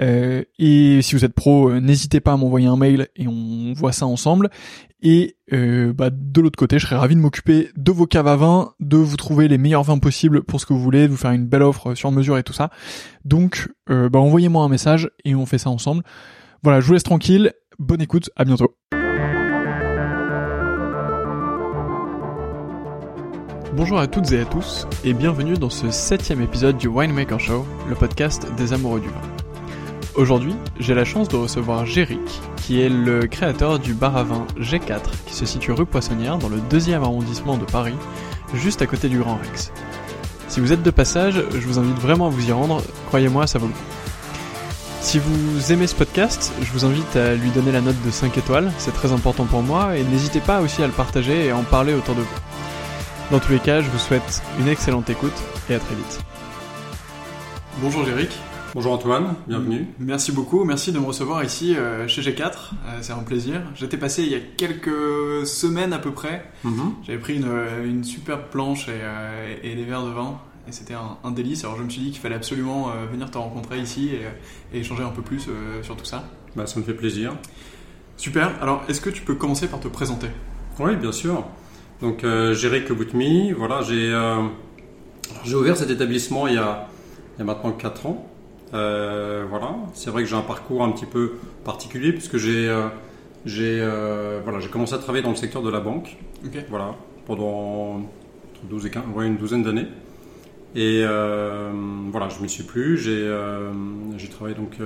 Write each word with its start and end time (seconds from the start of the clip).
Euh, 0.00 0.42
et 0.58 1.00
si 1.02 1.14
vous 1.14 1.24
êtes 1.24 1.34
pro, 1.34 1.70
euh, 1.70 1.80
n'hésitez 1.80 2.20
pas 2.20 2.32
à 2.32 2.36
m'envoyer 2.36 2.66
un 2.66 2.76
mail 2.76 3.08
et 3.16 3.28
on 3.28 3.72
voit 3.74 3.92
ça 3.92 4.06
ensemble. 4.06 4.50
Et 5.02 5.36
euh, 5.52 5.92
bah, 5.92 6.10
de 6.10 6.40
l'autre 6.40 6.58
côté, 6.58 6.78
je 6.78 6.86
serais 6.86 6.96
ravi 6.96 7.14
de 7.14 7.20
m'occuper 7.20 7.70
de 7.76 7.92
vos 7.92 8.06
caves 8.06 8.28
à 8.28 8.36
vin, 8.36 8.72
de 8.80 8.96
vous 8.96 9.16
trouver 9.16 9.48
les 9.48 9.58
meilleurs 9.58 9.82
vins 9.82 9.98
possibles 9.98 10.42
pour 10.42 10.60
ce 10.60 10.66
que 10.66 10.72
vous 10.72 10.80
voulez, 10.80 11.06
de 11.06 11.12
vous 11.12 11.16
faire 11.16 11.32
une 11.32 11.46
belle 11.46 11.62
offre 11.62 11.94
sur 11.94 12.10
mesure 12.12 12.38
et 12.38 12.42
tout 12.42 12.52
ça. 12.52 12.70
Donc, 13.24 13.68
bah, 13.88 14.18
envoyez-moi 14.18 14.64
un 14.64 14.68
message 14.68 15.10
et 15.24 15.34
on 15.34 15.44
fait 15.44 15.58
ça 15.58 15.70
ensemble. 15.70 16.02
Voilà, 16.62 16.80
je 16.80 16.86
vous 16.86 16.92
laisse 16.92 17.02
tranquille. 17.02 17.52
Bonne 17.78 18.00
écoute, 18.00 18.30
à 18.36 18.44
bientôt. 18.44 18.76
Bonjour 23.74 23.98
à 23.98 24.06
toutes 24.06 24.30
et 24.32 24.40
à 24.40 24.44
tous 24.44 24.86
et 25.02 25.14
bienvenue 25.14 25.54
dans 25.54 25.70
ce 25.70 25.90
septième 25.90 26.42
épisode 26.42 26.76
du 26.76 26.88
Winemaker 26.88 27.40
Show, 27.40 27.66
le 27.88 27.94
podcast 27.94 28.46
des 28.56 28.74
amoureux 28.74 29.00
du 29.00 29.08
vin. 29.08 29.41
Aujourd'hui, 30.14 30.54
j'ai 30.78 30.92
la 30.92 31.06
chance 31.06 31.28
de 31.28 31.36
recevoir 31.36 31.86
Jéric, 31.86 32.20
qui 32.56 32.82
est 32.82 32.90
le 32.90 33.26
créateur 33.26 33.78
du 33.78 33.94
bar 33.94 34.14
à 34.18 34.24
vin 34.24 34.46
G4 34.58 35.00
qui 35.26 35.34
se 35.34 35.46
situe 35.46 35.72
rue 35.72 35.86
Poissonnière 35.86 36.36
dans 36.36 36.50
le 36.50 36.60
deuxième 36.68 37.02
arrondissement 37.02 37.56
de 37.56 37.64
Paris, 37.64 37.94
juste 38.52 38.82
à 38.82 38.86
côté 38.86 39.08
du 39.08 39.18
Grand 39.18 39.36
Rex. 39.36 39.72
Si 40.48 40.60
vous 40.60 40.74
êtes 40.74 40.82
de 40.82 40.90
passage, 40.90 41.42
je 41.50 41.66
vous 41.66 41.78
invite 41.78 41.98
vraiment 41.98 42.26
à 42.26 42.30
vous 42.30 42.46
y 42.46 42.52
rendre, 42.52 42.82
croyez-moi, 43.06 43.46
ça 43.46 43.58
vaut 43.58 43.68
le 43.68 43.72
coup. 43.72 43.78
Si 45.00 45.18
vous 45.18 45.72
aimez 45.72 45.86
ce 45.86 45.94
podcast, 45.94 46.52
je 46.60 46.70
vous 46.72 46.84
invite 46.84 47.16
à 47.16 47.34
lui 47.34 47.48
donner 47.48 47.72
la 47.72 47.80
note 47.80 48.00
de 48.04 48.10
5 48.10 48.36
étoiles, 48.36 48.70
c'est 48.76 48.92
très 48.92 49.12
important 49.12 49.46
pour 49.46 49.62
moi, 49.62 49.96
et 49.96 50.04
n'hésitez 50.04 50.40
pas 50.40 50.60
aussi 50.60 50.82
à 50.82 50.86
le 50.86 50.92
partager 50.92 51.46
et 51.46 51.50
à 51.52 51.56
en 51.56 51.62
parler 51.62 51.94
autour 51.94 52.14
de 52.16 52.20
vous. 52.20 52.38
Dans 53.30 53.38
tous 53.38 53.52
les 53.52 53.60
cas, 53.60 53.80
je 53.80 53.88
vous 53.88 53.98
souhaite 53.98 54.42
une 54.60 54.68
excellente 54.68 55.08
écoute 55.08 55.32
et 55.70 55.74
à 55.74 55.78
très 55.78 55.94
vite. 55.94 56.20
Bonjour 57.80 58.04
Jéric. 58.04 58.30
Bonjour 58.74 58.92
Antoine, 58.92 59.34
bienvenue. 59.46 59.86
Merci 59.98 60.32
beaucoup, 60.32 60.64
merci 60.64 60.92
de 60.92 60.98
me 60.98 61.04
recevoir 61.04 61.44
ici 61.44 61.76
euh, 61.76 62.08
chez 62.08 62.22
G4, 62.22 62.42
euh, 62.42 62.98
c'est 63.00 63.12
un 63.12 63.22
plaisir. 63.22 63.60
J'étais 63.74 63.98
passé 63.98 64.22
il 64.22 64.30
y 64.30 64.34
a 64.34 64.40
quelques 64.40 65.46
semaines 65.46 65.92
à 65.92 65.98
peu 65.98 66.10
près, 66.10 66.50
mhm. 66.64 66.94
j'avais 67.02 67.18
pris 67.18 67.36
une, 67.36 67.52
une, 67.84 68.04
superbe 68.04 68.44
planche 68.50 68.88
et, 68.88 68.92
euh, 68.92 69.56
et, 69.62 69.74
des 69.74 69.84
verres 69.84 70.04
de 70.04 70.10
vin 70.10 70.38
et 70.66 70.72
c'était 70.72 70.94
un, 70.94 71.30
délice. 71.30 71.64
Alors 71.64 71.76
je 71.76 71.82
me 71.82 71.90
suis 71.90 72.00
dit 72.00 72.10
qu'il 72.12 72.20
fallait 72.20 72.36
absolument 72.36 72.92
venir 73.10 73.30
te 73.30 73.38
rencontrer 73.38 73.78
ici 73.80 74.10
et, 74.10 74.76
et, 74.76 74.80
échanger 74.80 75.02
un 75.02 75.10
peu 75.10 75.22
plus 75.22 75.48
sur 75.82 75.96
tout 75.96 76.04
ça. 76.04 76.24
Bah, 76.56 76.66
ça 76.66 76.78
me 76.78 76.84
fait 76.84 76.94
plaisir. 76.94 77.34
Super, 78.16 78.62
alors 78.62 78.84
est-ce 78.88 79.00
que 79.00 79.10
tu 79.10 79.22
peux 79.22 79.34
commencer 79.34 79.66
par 79.68 79.80
te 79.80 79.88
présenter? 79.88 80.28
Oui, 80.78 80.96
bien 80.96 81.12
sûr. 81.12 81.44
Donc, 82.02 82.24
euh, 82.24 82.52
Jéric 82.52 82.90
Boutmi, 82.90 83.52
voilà, 83.52 83.80
euh, 83.88 84.42
j'ai 85.44 85.54
ouvert 85.54 85.76
cet 85.76 85.88
établissement 85.90 86.48
il 86.48 86.54
y 86.54 86.58
a, 86.58 86.88
il 87.36 87.38
y 87.38 87.42
a 87.42 87.44
maintenant 87.44 87.70
4 87.70 88.06
ans. 88.06 88.28
Euh, 88.74 89.44
voilà, 89.48 89.76
c'est 89.94 90.10
vrai 90.10 90.22
que 90.22 90.28
j'ai 90.28 90.36
un 90.36 90.42
parcours 90.42 90.82
un 90.82 90.90
petit 90.92 91.06
peu 91.06 91.34
particulier 91.64 92.12
puisque 92.12 92.38
j'ai 92.38 92.68
euh, 92.68 92.88
j'ai 93.44 93.80
voilà, 94.44 94.60
j'ai 94.60 94.68
commencé 94.68 94.94
à 94.94 94.98
travailler 94.98 95.22
dans 95.22 95.30
le 95.30 95.36
secteur 95.36 95.62
de 95.62 95.70
la 95.70 95.80
banque. 95.80 96.16
Voilà, 96.68 96.94
pendant 97.26 98.02
12 98.64 98.86
et 98.86 98.90
15, 98.90 99.04
une 99.22 99.36
douzaine 99.36 99.62
d'années. 99.62 99.86
Et 100.74 101.04
voilà, 101.04 102.28
je 102.28 102.38
ne 102.38 102.42
m'y 102.42 102.48
suis 102.48 102.64
plus. 102.64 102.98
J'ai 102.98 104.28
travaillé 104.28 104.54
donc 104.54 104.76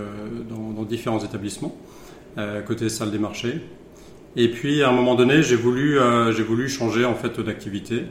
dans, 0.49 0.71
dans, 0.71 0.83
différents 0.85 1.21
établissements, 1.21 1.77
côté 2.67 2.89
salle 2.89 3.11
des 3.11 3.19
marchés. 3.19 3.61
Et 4.37 4.49
puis 4.49 4.83
à 4.83 4.91
un 4.91 4.93
moment 4.93 5.15
donné, 5.15 5.43
j'ai 5.43 5.57
voulu, 5.57 5.99
euh, 5.99 6.31
j'ai 6.31 6.43
voulu 6.43 6.69
changer 6.69 7.07
en 7.07 7.15
fait 7.15 7.41
d'activité 7.41 8.03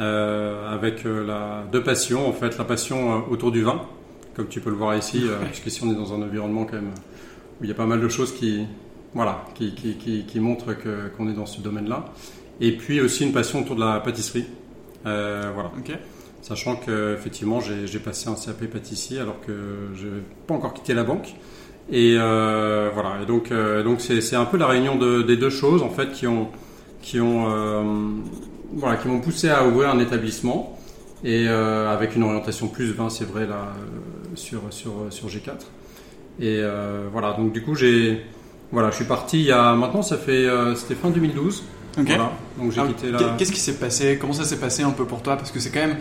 euh, 0.00 0.72
avec 0.72 1.06
euh, 1.06 1.26
la 1.26 1.64
deux 1.72 1.82
passions 1.82 2.28
en 2.28 2.32
fait, 2.32 2.58
la 2.58 2.64
passion 2.64 3.24
autour 3.30 3.50
du 3.50 3.62
vin, 3.62 3.80
comme 4.34 4.48
tu 4.48 4.60
peux 4.60 4.70
le 4.70 4.76
voir 4.76 4.96
ici, 4.96 5.22
puisqu'ici 5.46 5.82
on 5.84 5.90
est 5.90 5.94
dans 5.94 6.12
un 6.14 6.22
environnement 6.22 6.64
quand 6.64 6.76
même 6.76 6.92
où 7.60 7.64
il 7.64 7.68
y 7.68 7.72
a 7.72 7.74
pas 7.74 7.86
mal 7.86 8.00
de 8.00 8.08
choses 8.08 8.32
qui, 8.32 8.66
voilà, 9.14 9.44
qui, 9.54 9.74
qui, 9.74 9.94
qui, 9.94 10.24
qui 10.24 10.40
montrent 10.40 10.74
que, 10.74 11.08
qu'on 11.16 11.28
est 11.28 11.34
dans 11.34 11.46
ce 11.46 11.60
domaine-là. 11.60 12.06
Et 12.60 12.76
puis 12.76 13.00
aussi 13.00 13.24
une 13.24 13.32
passion 13.32 13.60
autour 13.60 13.76
de 13.76 13.80
la 13.80 14.00
pâtisserie. 14.00 14.46
voilà. 15.04 15.70
sachant 16.42 16.76
que 16.76 17.14
effectivement 17.14 17.60
j'ai 17.60 17.98
passé 17.98 18.28
un 18.28 18.34
CAP 18.34 18.66
pâtissier 18.66 19.20
alors 19.20 19.40
que 19.40 19.52
je 19.94 20.06
n'avais 20.06 20.22
pas 20.46 20.54
encore 20.54 20.74
quitté 20.74 20.94
la 20.94 21.04
banque. 21.04 21.34
Et 21.90 22.14
euh, 22.16 22.90
voilà. 22.94 23.22
Et 23.22 23.26
donc 23.26 23.52
donc 23.84 24.00
c'est 24.00 24.36
un 24.36 24.44
peu 24.44 24.56
la 24.56 24.66
réunion 24.66 24.96
de, 24.96 25.22
des 25.22 25.36
deux 25.36 25.50
choses 25.50 25.82
en 25.82 25.90
fait 25.90 26.12
qui 26.12 26.26
ont 26.26 26.48
qui 27.00 27.20
ont 27.20 28.22
voilà 28.74 28.96
qui 28.96 29.08
m'ont 29.08 29.20
poussé 29.20 29.48
à 29.48 29.66
ouvrir 29.66 29.90
un 29.90 29.98
établissement 29.98 30.78
et 31.24 31.48
avec 31.48 32.16
une 32.16 32.22
orientation 32.22 32.68
plus 32.68 32.92
20 32.92 33.10
c'est 33.10 33.24
vrai 33.24 33.46
là 33.46 33.72
sur 34.34 34.60
sur 34.70 34.92
sur 35.10 35.28
G4. 35.28 35.52
Et 36.40 36.62
voilà 37.12 37.32
donc 37.34 37.52
du 37.52 37.62
coup 37.62 37.74
j'ai 37.74 38.24
voilà, 38.72 38.90
je 38.90 38.96
suis 38.96 39.04
parti 39.04 39.40
il 39.40 39.46
y 39.46 39.52
a 39.52 39.74
maintenant, 39.74 40.02
ça 40.02 40.16
fait 40.16 40.46
c'était 40.76 40.94
fin 40.94 41.10
2012. 41.10 41.62
Voilà, 41.96 42.32
donc 42.58 42.72
j'ai 42.72 42.80
ah, 42.80 42.86
quitté 42.86 43.10
là. 43.10 43.18
Qu'est-ce 43.36 43.52
qui 43.52 43.60
s'est 43.60 43.74
passé? 43.74 44.18
Comment 44.18 44.32
ça 44.32 44.44
s'est 44.44 44.58
passé 44.58 44.82
un 44.82 44.90
peu 44.90 45.04
pour 45.04 45.22
toi? 45.22 45.36
Parce 45.36 45.50
que 45.50 45.60
c'est 45.60 45.70
quand 45.70 45.86
même, 45.86 45.98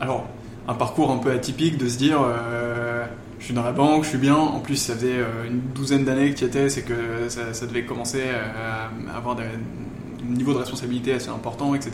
alors, 0.00 0.26
un 0.68 0.74
parcours 0.74 1.10
un 1.10 1.16
peu 1.16 1.30
atypique 1.30 1.78
de 1.78 1.88
se 1.88 1.96
dire, 1.96 2.20
euh, 2.22 3.06
je 3.38 3.46
suis 3.46 3.54
dans 3.54 3.62
la 3.62 3.72
banque, 3.72 4.04
je 4.04 4.10
suis 4.10 4.18
bien. 4.18 4.36
En 4.36 4.60
plus, 4.60 4.76
ça 4.76 4.94
faisait 4.94 5.16
euh, 5.16 5.46
une 5.48 5.60
douzaine 5.74 6.04
d'années 6.04 6.30
que 6.30 6.38
tu 6.38 6.44
y 6.44 6.46
étais, 6.46 6.68
c'est 6.68 6.82
que 6.82 7.28
ça, 7.28 7.66
devait 7.66 7.84
commencer 7.84 8.24
à 8.28 9.16
avoir 9.16 9.36
un 9.38 10.34
niveau 10.34 10.52
de 10.52 10.58
responsabilité 10.58 11.14
assez 11.14 11.30
important, 11.30 11.74
etc. 11.74 11.92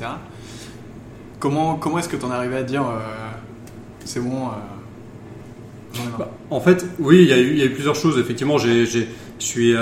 Comment, 1.38 1.76
comment 1.76 1.98
est-ce 1.98 2.08
que 2.08 2.16
tu 2.16 2.24
en 2.24 2.30
arrivé 2.30 2.56
à 2.56 2.62
dire, 2.64 2.82
euh, 2.82 2.98
c'est 4.04 4.20
bon 4.20 4.48
bah, 6.18 6.30
En 6.50 6.60
fait, 6.60 6.86
oui, 6.98 7.22
il 7.22 7.28
y, 7.28 7.32
a 7.32 7.66
eu, 7.66 7.70
plusieurs 7.70 7.94
choses. 7.94 8.18
Effectivement, 8.18 8.58
je 8.58 9.04
suis 9.38 9.74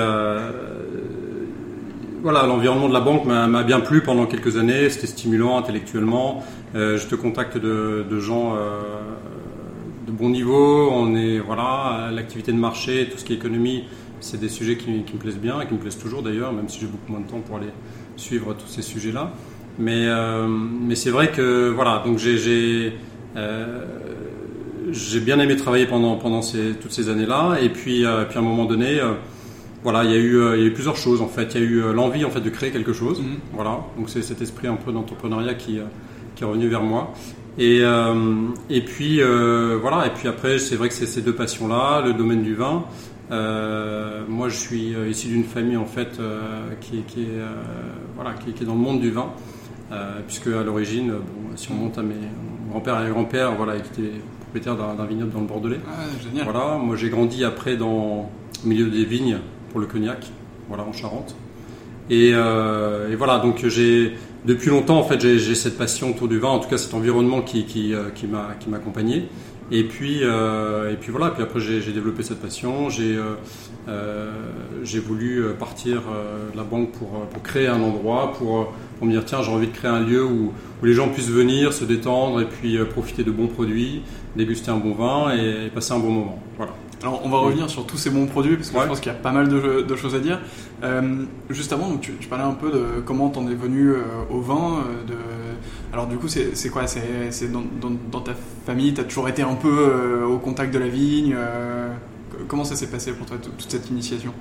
voilà, 2.24 2.46
l'environnement 2.46 2.88
de 2.88 2.94
la 2.94 3.00
banque 3.00 3.26
m'a 3.26 3.62
bien 3.64 3.80
plu 3.80 4.00
pendant 4.00 4.24
quelques 4.24 4.56
années. 4.56 4.88
C'était 4.88 5.06
stimulant 5.06 5.58
intellectuellement. 5.58 6.42
Euh, 6.74 6.96
je 6.96 7.06
te 7.06 7.14
contacte 7.14 7.58
de, 7.58 8.18
gens 8.18 8.56
euh, 8.56 8.80
de 10.06 10.10
bon 10.10 10.30
niveau. 10.30 10.88
On 10.90 11.14
est 11.16 11.38
voilà, 11.38 12.08
l'activité 12.10 12.50
de 12.50 12.56
marché, 12.56 13.10
tout 13.12 13.18
ce 13.18 13.26
qui 13.26 13.34
est 13.34 13.36
économie, 13.36 13.84
c'est 14.20 14.40
des 14.40 14.48
sujets 14.48 14.78
qui, 14.78 14.90
me 14.90 15.18
plaisent 15.18 15.38
bien 15.38 15.60
et 15.60 15.66
qui 15.66 15.74
me 15.74 15.78
plaisent 15.78 15.98
toujours 15.98 16.22
d'ailleurs, 16.22 16.54
même 16.54 16.68
si 16.70 16.80
j'ai 16.80 16.86
beaucoup 16.86 17.12
moins 17.12 17.20
de 17.20 17.28
temps 17.28 17.40
pour 17.40 17.58
aller 17.58 17.68
suivre 18.16 18.54
tous 18.54 18.68
ces 18.68 18.80
sujets-là. 18.80 19.30
Mais 19.78 20.06
euh, 20.06 20.48
mais 20.48 20.94
c'est 20.94 21.10
vrai 21.10 21.30
que 21.30 21.68
voilà, 21.68 22.02
donc 22.06 22.16
j'ai 22.16 22.94
j'ai 24.90 25.20
bien 25.20 25.38
aimé 25.38 25.56
travailler 25.56 25.86
pendant 25.86 26.16
pendant 26.16 26.42
ces, 26.42 26.72
toutes 26.80 26.92
ces 26.92 27.08
années-là. 27.08 27.58
Et 27.62 27.68
puis 27.68 28.04
puis 28.04 28.04
à 28.04 28.38
un 28.38 28.42
moment 28.42 28.64
donné 28.64 29.00
voilà, 29.84 30.02
il 30.02 30.10
y, 30.10 30.14
a 30.14 30.16
eu, 30.16 30.38
euh, 30.38 30.56
il 30.56 30.62
y 30.62 30.64
a 30.64 30.68
eu 30.68 30.72
plusieurs 30.72 30.96
choses 30.96 31.20
en 31.20 31.28
fait. 31.28 31.54
Il 31.54 31.60
y 31.60 31.62
a 31.62 31.66
eu 31.66 31.82
euh, 31.82 31.92
l'envie 31.92 32.24
en 32.24 32.30
fait 32.30 32.40
de 32.40 32.48
créer 32.48 32.70
quelque 32.70 32.94
chose. 32.94 33.20
Mhm. 33.20 33.36
Voilà, 33.52 33.80
donc 33.98 34.08
c'est 34.08 34.22
cet 34.22 34.40
esprit 34.40 34.66
un 34.66 34.76
peu 34.76 34.92
d'entrepreneuriat 34.92 35.54
qui, 35.54 35.78
euh, 35.78 35.84
qui 36.34 36.42
est 36.42 36.46
revenu 36.46 36.68
vers 36.68 36.82
moi. 36.82 37.12
Et, 37.58 37.82
et 38.68 38.80
puis 38.80 39.20
voilà, 39.20 40.08
et 40.08 40.10
puis 40.10 40.26
après 40.26 40.58
c'est 40.58 40.74
vrai 40.74 40.88
que 40.88 40.94
c'est 40.94 41.06
ces 41.06 41.22
deux 41.22 41.34
passions-là, 41.34 42.02
le 42.04 42.12
domaine 42.12 42.42
du 42.42 42.56
vin. 42.56 42.82
moi, 43.30 44.48
je 44.48 44.56
suis 44.56 44.96
issu 45.08 45.28
d'une 45.28 45.44
famille 45.44 45.76
en 45.76 45.86
fait 45.86 46.18
qui, 46.80 47.04
qui, 47.06 47.22
est 47.22 47.38
voilà, 48.16 48.32
qui, 48.32 48.60
est 48.60 48.66
dans 48.66 48.74
le 48.74 48.80
monde 48.80 49.00
du 49.00 49.12
vin, 49.12 49.30
puisque 50.26 50.48
à 50.48 50.64
l'origine, 50.64 51.12
bon, 51.12 51.54
si 51.54 51.70
on 51.70 51.74
monte 51.74 51.96
à 51.96 52.02
mes 52.02 52.26
grands-pères 52.70 53.06
et 53.06 53.10
grands-pères, 53.10 53.54
voilà, 53.54 53.78
qui 53.78 54.00
étaient 54.00 54.14
propriétaires 54.54 54.96
d'un 54.96 55.06
vignoble 55.06 55.32
dans 55.32 55.40
le 55.40 55.46
Bordelais. 55.46 55.80
Ah, 55.88 56.04
génial. 56.22 56.44
Voilà, 56.44 56.78
moi 56.78 56.96
j'ai 56.96 57.08
grandi 57.08 57.44
après 57.44 57.76
dans 57.76 58.30
au 58.64 58.66
milieu 58.68 58.88
des 58.88 59.04
vignes 59.04 59.38
pour 59.70 59.80
le 59.80 59.86
cognac, 59.86 60.30
voilà, 60.68 60.84
en 60.84 60.92
Charente. 60.92 61.34
Et, 62.08 62.30
euh, 62.34 63.10
et 63.10 63.16
voilà, 63.16 63.38
donc 63.38 63.66
j'ai 63.66 64.12
depuis 64.44 64.70
longtemps 64.70 64.98
en 64.98 65.02
fait 65.02 65.20
j'ai 65.20 65.54
cette 65.54 65.76
passion 65.76 66.10
autour 66.10 66.28
du 66.28 66.38
vin, 66.38 66.50
en 66.50 66.58
tout 66.60 66.68
cas 66.68 66.78
cet 66.78 66.94
environnement 66.94 67.42
qui 67.42 67.64
qui, 67.64 67.94
euh, 67.94 68.10
qui 68.14 68.26
m'a 68.26 68.54
qui 68.60 68.68
m'accompagnait. 68.68 69.24
Et 69.72 69.84
puis 69.84 70.20
euh, 70.22 70.92
et 70.92 70.96
puis 70.96 71.10
voilà, 71.10 71.30
puis 71.30 71.42
après 71.42 71.58
j'ai 71.58 71.92
développé 71.92 72.22
cette 72.22 72.40
passion, 72.40 72.90
j'ai 72.90 73.18
euh, 73.88 74.30
j'ai 74.84 75.00
voulu 75.00 75.42
partir 75.58 76.02
de 76.52 76.56
la 76.56 76.62
banque 76.62 76.92
pour, 76.92 77.26
pour 77.26 77.42
créer 77.42 77.66
un 77.66 77.80
endroit, 77.80 78.32
pour, 78.34 78.72
pour 79.04 79.10
me 79.10 79.12
dire 79.12 79.24
tiens 79.26 79.42
j'ai 79.42 79.50
envie 79.50 79.66
de 79.66 79.76
créer 79.76 79.90
un 79.90 80.00
lieu 80.00 80.24
où, 80.24 80.52
où 80.82 80.84
les 80.84 80.94
gens 80.94 81.08
puissent 81.08 81.30
venir, 81.30 81.72
se 81.74 81.84
détendre 81.84 82.40
et 82.40 82.46
puis 82.46 82.78
profiter 82.90 83.22
de 83.22 83.30
bons 83.30 83.48
produits, 83.48 84.02
déguster 84.34 84.70
un 84.70 84.78
bon 84.78 84.94
vin 84.94 85.36
et, 85.36 85.66
et 85.66 85.68
passer 85.68 85.92
un 85.92 85.98
bon 85.98 86.10
moment. 86.10 86.38
Voilà. 86.56 86.72
Alors, 87.04 87.20
on 87.22 87.28
va 87.28 87.36
revenir 87.36 87.68
sur 87.68 87.84
tous 87.84 87.98
ces 87.98 88.08
bons 88.08 88.24
produits 88.24 88.56
parce 88.56 88.70
que 88.70 88.80
je 88.80 88.86
pense 88.86 89.00
qu'il 89.00 89.12
y 89.12 89.14
a 89.14 89.18
pas 89.18 89.30
mal 89.30 89.46
de, 89.50 89.94
choses 89.94 90.14
à 90.14 90.20
dire. 90.20 90.40
Euh, 90.82 91.24
juste 91.50 91.70
avant, 91.70 91.90
donc, 91.90 92.00
tu, 92.00 92.12
parlais 92.28 92.44
un 92.44 92.54
peu 92.54 92.70
de 92.70 93.02
comment 93.04 93.28
t'en 93.28 93.46
es 93.46 93.54
venu 93.54 93.90
euh, 93.90 94.04
au 94.30 94.40
vin. 94.40 94.78
Euh, 94.78 95.06
de... 95.06 95.14
Alors, 95.92 96.06
du 96.06 96.16
coup, 96.16 96.28
c'est 96.28 96.70
quoi? 96.70 96.86
C'est 96.86 97.52
dans, 97.52 97.62
dans, 98.10 98.20
ta 98.20 98.32
famille, 98.64 98.94
t'as 98.94 99.04
toujours 99.04 99.28
été 99.28 99.42
un 99.42 99.54
peu 99.54 100.24
au 100.26 100.38
contact 100.38 100.72
de 100.72 100.78
la 100.78 100.88
vigne 100.88 101.36
Comment 102.48 102.64
ça 102.64 102.74
s'est 102.74 102.88
passé 102.88 103.12
pour 103.12 103.26
toi, 103.26 103.36
toute 103.36 103.70
cette 103.70 103.90
initiation? 103.90 104.32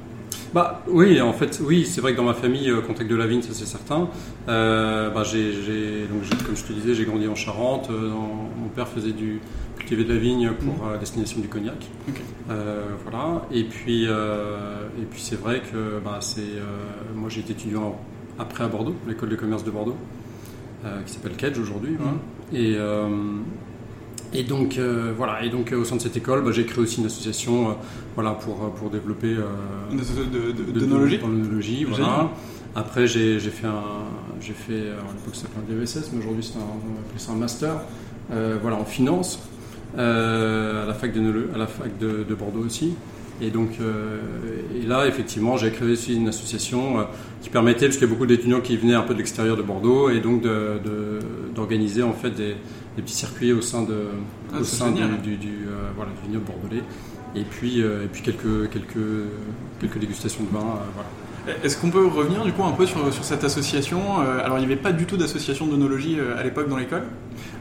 Bah 0.53 0.83
oui, 0.87 1.19
en 1.19 1.33
fait, 1.33 1.59
oui, 1.63 1.85
c'est 1.85 2.01
vrai 2.01 2.13
que 2.13 2.17
dans 2.17 2.23
ma 2.23 2.33
famille, 2.33 2.71
contact 2.85 3.09
de 3.09 3.15
la 3.15 3.25
vigne, 3.25 3.41
ça 3.41 3.53
c'est 3.53 3.65
certain. 3.65 4.09
bah, 4.47 5.23
j'ai, 5.23 6.05
donc, 6.07 6.45
comme 6.45 6.55
je 6.55 6.63
te 6.63 6.73
disais, 6.73 6.93
j'ai 6.93 7.05
grandi 7.05 7.27
en 7.27 7.35
Charente. 7.35 7.89
mon 7.89 8.69
père 8.75 8.87
faisait 8.87 9.13
du, 9.13 9.39
cultiver 9.77 10.03
de 10.03 10.13
la 10.13 10.19
vigne 10.19 10.51
pour 10.51 10.85
mmh. 10.85 10.99
destination 10.99 11.39
du 11.39 11.47
cognac. 11.47 11.87
Euh, 12.49 12.83
voilà. 13.03 13.45
Et 13.51 13.63
puis, 13.63 14.05
euh, 14.07 14.87
et 15.01 15.05
puis 15.05 15.21
c'est 15.21 15.39
vrai 15.39 15.61
que 15.61 15.99
bah, 16.03 16.19
c'est, 16.21 16.41
moi 17.15 17.29
j'ai 17.29 17.41
été 17.41 17.53
étudiant 17.53 17.99
après 18.39 18.63
à 18.63 18.67
Bordeaux, 18.67 18.95
l'école 19.07 19.29
de 19.29 19.35
commerce 19.35 19.63
de 19.63 19.71
Bordeaux, 19.71 19.97
qui 21.05 21.13
s'appelle 21.13 21.35
Kedge 21.35 21.59
aujourd'hui. 21.59 21.93
Mmh. 21.93 22.55
Et 22.55 22.77
et 24.33 24.43
donc 24.43 24.79
voilà, 25.17 25.43
et 25.43 25.49
donc 25.49 25.73
au 25.73 25.83
sein 25.85 25.95
de 25.95 26.01
cette 26.01 26.17
école, 26.17 26.43
bah, 26.43 26.51
j'ai 26.51 26.65
créé 26.65 26.79
aussi 26.79 26.99
une 26.99 27.05
association, 27.05 27.75
voilà, 28.15 28.31
pour 28.31 28.71
pour 28.71 28.89
développer 28.89 29.35
de, 29.91 29.97
de, 29.97 31.85
voilà. 31.89 32.29
Après, 32.75 33.05
j'ai 33.05 33.39
fait 33.39 33.67
un, 33.67 33.83
j'ai 34.41 34.53
fait, 34.53 34.73
à 34.73 35.13
l'époque 35.13 35.35
ça 35.35 35.41
s'appelait 35.43 35.75
un 35.75 35.79
DVSS, 35.79 36.11
mais 36.11 36.19
aujourd'hui 36.19 36.43
c'est 36.43 36.57
un, 36.57 37.33
un 37.33 37.37
master, 37.37 37.81
voilà, 38.61 38.77
en 38.77 38.85
finance. 38.85 39.39
Euh, 39.97 40.83
à 40.83 40.87
la 40.87 40.93
fac 40.95 41.13
de 41.13 41.49
à 41.53 41.57
la 41.57 41.67
fac 41.67 41.97
de, 41.99 42.33
Bordeaux 42.33 42.65
aussi. 42.65 42.95
Et 43.43 43.49
donc, 43.49 43.71
euh, 43.81 44.19
et 44.73 44.85
là, 44.87 45.05
effectivement, 45.05 45.57
j'ai 45.57 45.69
créé 45.71 45.91
aussi 45.91 46.15
une 46.15 46.29
association 46.29 46.99
euh, 46.99 47.03
qui 47.41 47.49
permettait, 47.49 47.87
parce 47.87 47.97
qu'il 47.97 48.07
y 48.07 48.09
a 48.09 48.13
beaucoup 48.13 48.25
d'étudiants 48.25 48.61
qui 48.61 48.77
venaient 48.77 48.93
un 48.93 49.01
peu 49.01 49.13
de 49.13 49.19
l'extérieur 49.19 49.57
de 49.57 49.61
Bordeaux, 49.61 50.09
et 50.09 50.21
donc 50.21 50.43
d'organiser 51.53 51.99
de, 52.01 52.05
en 52.05 52.13
fait 52.13 52.31
des, 52.31 52.55
petits 52.95 53.15
circuits 53.15 53.51
au 53.51 53.61
sein, 53.61 53.83
de, 53.83 54.05
ah, 54.53 54.61
au 54.61 54.63
sein 54.63 54.91
du, 54.91 55.35
du, 55.35 55.67
voilà, 55.95 56.11
du 56.11 56.27
vignoble 56.27 56.45
bordelais. 56.45 56.83
Et 57.35 57.43
puis, 57.43 57.79
et 57.79 58.07
puis 58.11 58.21
quelques, 58.21 58.69
quelques, 58.69 59.27
quelques 59.81 59.99
dégustations 59.99 60.43
de 60.43 60.49
vin. 60.49 60.79
voilà. 60.93 61.09
Est-ce 61.63 61.77
qu'on 61.77 61.89
peut 61.89 62.05
revenir 62.05 62.43
du 62.45 62.53
coup 62.53 62.63
un 62.63 62.71
peu 62.71 62.85
sur, 62.85 63.13
sur 63.13 63.23
cette 63.23 63.43
association 63.43 63.99
euh, 64.21 64.43
Alors 64.43 64.59
il 64.59 64.61
n'y 64.65 64.71
avait 64.71 64.81
pas 64.81 64.93
du 64.93 65.05
tout 65.05 65.17
d'association 65.17 65.67
d'onologie 65.67 66.17
euh, 66.17 66.39
à 66.39 66.43
l'époque 66.43 66.69
dans 66.69 66.77
l'école? 66.77 67.03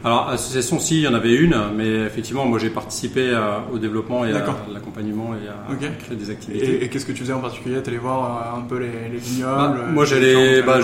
Alors 0.04 0.28
association 0.28 0.78
si, 0.78 0.98
il 0.98 1.02
y 1.02 1.08
en 1.08 1.14
avait 1.14 1.34
une, 1.34 1.56
mais 1.76 1.88
effectivement 1.88 2.44
moi 2.44 2.58
j'ai 2.60 2.70
participé 2.70 3.36
au 3.72 3.78
développement 3.78 4.24
et 4.24 4.30
à 4.30 4.44
l'accompagnement 4.72 5.34
et 5.34 5.48
à 5.48 5.74
créer 5.98 6.16
des 6.16 6.30
activités. 6.30 6.84
Et, 6.84 6.88
qu'est-ce 6.88 7.06
que 7.06 7.12
tu 7.12 7.22
faisais 7.22 7.32
en 7.32 7.40
particulier? 7.40 7.82
Tu 7.82 7.90
allais 7.90 7.98
voir 7.98 8.54
euh, 8.54 8.58
un 8.58 8.62
peu 8.62 8.78
les, 8.78 9.18
vignobles 9.18 9.78
bah, 9.78 9.86
Moi 9.92 10.04
j'allais... 10.04 10.62
Bah, 10.62 10.78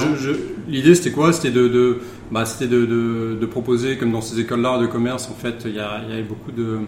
l'idée 0.68 0.94
c'était 0.94 1.12
quoi? 1.12 1.32
C'était 1.32 1.50
de, 1.50 1.68
de, 1.68 2.00
bah, 2.32 2.44
de, 2.60 3.36
de, 3.40 3.46
proposer, 3.46 3.96
comme 3.96 4.10
dans 4.10 4.20
ces 4.20 4.40
écoles-là 4.40 4.78
de 4.78 4.86
commerce, 4.86 5.28
en 5.30 5.34
fait 5.34 5.62
il 5.66 5.74
y, 5.74 5.80
a, 5.80 6.00
il 6.04 6.10
y 6.10 6.12
avait 6.14 6.22
beaucoup 6.22 6.52
de 6.52 6.78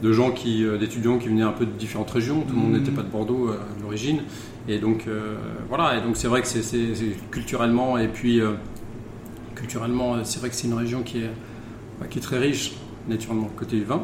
de 0.00 0.12
gens 0.12 0.30
qui, 0.30 0.64
d'étudiants 0.78 1.18
qui 1.18 1.26
venaient 1.26 1.42
un 1.42 1.50
peu 1.50 1.66
de 1.66 1.72
différentes 1.72 2.12
régions. 2.12 2.42
Tout 2.42 2.54
le 2.54 2.60
monde 2.60 2.70
mmh. 2.70 2.76
n'était 2.76 2.92
pas 2.92 3.02
de 3.02 3.08
Bordeaux 3.08 3.48
à 3.48 3.82
l'origine. 3.82 4.20
Et 4.68 4.78
donc 4.78 5.04
euh, 5.08 5.36
voilà, 5.68 5.96
et 5.96 6.02
donc 6.02 6.16
c'est 6.16 6.28
vrai 6.28 6.42
que 6.42 6.46
c'est 6.46 6.86
culturellement 7.30 7.96
et 7.96 8.06
puis 8.06 8.40
euh, 8.40 8.52
culturellement, 9.54 10.22
c'est 10.24 10.40
vrai 10.40 10.50
que 10.50 10.54
c'est 10.54 10.66
une 10.66 10.74
région 10.74 11.02
qui 11.02 11.18
est, 11.18 11.30
bah, 11.98 12.06
qui 12.08 12.18
est 12.18 12.22
très 12.22 12.38
riche 12.38 12.74
naturellement 13.08 13.48
côté 13.56 13.76
du 13.76 13.84
vin. 13.84 14.02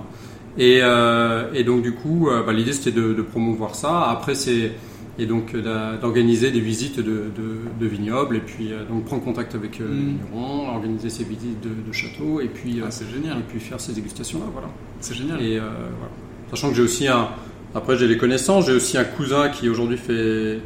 Et, 0.57 0.79
euh, 0.83 1.53
et 1.53 1.65
donc 1.65 1.83
du 1.83 1.93
coup, 1.93 2.31
bah, 2.47 2.53
l'idée 2.55 2.73
c'était 2.73 2.93
de, 2.93 3.21
promouvoir 3.21 3.75
ça. 3.75 4.09
Après 4.09 4.35
c'est 4.35 4.73
et 5.17 5.27
donc 5.27 5.55
d'organiser 6.01 6.51
des 6.51 6.59
visites 6.61 6.99
de, 6.99 7.31
de, 7.79 7.87
vignobles 7.87 8.35
et 8.37 8.41
puis 8.41 8.73
donc 8.89 9.05
prendre 9.05 9.23
contact 9.23 9.55
avec 9.55 9.79
les 9.79 9.85
mmh. 9.85 10.19
vignerons, 10.33 10.69
organiser 10.71 11.09
ces 11.09 11.23
visites 11.23 11.61
de, 11.61 11.93
châteaux 11.93 12.41
et 12.41 12.49
puis 12.49 12.81
ah, 12.85 12.91
c'est 12.91 13.09
génial. 13.09 13.39
et 13.39 13.43
puis 13.47 13.61
faire 13.61 13.81
ces 13.81 13.93
dégustations 13.93 14.39
là, 14.41 14.47
voilà. 14.51 14.69
C'est 15.01 15.15
génial. 15.15 15.43
Et 15.43 15.59
voilà. 15.59 16.11
sachant 16.51 16.71
que 16.71 16.75
j'ai 16.75 16.83
aussi 16.83 17.07
un 17.07 17.29
après, 17.75 17.97
j'ai 17.97 18.09
des 18.09 18.17
connaissances. 18.17 18.67
J'ai 18.67 18.73
aussi 18.73 18.97
un 18.99 19.05
cousin 19.05 19.49
qui 19.49 19.69
aujourd'hui 19.69 19.97
fait 19.99 20.61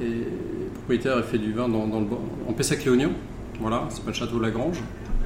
est 0.00 0.74
propriétaire 0.74 1.18
et 1.18 1.22
fait 1.22 1.38
du 1.38 1.52
vin 1.52 1.68
dans, 1.68 1.86
dans 1.86 2.00
le, 2.00 2.06
en 2.48 2.52
Pessac-Léognan. 2.52 3.10
Voilà, 3.60 3.86
c'est 3.90 4.02
pas 4.02 4.10
le 4.10 4.16
château 4.16 4.38
Lagrange. 4.38 4.80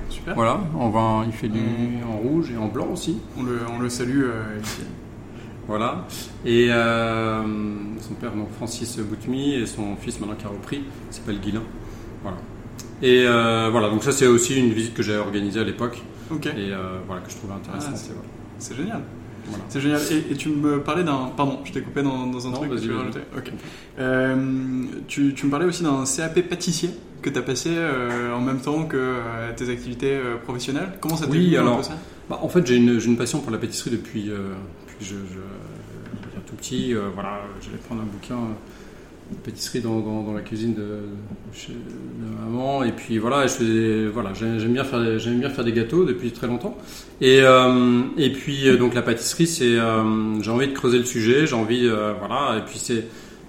Super. 0.08 0.34
Voilà, 0.34 0.60
en 0.78 0.90
vin, 0.90 1.24
il 1.26 1.32
fait 1.32 1.48
du 1.48 1.58
mmh. 1.60 2.10
en 2.10 2.16
rouge 2.16 2.50
et 2.50 2.56
en 2.56 2.66
blanc 2.66 2.88
aussi. 2.92 3.18
On 3.38 3.42
le, 3.42 3.58
on 3.74 3.78
le 3.78 3.88
salue 3.88 4.24
euh, 4.24 4.60
ici. 4.62 4.82
Voilà. 5.66 6.04
Et 6.44 6.68
euh, 6.70 7.42
son 8.00 8.14
père, 8.14 8.32
donc 8.32 8.50
Francis 8.56 8.98
Boutmy, 8.98 9.54
et 9.54 9.66
son 9.66 9.96
fils, 9.96 10.20
maintenant 10.20 10.36
qui 10.36 10.44
a 10.44 10.48
repris, 10.48 10.82
s'appelle 11.10 11.40
Guilin. 11.40 11.62
Voilà. 12.22 12.36
Et 13.02 13.24
euh, 13.26 13.70
voilà, 13.70 13.88
donc 13.88 14.02
ça, 14.04 14.12
c'est 14.12 14.26
aussi 14.26 14.58
une 14.58 14.72
visite 14.72 14.94
que 14.94 15.02
j'ai 15.02 15.16
organisée 15.16 15.60
à 15.60 15.64
l'époque. 15.64 16.02
Ok. 16.30 16.46
et 16.46 16.72
voilà 17.06 17.20
que 17.22 17.30
je 17.30 17.36
trouvais 17.36 17.54
intéressant. 17.54 17.90
Ah, 17.92 17.96
c'est- 17.96 18.12
voilà. 18.12 18.28
C'est 18.58 18.76
génial. 18.76 19.02
Voilà. 19.46 19.64
C'est 19.68 19.80
génial. 19.80 20.00
Et, 20.10 20.32
et 20.32 20.36
tu 20.36 20.48
me 20.48 20.80
parlais 20.80 21.04
d'un. 21.04 21.30
Pardon, 21.36 21.58
je 21.64 21.72
t'ai 21.72 21.80
coupé 21.82 22.02
dans, 22.02 22.26
dans 22.26 22.46
un 22.46 22.50
Non, 22.50 22.56
truc 22.58 22.70
que 22.70 22.76
tu 22.78 22.88
veux 22.88 22.96
rajouter. 22.98 23.20
Euh, 23.98 24.84
tu, 25.08 25.34
tu 25.34 25.46
me 25.46 25.50
parlais 25.50 25.66
aussi 25.66 25.82
d'un 25.82 26.04
CAP 26.04 26.40
pâtissier 26.48 26.90
que 27.22 27.30
tu 27.30 27.38
as 27.38 27.42
passé 27.42 27.70
euh, 27.72 28.34
en 28.34 28.40
même 28.40 28.60
temps 28.60 28.84
que 28.84 28.96
euh, 28.96 29.52
tes 29.56 29.70
activités 29.70 30.12
euh, 30.14 30.36
professionnelles. 30.36 30.92
Comment 31.00 31.16
ça 31.16 31.26
t'est 31.26 31.32
Oui, 31.32 31.46
venu 31.46 31.56
un 31.58 31.60
alors- 31.62 31.76
peu 31.78 31.82
ça? 31.84 31.96
Bah, 32.28 32.38
en 32.42 32.48
fait, 32.48 32.66
j'ai 32.66 32.76
une, 32.76 32.98
une 33.04 33.16
passion 33.16 33.40
pour 33.40 33.50
la 33.50 33.58
pâtisserie 33.58 33.90
depuis, 33.90 34.30
euh, 34.30 34.54
depuis 34.86 34.96
que 34.98 35.04
je, 35.04 35.10
je- 35.14 36.30
j'étais 36.30 36.46
tout 36.46 36.54
petit. 36.56 36.94
euh, 36.94 37.08
voilà, 37.14 37.40
j'allais 37.60 37.76
prendre 37.76 38.00
un 38.02 38.06
bouquin 38.06 38.36
pâtisserie 39.44 39.80
dans, 39.80 40.00
dans, 40.00 40.22
dans 40.22 40.32
la 40.32 40.40
cuisine 40.42 40.74
de, 40.74 41.00
chez, 41.52 41.72
de 41.72 42.44
maman. 42.44 42.82
Et 42.84 42.92
puis 42.92 43.18
voilà, 43.18 43.46
je 43.46 44.08
voilà, 44.08 44.32
j'ai- 44.34 44.58
j'aime 44.58 44.72
bien 44.72 44.84
faire, 44.84 45.02
des- 45.02 45.18
j'aime 45.18 45.40
bien 45.40 45.50
faire 45.50 45.64
des 45.64 45.72
gâteaux 45.72 46.04
depuis 46.04 46.30
très 46.30 46.46
longtemps. 46.46 46.76
Et, 47.20 47.40
euh, 47.40 48.02
et 48.16 48.30
puis 48.32 48.68
euh, 48.68 48.76
donc 48.76 48.94
la 48.94 49.02
pâtisserie, 49.02 49.46
c'est, 49.46 49.78
euh, 49.78 50.40
j'ai 50.42 50.50
envie 50.50 50.68
de 50.68 50.72
creuser 50.72 50.98
le 50.98 51.04
sujet. 51.04 51.46
J'ai 51.46 51.54
envie, 51.56 51.86
euh, 51.86 52.12
voilà. 52.18 52.58
Et 52.58 52.62
puis 52.64 52.78
c'est, 52.78 53.04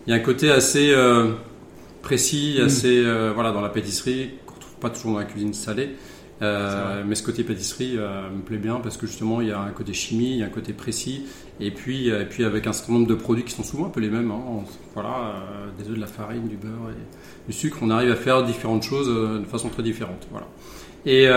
il 0.08 0.12
y 0.12 0.14
a 0.14 0.16
un 0.16 0.20
côté 0.20 0.50
assez 0.52 0.94
précis, 2.02 2.58
Mm. 2.60 2.66
assez, 2.66 3.04
voilà, 3.34 3.52
dans 3.52 3.62
la 3.62 3.70
pâtisserie 3.70 4.30
qu'on 4.46 4.56
retrouve 4.56 4.76
pas 4.80 4.90
toujours 4.90 5.14
dans 5.14 5.20
la 5.20 5.26
cuisine 5.26 5.54
salée. 5.54 5.90
Euh, 6.42 7.02
mais 7.08 7.16
ce 7.16 7.24
côté 7.24 7.44
pâtisserie 7.46 7.96
euh, 7.98 8.30
me 8.30 8.42
plaît 8.42 8.58
bien 8.58 8.76
parce 8.84 8.98
que 8.98 9.08
justement 9.08 9.40
il 9.40 9.48
y 9.48 9.52
a 9.52 9.60
un 9.62 9.72
côté 9.72 9.94
chimie, 9.94 10.32
il 10.32 10.38
y 10.40 10.44
a 10.44 10.48
un 10.48 10.50
côté 10.50 10.74
précis, 10.74 11.24
et 11.62 11.72
puis, 11.72 12.12
euh, 12.12 12.24
et 12.24 12.26
puis 12.26 12.44
avec 12.44 12.68
un 12.68 12.74
certain 12.74 12.92
nombre 12.94 13.08
de 13.08 13.16
produits 13.16 13.46
qui 13.46 13.54
sont 13.54 13.64
souvent 13.64 13.86
un 13.86 13.90
peu 13.90 14.02
les 14.02 14.10
mêmes. 14.10 14.32
hein. 14.32 14.42
On- 14.46 14.64
voilà, 14.94 15.10
euh, 15.10 15.68
des 15.82 15.90
œufs, 15.90 15.96
de 15.96 16.02
la 16.02 16.08
farine, 16.08 16.48
du 16.50 16.58
beurre 16.58 16.90
et 16.92 17.48
du 17.48 17.54
sucre, 17.58 17.78
on 17.82 17.90
arrive 17.90 18.12
à 18.12 18.16
faire 18.18 18.44
différentes 18.44 18.84
choses 18.84 19.08
de 19.08 19.46
façon 19.46 19.70
très 19.70 19.84
différente. 19.84 20.28
Voilà. 20.32 20.48
Et, 21.06 21.28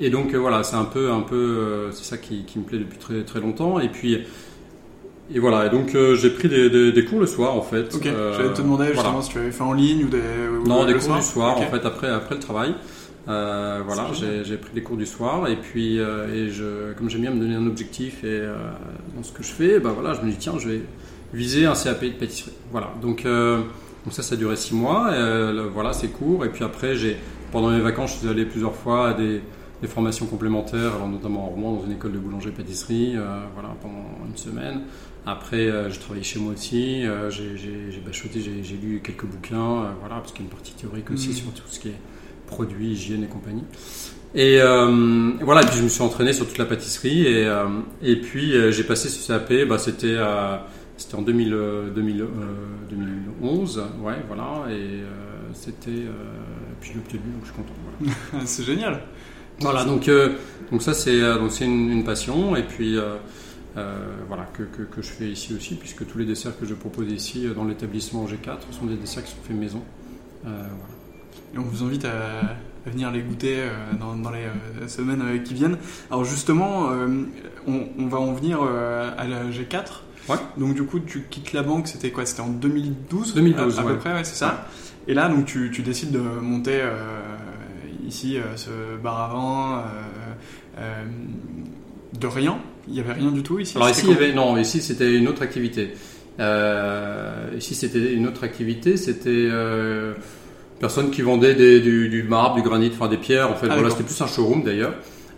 et 0.00 0.10
donc 0.10 0.34
voilà, 0.34 0.62
c'est 0.64 0.76
un 0.76 0.86
peu, 0.86 1.10
un 1.12 1.20
peu, 1.20 1.90
c'est 1.92 2.04
ça 2.04 2.16
qui, 2.16 2.44
qui 2.44 2.58
me 2.58 2.64
plaît 2.64 2.78
depuis 2.78 2.98
très 2.98 3.22
très 3.24 3.40
longtemps. 3.40 3.78
Et 3.78 3.90
puis 3.90 4.18
et 5.34 5.38
voilà, 5.40 5.66
et 5.66 5.70
donc 5.70 5.94
euh, 5.94 6.14
j'ai 6.14 6.30
pris 6.30 6.48
des, 6.48 6.70
des, 6.70 6.92
des 6.92 7.04
cours 7.04 7.18
le 7.20 7.26
soir 7.26 7.54
en 7.54 7.60
fait. 7.62 7.94
Ok. 7.94 8.06
Euh, 8.06 8.32
J'allais 8.36 8.54
te 8.54 8.62
demander 8.62 8.86
justement 8.86 9.10
voilà. 9.10 9.22
si 9.22 9.30
tu 9.30 9.38
avais 9.38 9.50
fait 9.50 9.62
en 9.64 9.72
ligne 9.74 10.04
ou 10.04 10.08
des. 10.08 10.18
ou 10.18 10.66
Non, 10.66 10.84
des 10.86 10.94
cours 10.94 11.16
du 11.16 11.22
soir, 11.22 11.58
en 11.58 11.62
fait, 11.66 11.84
après, 11.84 12.08
après 12.08 12.34
le 12.36 12.40
travail. 12.40 12.74
Euh, 13.28 13.82
voilà, 13.84 14.06
j'ai 14.44 14.56
pris 14.56 14.70
des 14.72 14.82
cours 14.82 14.96
du 14.96 15.06
soir 15.06 15.48
et 15.48 15.56
puis 15.56 15.98
euh, 15.98 16.32
et 16.32 16.48
je, 16.50 16.92
comme 16.92 17.10
j'aime 17.10 17.22
bien 17.22 17.32
me 17.32 17.40
donner 17.40 17.56
un 17.56 17.66
objectif 17.66 18.22
et 18.22 18.28
euh, 18.28 18.54
dans 19.16 19.22
ce 19.24 19.32
que 19.32 19.42
je 19.42 19.48
fais, 19.48 19.80
bah 19.80 19.90
voilà, 19.92 20.14
je 20.14 20.20
me 20.24 20.30
dis 20.30 20.36
tiens, 20.36 20.54
je 20.58 20.68
vais 20.68 20.80
viser 21.34 21.66
un 21.66 21.74
CAP 21.74 22.04
de 22.04 22.10
pâtisserie. 22.10 22.52
Voilà, 22.70 22.92
donc 23.02 23.26
euh, 23.26 23.58
donc 24.04 24.12
ça, 24.12 24.22
ça 24.22 24.34
a 24.36 24.38
duré 24.38 24.54
six 24.54 24.74
mois. 24.76 25.10
Et, 25.10 25.14
euh, 25.18 25.68
voilà, 25.72 25.92
c'est 25.92 26.06
court. 26.08 26.44
Et 26.44 26.50
puis 26.50 26.62
après, 26.62 26.94
j'ai 26.94 27.16
pendant 27.50 27.70
mes 27.70 27.80
vacances, 27.80 28.12
je 28.14 28.18
suis 28.18 28.28
allé 28.28 28.44
plusieurs 28.44 28.74
fois 28.76 29.08
à 29.08 29.14
des, 29.14 29.40
des 29.82 29.88
formations 29.88 30.26
complémentaires, 30.26 30.94
alors 30.94 31.08
notamment 31.08 31.46
en 31.46 31.48
Rouen 31.48 31.72
dans 31.78 31.84
une 31.84 31.92
école 31.92 32.12
de 32.12 32.18
boulangerie-pâtisserie, 32.18 33.14
euh, 33.16 33.40
voilà, 33.54 33.70
pendant 33.82 34.04
une 34.28 34.36
semaine. 34.36 34.82
Après, 35.26 35.66
euh, 35.66 35.90
j'ai 35.90 35.98
travaillé 35.98 36.22
chez 36.22 36.38
moi 36.38 36.52
aussi, 36.52 37.04
euh, 37.04 37.28
j'ai 37.30 37.56
j'ai- 37.56 37.90
j'ai 37.90 38.00
bachoté, 38.00 38.40
j'ai 38.40 38.76
lu 38.76 39.00
quelques 39.02 39.24
bouquins, 39.26 39.56
euh, 39.82 39.90
voilà, 39.98 40.16
parce 40.16 40.30
qu'il 40.30 40.42
y 40.42 40.44
a 40.44 40.48
une 40.48 40.54
partie 40.54 40.74
théorique 40.74 41.10
aussi 41.10 41.30
Mhm. 41.30 41.34
sur 41.34 41.52
tout 41.52 41.62
ce 41.66 41.80
qui 41.80 41.88
est 41.88 41.98
produits, 42.46 42.92
hygiène 42.92 43.24
et 43.24 43.26
compagnie. 43.26 43.64
Et 44.34 44.60
euh, 44.60 45.32
voilà, 45.40 45.62
et 45.62 45.66
puis 45.66 45.78
je 45.78 45.82
me 45.82 45.88
suis 45.88 46.02
entraîné 46.02 46.32
sur 46.32 46.46
toute 46.46 46.58
la 46.58 46.66
pâtisserie 46.66 47.26
et, 47.26 47.46
euh, 47.46 47.66
et 48.02 48.16
puis 48.16 48.54
euh, 48.54 48.70
j'ai 48.70 48.84
passé 48.84 49.08
ce 49.08 49.26
CAP, 49.26 49.68
bah, 49.68 49.78
c'était 49.78 50.16
c'était 50.98 51.14
en 51.14 51.22
2000, 51.22 51.54
euh, 51.54 51.90
2000, 51.90 52.20
euh, 52.22 52.26
2011, 52.90 53.82
ouais, 54.02 54.14
voilà, 54.26 54.64
et 54.70 55.02
c'était, 55.52 55.90
puis 56.80 56.90
je 56.90 56.94
l'ai 56.94 57.00
obtenu, 57.00 57.20
donc 57.20 57.42
je 57.42 57.46
suis 57.46 57.56
content. 57.56 57.74
Voilà. 57.98 58.46
c'est 58.46 58.64
génial. 58.64 59.00
Voilà, 59.60 59.84
donc, 59.84 60.10
donc 60.70 60.82
ça 60.82 60.92
c'est 60.92 61.18
donc 61.18 61.50
c'est 61.50 61.64
une, 61.64 61.90
une 61.90 62.04
passion 62.04 62.56
et 62.56 62.62
puis 62.62 62.98
euh, 63.76 63.94
voilà 64.26 64.44
que, 64.54 64.62
que, 64.62 64.82
que 64.82 65.02
je 65.02 65.08
fais 65.08 65.28
ici 65.28 65.54
aussi 65.54 65.74
puisque 65.74 66.06
tous 66.06 66.16
les 66.16 66.24
desserts 66.24 66.58
que 66.58 66.64
je 66.64 66.72
propose 66.74 67.12
ici 67.12 67.46
dans 67.54 67.64
l'établissement 67.64 68.24
G4 68.24 68.58
sont 68.70 68.86
des 68.86 68.96
desserts 68.96 69.24
qui 69.24 69.32
sont 69.32 69.42
faits 69.42 69.56
maison. 69.56 69.82
Euh, 70.46 70.48
voilà. 70.48 70.95
Et 71.56 71.58
on 71.58 71.62
vous 71.62 71.84
invite 71.84 72.04
à, 72.04 72.56
venir 72.88 73.10
les 73.10 73.20
goûter 73.20 73.56
euh, 73.58 73.70
dans, 73.98 74.14
dans 74.14 74.30
les 74.30 74.44
euh, 74.44 74.86
semaines 74.86 75.22
euh, 75.22 75.38
qui 75.38 75.54
viennent. 75.54 75.76
Alors 76.10 76.24
justement, 76.24 76.88
on, 77.66 77.88
on 77.98 78.06
va 78.06 78.18
en 78.18 78.32
venir 78.32 78.62
à 78.62 79.26
la 79.26 79.50
G4. 79.50 80.02
Ouais. 80.28 80.36
Donc 80.56 80.74
du 80.74 80.84
coup, 80.84 81.00
tu 81.00 81.22
quittes 81.30 81.52
la 81.52 81.62
banque, 81.62 81.88
c'était 81.88 82.10
quoi? 82.10 82.26
C'était 82.26 82.42
en 82.42 82.48
2012 82.48 83.34
2012, 83.34 83.78
à, 83.78 83.82
à 83.82 83.84
peu 83.84 83.96
près, 83.96 84.12
ouais, 84.12 84.24
c'est 84.24 84.36
ça. 84.36 84.66
Et 85.08 85.14
là, 85.14 85.28
donc 85.28 85.46
tu, 85.46 85.70
tu 85.72 85.82
décides 85.82 86.10
de 86.10 86.18
monter 86.18 86.82
ici 88.06 88.38
ce 88.56 88.96
bar 89.02 89.20
à 89.20 89.28
vin 89.28 89.84
de 92.18 92.26
rien. 92.26 92.58
Il 92.88 92.94
n'y 92.94 93.00
avait 93.00 93.14
rien 93.14 93.30
du 93.30 93.42
tout 93.42 93.58
ici? 93.58 93.76
Alors 93.76 93.90
ici, 93.90 94.02
il 94.04 94.10
y 94.10 94.14
comment? 94.14 94.26
avait, 94.26 94.34
non, 94.34 94.56
ici 94.56 94.80
c'était 94.80 95.12
une 95.14 95.28
autre 95.28 95.42
activité. 95.42 95.94
Euh, 96.38 97.50
ici 97.56 97.74
c'était 97.74 98.12
une 98.12 98.26
autre 98.26 98.44
activité, 98.44 98.96
c'était 98.96 99.30
euh, 99.30 100.14
personnes 100.78 101.10
qui 101.10 101.22
vendaient 101.22 101.54
des- 101.54 101.80
du, 101.80 102.08
du 102.08 102.22
marbre, 102.22 102.56
du 102.56 102.62
granit, 102.62 102.90
enfin 102.92 103.08
des 103.08 103.16
pierres. 103.16 103.50
En 103.50 103.54
fait, 103.54 103.66
Ah, 103.70 103.74
voilà, 103.74 103.90
c'était 103.90 104.04
plus 104.04 104.20
un 104.20 104.26
showroom 104.26 104.62
d'ailleurs. 104.62 104.94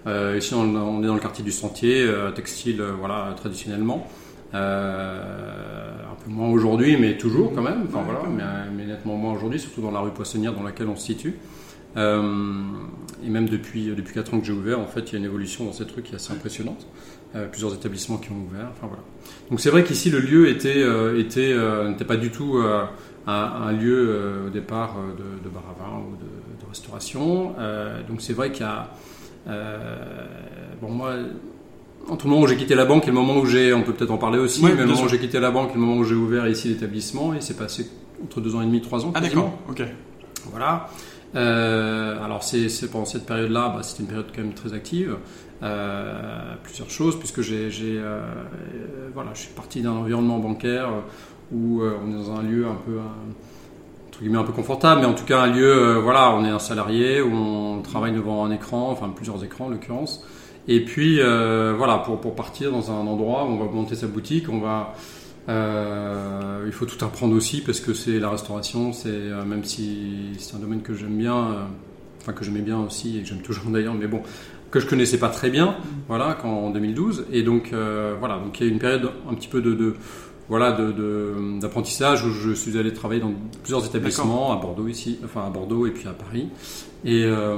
Euh, 0.06 0.36
ici, 0.38 0.54
on, 0.54 0.60
on 0.76 1.02
est 1.02 1.06
dans 1.06 1.14
le 1.14 1.20
quartier 1.20 1.44
du 1.44 1.52
Sentier, 1.52 2.02
euh, 2.02 2.30
textile, 2.30 2.80
euh, 2.80 2.92
voilà, 2.98 3.34
traditionnellement. 3.36 4.06
Euh, 4.54 5.92
un 6.10 6.24
peu 6.24 6.30
moins 6.30 6.48
aujourd'hui, 6.48 6.96
mais 6.98 7.16
toujours 7.16 7.52
quand 7.54 7.62
même. 7.62 7.84
Enfin 7.88 7.98
Ouais, 7.98 8.14
voilà, 8.32 8.64
mais 8.76 8.84
nettement 8.86 9.16
moins 9.16 9.34
aujourd'hui, 9.34 9.60
surtout 9.60 9.82
dans 9.82 9.90
la 9.90 10.00
rue 10.00 10.10
Poissonnière 10.10 10.54
dans 10.54 10.62
laquelle 10.62 10.88
on 10.88 10.96
se 10.96 11.04
situe. 11.06 11.34
Euh, 11.98 12.22
et 13.26 13.28
même 13.28 13.48
depuis 13.48 13.86
depuis 13.94 14.14
quatre 14.14 14.32
ans 14.32 14.40
que 14.40 14.46
j'ai 14.46 14.52
ouvert, 14.52 14.78
en 14.80 14.86
fait, 14.86 15.00
il 15.00 15.12
y 15.12 15.16
a 15.16 15.18
une 15.18 15.24
évolution 15.24 15.64
dans 15.64 15.72
cette 15.72 15.90
rue 15.90 16.02
qui 16.02 16.12
est 16.12 16.16
assez 16.16 16.32
impressionnante. 16.32 16.86
Euh, 17.34 17.46
plusieurs 17.46 17.74
établissements 17.74 18.16
qui 18.16 18.30
ont 18.30 18.40
ouvert. 18.48 18.68
Enfin 18.70 18.86
voilà. 18.86 19.02
Donc 19.50 19.60
c'est 19.60 19.68
vrai 19.68 19.84
qu'ici 19.84 20.08
le 20.08 20.20
lieu 20.20 20.48
était 20.48 20.82
euh, 20.82 21.20
était 21.20 21.52
euh, 21.52 21.90
n'était 21.90 22.06
pas 22.06 22.16
du 22.16 22.30
tout 22.30 22.56
un, 23.26 23.34
un 23.66 23.72
lieu 23.72 24.46
au 24.46 24.50
départ 24.50 24.96
de, 25.18 25.44
de 25.44 25.54
bar 25.54 25.64
à 25.68 25.82
vin 25.82 25.98
ou 25.98 26.16
de, 26.16 26.62
de 26.64 26.68
restauration. 26.68 27.54
Donc 28.08 28.22
c'est 28.22 28.32
vrai 28.32 28.50
qu'il 28.50 28.64
y 28.64 28.68
a 28.68 28.90
bon 30.80 30.90
moi 30.90 31.16
entre 32.08 32.24
le 32.24 32.30
moment 32.30 32.44
où 32.44 32.46
j'ai 32.46 32.56
quitté 32.56 32.74
la 32.74 32.86
banque 32.86 33.04
et 33.04 33.08
le 33.08 33.12
moment 33.12 33.36
où 33.36 33.44
j'ai, 33.44 33.74
on 33.74 33.82
peut 33.82 33.92
peut-être 33.92 34.10
en 34.10 34.16
parler 34.16 34.38
aussi, 34.38 34.64
mais 34.64 34.74
le 34.74 34.86
moment 34.86 35.02
où 35.02 35.08
j'ai 35.08 35.18
quitté 35.18 35.38
la 35.38 35.50
banque 35.50 35.72
et 35.72 35.74
le 35.74 35.80
moment 35.80 35.98
où 35.98 36.04
j'ai 36.04 36.14
ouvert 36.14 36.48
ici 36.48 36.68
l'établissement, 36.68 37.34
il 37.34 37.42
s'est 37.42 37.56
passé 37.56 37.90
entre 38.24 38.40
deux 38.40 38.54
ans 38.54 38.62
et 38.62 38.66
demi, 38.66 38.80
trois 38.80 39.04
ans. 39.04 39.12
Ah 39.14 39.20
d'accord, 39.20 39.58
ok. 39.68 39.82
Voilà. 40.50 40.88
Euh, 41.34 42.24
alors 42.24 42.42
c'est 42.42 42.90
pendant 42.90 43.04
cette 43.04 43.26
période-là, 43.26 43.72
bah, 43.74 43.82
c'était 43.82 44.02
une 44.02 44.08
période 44.08 44.26
quand 44.34 44.42
même 44.42 44.54
très 44.54 44.72
active. 44.72 45.16
Euh, 45.62 46.54
plusieurs 46.62 46.90
choses, 46.90 47.18
puisque 47.18 47.40
j'ai, 47.40 47.70
j'ai, 47.70 47.98
euh, 47.98 48.20
voilà, 49.12 49.30
je 49.34 49.40
suis 49.40 49.52
parti 49.54 49.82
d'un 49.82 49.92
environnement 49.92 50.38
bancaire 50.38 50.90
où 51.52 51.82
on 51.82 52.10
est 52.10 52.14
dans 52.14 52.32
un 52.38 52.42
lieu 52.42 52.66
un 52.66 52.76
peu 52.86 52.98
entre 54.08 54.20
guillemets 54.20 54.38
un 54.38 54.44
peu 54.44 54.52
confortable, 54.52 55.00
mais 55.00 55.06
en 55.06 55.14
tout 55.14 55.24
cas 55.24 55.40
un 55.40 55.46
lieu, 55.46 55.98
voilà, 56.02 56.34
on 56.34 56.44
est 56.44 56.50
un 56.50 56.58
salarié 56.58 57.22
où 57.22 57.32
on 57.34 57.80
travaille 57.82 58.12
devant 58.12 58.44
un 58.44 58.50
écran, 58.50 58.90
enfin 58.90 59.08
plusieurs 59.14 59.42
écrans 59.44 59.66
en 59.66 59.70
l'occurrence. 59.70 60.24
Et 60.66 60.84
puis 60.84 61.16
voilà, 61.16 61.98
pour, 62.04 62.20
pour 62.20 62.34
partir 62.34 62.70
dans 62.70 62.90
un 62.90 63.06
endroit 63.06 63.44
où 63.44 63.48
on 63.48 63.56
va 63.56 63.70
monter 63.70 63.94
sa 63.94 64.06
boutique, 64.06 64.48
on 64.50 64.58
va 64.58 64.92
euh, 65.48 66.64
il 66.66 66.72
faut 66.72 66.84
tout 66.84 67.02
apprendre 67.04 67.34
aussi 67.34 67.62
parce 67.62 67.80
que 67.80 67.94
c'est 67.94 68.18
la 68.18 68.30
restauration, 68.30 68.92
c'est 68.92 69.08
euh, 69.08 69.44
même 69.44 69.64
si 69.64 70.32
c'est 70.38 70.56
un 70.56 70.58
domaine 70.58 70.82
que 70.82 70.94
j'aime 70.94 71.16
bien, 71.16 71.36
euh, 71.36 71.64
enfin 72.20 72.32
que 72.32 72.44
j'aimais 72.44 72.60
bien 72.60 72.78
aussi 72.78 73.18
et 73.18 73.22
que 73.22 73.28
j'aime 73.28 73.40
toujours 73.40 73.64
d'ailleurs, 73.70 73.94
mais 73.94 74.06
bon 74.06 74.22
que 74.70 74.80
je 74.80 74.86
connaissais 74.86 75.16
pas 75.16 75.30
très 75.30 75.48
bien, 75.48 75.76
voilà, 76.08 76.34
qu'en 76.34 76.50
en 76.50 76.70
2012. 76.70 77.24
Et 77.32 77.42
donc 77.42 77.72
voilà, 77.72 78.36
donc 78.36 78.60
il 78.60 78.66
y 78.66 78.68
a 78.68 78.72
une 78.72 78.78
période 78.78 79.10
un 79.26 79.32
petit 79.32 79.48
peu 79.48 79.62
de, 79.62 79.72
de 79.72 79.94
voilà 80.48 80.72
de- 80.72 80.92
de- 80.92 81.60
d'apprentissage 81.60 82.24
où 82.24 82.30
je 82.30 82.52
suis 82.52 82.78
allé 82.78 82.92
travailler 82.92 83.20
dans 83.20 83.32
plusieurs 83.62 83.84
établissements 83.84 84.52
à 84.52 84.56
Bordeaux 84.56 84.88
ici, 84.88 85.18
enfin 85.24 85.46
à 85.46 85.50
Bordeaux 85.50 85.86
et 85.86 85.90
puis 85.90 86.08
à 86.08 86.12
Paris. 86.12 86.48
Et 87.04 87.24
euh, 87.24 87.56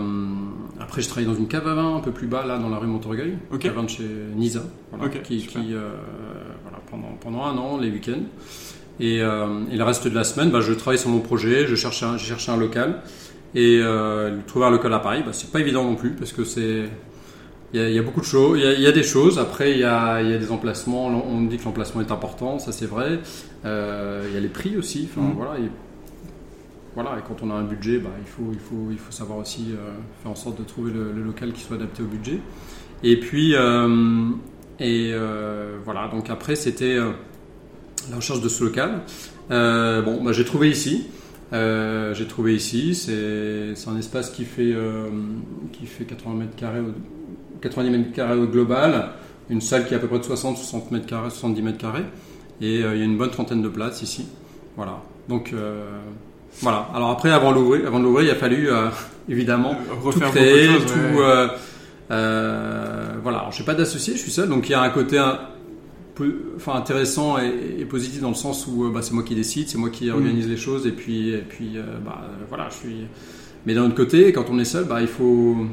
après, 0.80 1.00
je 1.00 1.08
travaillé 1.08 1.26
dans 1.26 1.34
une 1.38 1.48
cave 1.48 1.66
à 1.68 1.74
vin 1.74 1.96
un 1.96 2.00
peu 2.00 2.10
plus 2.10 2.26
bas 2.26 2.44
là 2.44 2.58
dans 2.58 2.68
la 2.68 2.78
rue 2.78 2.86
Montorgueil, 2.88 3.38
cave 3.58 3.72
à 3.72 3.74
vin 3.76 3.82
de 3.84 3.88
chez 3.90 4.04
Nisa, 4.36 4.62
voilà, 4.90 5.04
qui, 5.22 5.40
euh, 5.74 5.90
voilà, 6.62 6.78
pendant 6.90 7.12
pendant 7.20 7.44
un 7.44 7.56
an 7.56 7.78
les 7.78 7.90
week-ends. 7.90 8.24
Et, 8.98 9.22
euh, 9.22 9.46
et 9.72 9.76
le 9.76 9.84
reste 9.84 10.06
de 10.08 10.14
la 10.14 10.24
semaine, 10.24 10.50
bah, 10.50 10.60
je 10.60 10.72
travaille 10.74 10.98
sur 10.98 11.08
mon 11.10 11.20
projet, 11.20 11.66
je 11.66 11.74
cherchais 11.74 12.04
un, 12.04 12.18
j'ai 12.18 12.26
cherché 12.26 12.50
un 12.52 12.56
local. 12.58 13.02
Et 13.54 13.80
trouver 14.46 14.66
un 14.66 14.70
local 14.70 14.92
à 14.94 15.00
Paris, 15.00 15.22
bah, 15.24 15.32
c'est 15.32 15.50
pas 15.50 15.58
évident 15.60 15.82
non 15.84 15.96
plus 15.96 16.10
parce 16.10 16.32
que 16.32 16.44
c'est 16.44 16.88
il 17.72 17.80
y, 17.80 17.82
a, 17.82 17.88
il 17.88 17.94
y 17.94 17.98
a 17.98 18.02
beaucoup 18.02 18.20
de 18.20 18.24
choses, 18.26 18.58
il 18.58 18.64
y 18.64 18.66
a, 18.66 18.72
il 18.72 18.80
y 18.80 18.86
a 18.86 18.92
des 18.92 19.02
choses. 19.02 19.38
Après, 19.38 19.72
il 19.72 19.78
y 19.78 19.84
a, 19.84 20.20
il 20.22 20.30
y 20.30 20.34
a 20.34 20.38
des 20.38 20.50
emplacements. 20.50 21.06
On 21.06 21.36
me 21.36 21.48
dit 21.48 21.56
que 21.56 21.64
l'emplacement 21.64 22.00
est 22.00 22.10
important, 22.10 22.58
ça 22.58 22.72
c'est 22.72 22.86
vrai. 22.86 23.20
Euh, 23.64 24.24
il 24.28 24.34
y 24.34 24.36
a 24.36 24.40
les 24.40 24.48
prix 24.48 24.76
aussi. 24.76 25.08
Enfin 25.10 25.26
Mhm. 25.26 25.34
voilà. 25.36 25.58
Et, 25.58 25.70
voilà. 26.94 27.10
Et 27.18 27.22
quand 27.26 27.42
on 27.42 27.50
a 27.50 27.54
un 27.54 27.62
budget, 27.64 27.98
bah, 27.98 28.10
il 28.20 28.26
faut 28.26 28.50
il 28.52 28.58
faut 28.58 28.88
il 28.90 28.98
faut 28.98 29.12
savoir 29.12 29.38
aussi 29.38 29.68
euh, 29.70 29.92
faire 30.22 30.32
en 30.32 30.34
sorte 30.34 30.58
de 30.58 30.64
trouver 30.64 30.92
le, 30.92 31.12
le 31.12 31.22
local 31.22 31.52
qui 31.52 31.60
soit 31.60 31.76
adapté 31.76 32.02
au 32.02 32.06
budget. 32.06 32.38
Et 33.04 33.18
puis 33.20 33.54
euh, 33.54 34.28
et 34.80 35.12
voilà. 35.84 36.08
Donc 36.08 36.28
après, 36.30 36.56
c'était 36.56 36.96
la 36.96 38.16
recherche 38.16 38.40
de 38.40 38.48
ce 38.48 38.64
local. 38.64 39.02
Bon, 39.48 40.22
bah, 40.24 40.32
j'ai 40.32 40.44
trouvé 40.44 40.70
ici. 40.70 41.06
Euh, 41.52 42.14
j'ai 42.14 42.26
trouvé 42.26 42.54
ici, 42.54 42.94
c'est 42.94 43.74
un 43.88 43.96
espace 43.98 44.30
qui 44.30 44.44
fait, 44.44 44.72
euh, 44.72 45.08
qui 45.72 45.86
fait 45.86 46.04
80 46.04 46.34
mètres 46.36 46.54
carrés 46.54 46.78
90 47.60 47.90
mètres 47.90 48.12
carrés 48.12 48.38
au 48.38 48.46
global, 48.46 49.10
une 49.48 49.60
salle 49.60 49.86
qui 49.86 49.94
est 49.94 49.96
à 49.96 50.00
peu 50.00 50.06
près 50.06 50.18
de 50.18 50.24
60, 50.24 50.56
60 50.56 50.90
mètres 50.90 51.06
carrés, 51.06 51.30
70 51.30 51.62
mètres 51.62 51.78
carrés, 51.78 52.04
et 52.60 52.76
il 52.76 52.80
y 52.80 52.84
a 52.84 53.04
une 53.04 53.16
bonne 53.16 53.30
trentaine 53.30 53.62
de 53.62 53.68
places 53.68 54.02
ici. 54.02 54.26
Voilà. 54.76 55.02
Donc 55.28 55.54
voilà. 56.60 56.88
Alors 56.94 57.10
après, 57.10 57.30
avant 57.30 57.52
l'ouvrir, 57.52 57.86
avant 57.86 57.98
de 57.98 58.04
l'ouvrir, 58.04 58.26
il 58.26 58.30
a 58.30 58.34
fallu 58.34 58.68
évidemment 59.28 59.74
tout 60.02 60.20
créer, 60.20 60.68
tout. 60.68 61.16
voilà. 61.16 61.56
Alors, 63.24 63.52
j'ai 63.52 63.64
pas 63.64 63.74
d'associé, 63.74 64.14
je 64.14 64.20
suis 64.20 64.30
seul, 64.30 64.48
donc 64.48 64.68
il 64.68 64.72
y 64.72 64.74
a 64.74 64.82
un 64.82 64.90
côté 64.90 65.18
un, 65.18 65.38
enfin 66.56 66.74
intéressant 66.74 67.38
et, 67.38 67.84
positif 67.86 68.20
dans 68.20 68.28
le 68.28 68.34
sens 68.34 68.66
où 68.66 68.90
bah, 68.90 69.00
c'est 69.02 69.14
moi 69.14 69.22
qui 69.22 69.34
décide, 69.34 69.68
c'est 69.68 69.78
moi 69.78 69.90
qui 69.90 70.10
mm. 70.10 70.14
organise 70.14 70.48
les 70.48 70.58
choses 70.58 70.86
et 70.86 70.92
puis 70.92 71.30
et 71.30 71.38
puis 71.38 71.78
bah, 72.04 72.20
voilà, 72.48 72.68
je 72.68 72.76
suis 72.76 73.06
mais 73.66 73.74
d'un 73.74 73.84
autre 73.84 73.94
côté, 73.94 74.32
quand 74.32 74.46
on 74.50 74.58
est 74.58 74.64
seul, 74.64 74.84
bah, 74.84 75.00
il 75.00 75.08
faut 75.08 75.66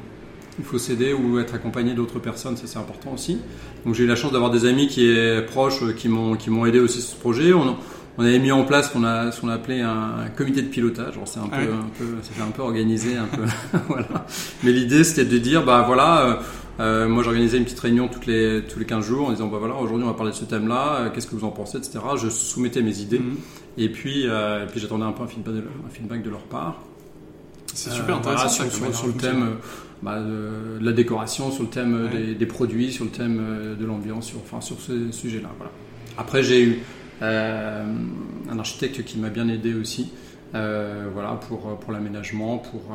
il 0.59 0.65
faut 0.65 0.77
s'aider 0.77 1.13
ou 1.13 1.39
être 1.39 1.53
accompagné 1.53 1.93
d'autres 1.93 2.19
personnes, 2.19 2.57
ça 2.57 2.63
c'est 2.65 2.79
important 2.79 3.13
aussi. 3.13 3.39
Donc 3.85 3.95
j'ai 3.95 4.03
eu 4.03 4.07
la 4.07 4.15
chance 4.15 4.31
d'avoir 4.31 4.51
des 4.51 4.65
amis 4.65 4.87
qui 4.87 5.07
est 5.07 5.45
proches, 5.45 5.83
euh, 5.83 5.93
qui 5.93 6.09
m'ont 6.09 6.35
qui 6.35 6.49
m'ont 6.49 6.65
aidé 6.65 6.79
aussi 6.79 7.01
sur 7.01 7.11
ce 7.11 7.15
projet. 7.15 7.53
On, 7.53 7.75
on 8.17 8.23
avait 8.23 8.39
mis 8.39 8.51
en 8.51 8.63
place 8.63 8.87
ce 8.87 8.93
qu'on 8.93 9.03
a 9.03 9.29
qu'on 9.31 9.49
a 9.49 9.53
appelé 9.53 9.81
un, 9.81 10.29
comité 10.35 10.61
de 10.61 10.67
pilotage. 10.67 11.13
C'est 11.25 11.39
un, 11.39 11.47
peu, 11.47 11.55
un 11.55 11.89
peu 11.97 12.05
c'était 12.23 12.41
un 12.41 12.51
peu 12.51 12.63
organisé, 12.63 13.15
un 13.15 13.25
peu 13.25 13.43
voilà. 13.87 14.25
Mais 14.63 14.71
l'idée 14.71 15.03
c'était 15.03 15.25
de 15.25 15.37
dire 15.37 15.63
bah 15.63 15.83
voilà. 15.85 16.21
Euh, 16.21 16.35
euh, 16.79 17.07
moi, 17.07 17.23
j'organisais 17.23 17.57
une 17.57 17.63
petite 17.63 17.79
réunion 17.79 18.07
toutes 18.07 18.27
les, 18.27 18.61
tous 18.69 18.77
les 18.77 18.85
15 18.85 19.03
jours 19.03 19.29
en 19.29 19.31
disant 19.31 19.47
bah 19.47 19.57
voilà, 19.57 19.73
aujourd'hui 19.77 20.05
on 20.05 20.11
va 20.11 20.13
parler 20.13 20.31
de 20.31 20.35
ce 20.35 20.45
thème-là, 20.45 21.09
qu'est-ce 21.09 21.25
que 21.25 21.35
vous 21.35 21.43
en 21.43 21.49
pensez, 21.49 21.79
etc. 21.79 21.97
Je 22.21 22.29
soumettais 22.29 22.83
mes 22.83 22.99
idées 22.99 23.17
mhm. 23.17 23.35
et 23.79 23.89
puis, 23.89 24.25
et 24.25 24.65
puis 24.69 24.79
j'attendais 24.79 25.05
un 25.05 25.11
peu 25.11 25.23
un 25.23 25.27
feedback, 25.27 25.55
un 25.55 25.89
feedback 25.89 26.21
de 26.21 26.29
leur 26.29 26.43
part. 26.43 26.83
C'est 27.73 27.89
super 27.89 28.17
intéressant. 28.17 28.69
sur, 28.69 29.07
le 29.07 29.13
thème 29.13 29.55
bah, 30.03 30.19
de 30.19 30.83
la 30.83 30.91
décoration, 30.91 31.51
sur 31.51 31.63
le 31.63 31.69
thème 31.69 32.09
des, 32.37 32.45
produits, 32.45 32.91
sur 32.91 33.05
le 33.05 33.11
thème 33.11 33.39
euh, 33.41 33.75
de 33.75 33.85
l'ambiance, 33.85 34.27
sur, 34.27 34.37
enfin, 34.39 34.61
sur 34.61 34.79
ce 34.79 35.11
sujet-là. 35.11 35.49
Voilà. 35.57 35.71
Après, 36.17 36.43
j'ai 36.43 36.63
eu 36.63 36.79
un 37.21 38.59
architecte 38.59 39.03
qui 39.03 39.17
m'a 39.17 39.29
bien 39.29 39.47
aidé 39.47 39.73
aussi. 39.73 40.11
voilà 40.53 41.39
pour 41.47 41.79
pour 41.79 41.91
l'aménagement 41.91 42.59
pour 42.59 42.91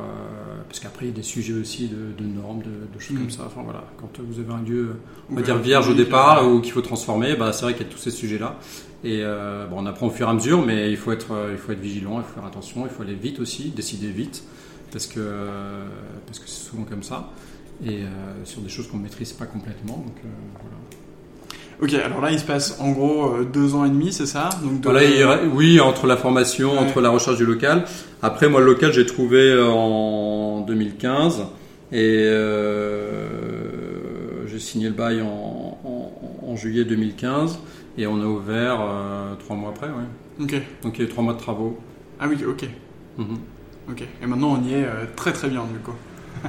parce 0.69 0.79
qu'après 0.79 1.07
il 1.07 1.09
y 1.09 1.13
a 1.13 1.17
des 1.17 1.25
sujets 1.25 1.55
aussi 1.55 1.89
de, 1.89 2.25
normes 2.25 2.63
de, 2.63 3.01
choses 3.01 3.17
comme 3.17 3.27
mm. 3.27 3.31
ça 3.31 3.43
enfin 3.47 3.63
voilà 3.65 3.83
quand 3.99 4.13
vous 4.21 4.39
avez 4.39 4.53
un 4.53 4.63
lieu 4.63 4.95
on 5.29 5.35
va 5.35 5.43
dire 5.43 5.59
vierge 5.59 5.89
au 5.89 5.95
départ 5.95 6.49
ou 6.49 6.61
qu'il 6.61 6.73
faut 6.73 6.83
transformer 6.83 7.35
bah 7.35 7.53
c'est 7.53 7.65
vrai 7.65 7.75
qu'il 7.75 7.85
y 7.85 7.91
a 7.91 7.93
tous 7.93 7.99
ces 7.99 8.13
sujets 8.13 8.39
là 8.39 8.61
et 9.03 9.25
bon, 9.71 9.79
on 9.79 9.87
apprend 9.87 10.07
au 10.07 10.11
fur 10.11 10.29
et 10.29 10.31
à 10.31 10.35
mesure 10.35 10.65
mais 10.65 10.93
il 10.93 10.97
faut 10.97 11.11
être 11.11 11.33
il 11.51 11.59
faut 11.59 11.73
être 11.73 11.81
vigilant 11.81 12.19
il 12.19 12.25
faut 12.25 12.35
faire 12.35 12.47
attention 12.47 12.85
il 12.87 12.91
faut 12.91 13.03
aller 13.03 13.15
vite 13.15 13.41
aussi 13.41 13.71
décider 13.71 14.13
vite 14.13 14.45
parce 14.93 15.07
que 15.07 15.21
parce 16.27 16.39
que 16.39 16.49
c'est 16.49 16.69
souvent 16.69 16.85
comme 16.85 17.03
ça 17.03 17.31
et 17.85 18.03
euh, 18.03 18.07
sur 18.45 18.61
des 18.61 18.69
choses 18.69 18.87
qu'on 18.89 18.99
ne 18.99 19.03
maîtrise 19.03 19.33
pas 19.33 19.47
complètement. 19.47 19.97
Donc, 19.97 20.17
euh, 20.25 20.29
Ok, 21.81 21.95
alors 21.95 22.21
là, 22.21 22.31
il 22.31 22.39
se 22.39 22.45
passe 22.45 22.79
en 22.81 22.93
gros 22.93 23.35
euh, 23.35 23.45
deux 23.45 23.75
ans 23.75 23.85
et 23.85 23.89
demi, 23.89 24.13
c'est 24.13 24.27
ça? 24.27 24.51
Donc 24.63 24.87
Oui, 25.53 25.81
entre 25.81 26.07
la 26.07 26.17
formation, 26.17 26.79
entre 26.79 27.01
la 27.01 27.11
recherche 27.11 27.39
du 27.39 27.45
local. 27.45 27.85
Après, 28.21 28.49
moi, 28.49 28.61
le 28.61 28.67
local, 28.67 28.93
j'ai 28.93 29.05
trouvé 29.05 29.61
en 29.61 30.61
2015 30.61 31.43
et 31.91 32.31
j'ai 34.47 34.59
signé 34.61 34.89
le 34.89 34.95
bail 34.95 35.23
en, 35.23 35.79
en, 36.47 36.55
juillet 36.57 36.85
2015 36.85 37.59
et 37.99 38.07
on 38.07 38.21
a 38.21 38.27
ouvert 38.27 38.79
trois 39.41 39.57
mois 39.57 39.71
après. 39.71 39.89
Ouais. 39.89 40.45
Ok. 40.45 40.55
Donc 40.83 40.99
il 40.99 41.01
y 41.01 41.05
a 41.05 41.09
eu 41.09 41.11
trois 41.11 41.25
mois 41.25 41.35
de 41.35 41.39
travaux. 41.39 41.79
Ah 42.21 42.27
oui, 42.29 42.37
ok. 42.47 42.69
Mhm. 43.19 43.39
Ok. 43.91 44.03
Et 44.23 44.27
maintenant, 44.27 44.59
on 44.59 44.65
y 44.65 44.75
est 44.75 44.85
euh, 44.85 45.05
très 45.17 45.33
très 45.33 45.49
bien, 45.49 45.65
du 45.65 45.79
coup. 45.79 45.95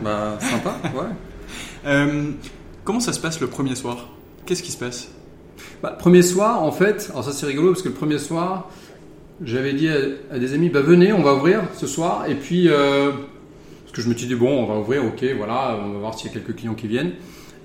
Bah, 0.02 0.38
sympa, 0.40 0.76
ouais. 0.96 1.10
Euh, 1.86 2.32
comment 2.84 3.00
ça 3.00 3.14
se 3.14 3.20
passe 3.20 3.40
le 3.40 3.48
premier 3.48 3.76
soir? 3.76 4.10
Qu'est-ce 4.46 4.64
qui 4.64 4.72
se 4.72 4.78
passe? 4.78 5.10
Bah, 5.82 5.92
Premier 5.92 6.22
soir, 6.22 6.64
en 6.64 6.72
fait, 6.72 7.10
alors 7.12 7.24
ça 7.24 7.32
c'est 7.32 7.46
rigolo 7.46 7.70
parce 7.70 7.82
que 7.82 7.90
le 7.90 7.96
premier 7.96 8.18
soir, 8.18 8.70
j'avais 9.44 9.74
dit 9.74 9.90
à, 9.90 10.40
des 10.40 10.54
amis, 10.54 10.70
bah 10.70 10.82
venez, 10.82 11.14
on 11.14 11.22
va 11.22 11.34
ouvrir 11.34 11.62
ce 11.76 11.88
soir. 11.88 12.26
Et 12.28 12.36
puis, 12.36 12.70
euh, 12.70 13.12
parce 13.84 13.92
que 13.94 14.02
je 14.02 14.10
me 14.10 14.14
suis 14.14 14.28
dit, 14.28 14.36
bon, 14.36 14.64
on 14.64 14.66
va 14.66 14.80
ouvrir, 14.80 15.06
ok, 15.06 15.24
voilà, 15.38 15.78
on 15.84 15.94
va 15.94 16.00
voir 16.00 16.18
s'il 16.18 16.28
y 16.28 16.32
a 16.32 16.34
quelques 16.34 16.56
clients 16.56 16.76
qui 16.76 16.88
viennent. 16.88 17.14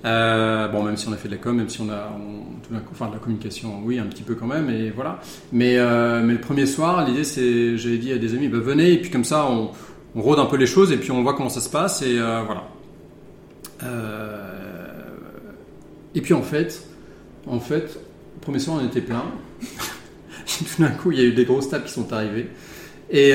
Bon, 0.03 0.83
même 0.83 0.97
si 0.97 1.07
on 1.07 1.13
a 1.13 1.17
fait 1.17 1.27
de 1.27 1.33
la 1.33 1.39
com, 1.39 1.55
même 1.55 1.69
si 1.69 1.81
on 1.81 1.89
a, 1.89 2.11
enfin 2.91 3.07
de 3.07 3.13
la 3.13 3.19
communication, 3.19 3.81
oui, 3.83 3.99
un 3.99 4.05
petit 4.05 4.23
peu 4.23 4.35
quand 4.35 4.47
même, 4.47 4.69
et 4.69 4.91
voilà. 4.91 5.19
Mais, 5.51 5.77
mais 6.23 6.33
le 6.33 6.41
premier 6.41 6.65
soir, 6.65 7.05
l'idée 7.05 7.23
c'est, 7.23 7.77
j'avais 7.77 7.97
dit 7.97 8.11
à 8.11 8.17
des 8.17 8.33
amis, 8.33 8.47
bah, 8.47 8.59
venez, 8.59 8.93
et 8.93 8.97
puis 8.97 9.11
comme 9.11 9.25
ça, 9.25 9.45
on, 9.49 9.71
on 10.15 10.21
rôde 10.21 10.39
un 10.39 10.45
peu 10.45 10.57
les 10.57 10.67
choses, 10.67 10.91
et 10.91 10.97
puis 10.97 11.11
on 11.11 11.23
voit 11.23 11.33
comment 11.33 11.49
ça 11.49 11.61
se 11.61 11.69
passe, 11.69 12.01
et 12.01 12.17
voilà. 12.19 12.63
et 16.15 16.21
puis 16.21 16.33
en 16.33 16.43
fait, 16.43 16.83
en 17.47 17.59
fait, 17.59 17.99
le 18.35 18.41
premier 18.41 18.59
soir, 18.59 18.79
on 18.81 18.85
était 18.85 19.01
plein. 19.01 19.23
Tout 20.45 20.81
d'un 20.81 20.89
coup, 20.89 21.11
il 21.11 21.19
y 21.19 21.21
a 21.21 21.25
eu 21.25 21.33
des 21.33 21.45
grosses 21.45 21.69
tables 21.69 21.85
qui 21.85 21.93
sont 21.93 22.11
arrivées. 22.13 22.49
Et 23.11 23.33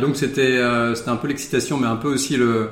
donc 0.00 0.16
c'était 0.16 0.60
c'était 0.94 1.10
un 1.10 1.16
peu 1.16 1.28
l'excitation, 1.28 1.78
mais 1.78 1.86
un 1.86 1.96
peu 1.96 2.08
aussi 2.08 2.36
le 2.36 2.70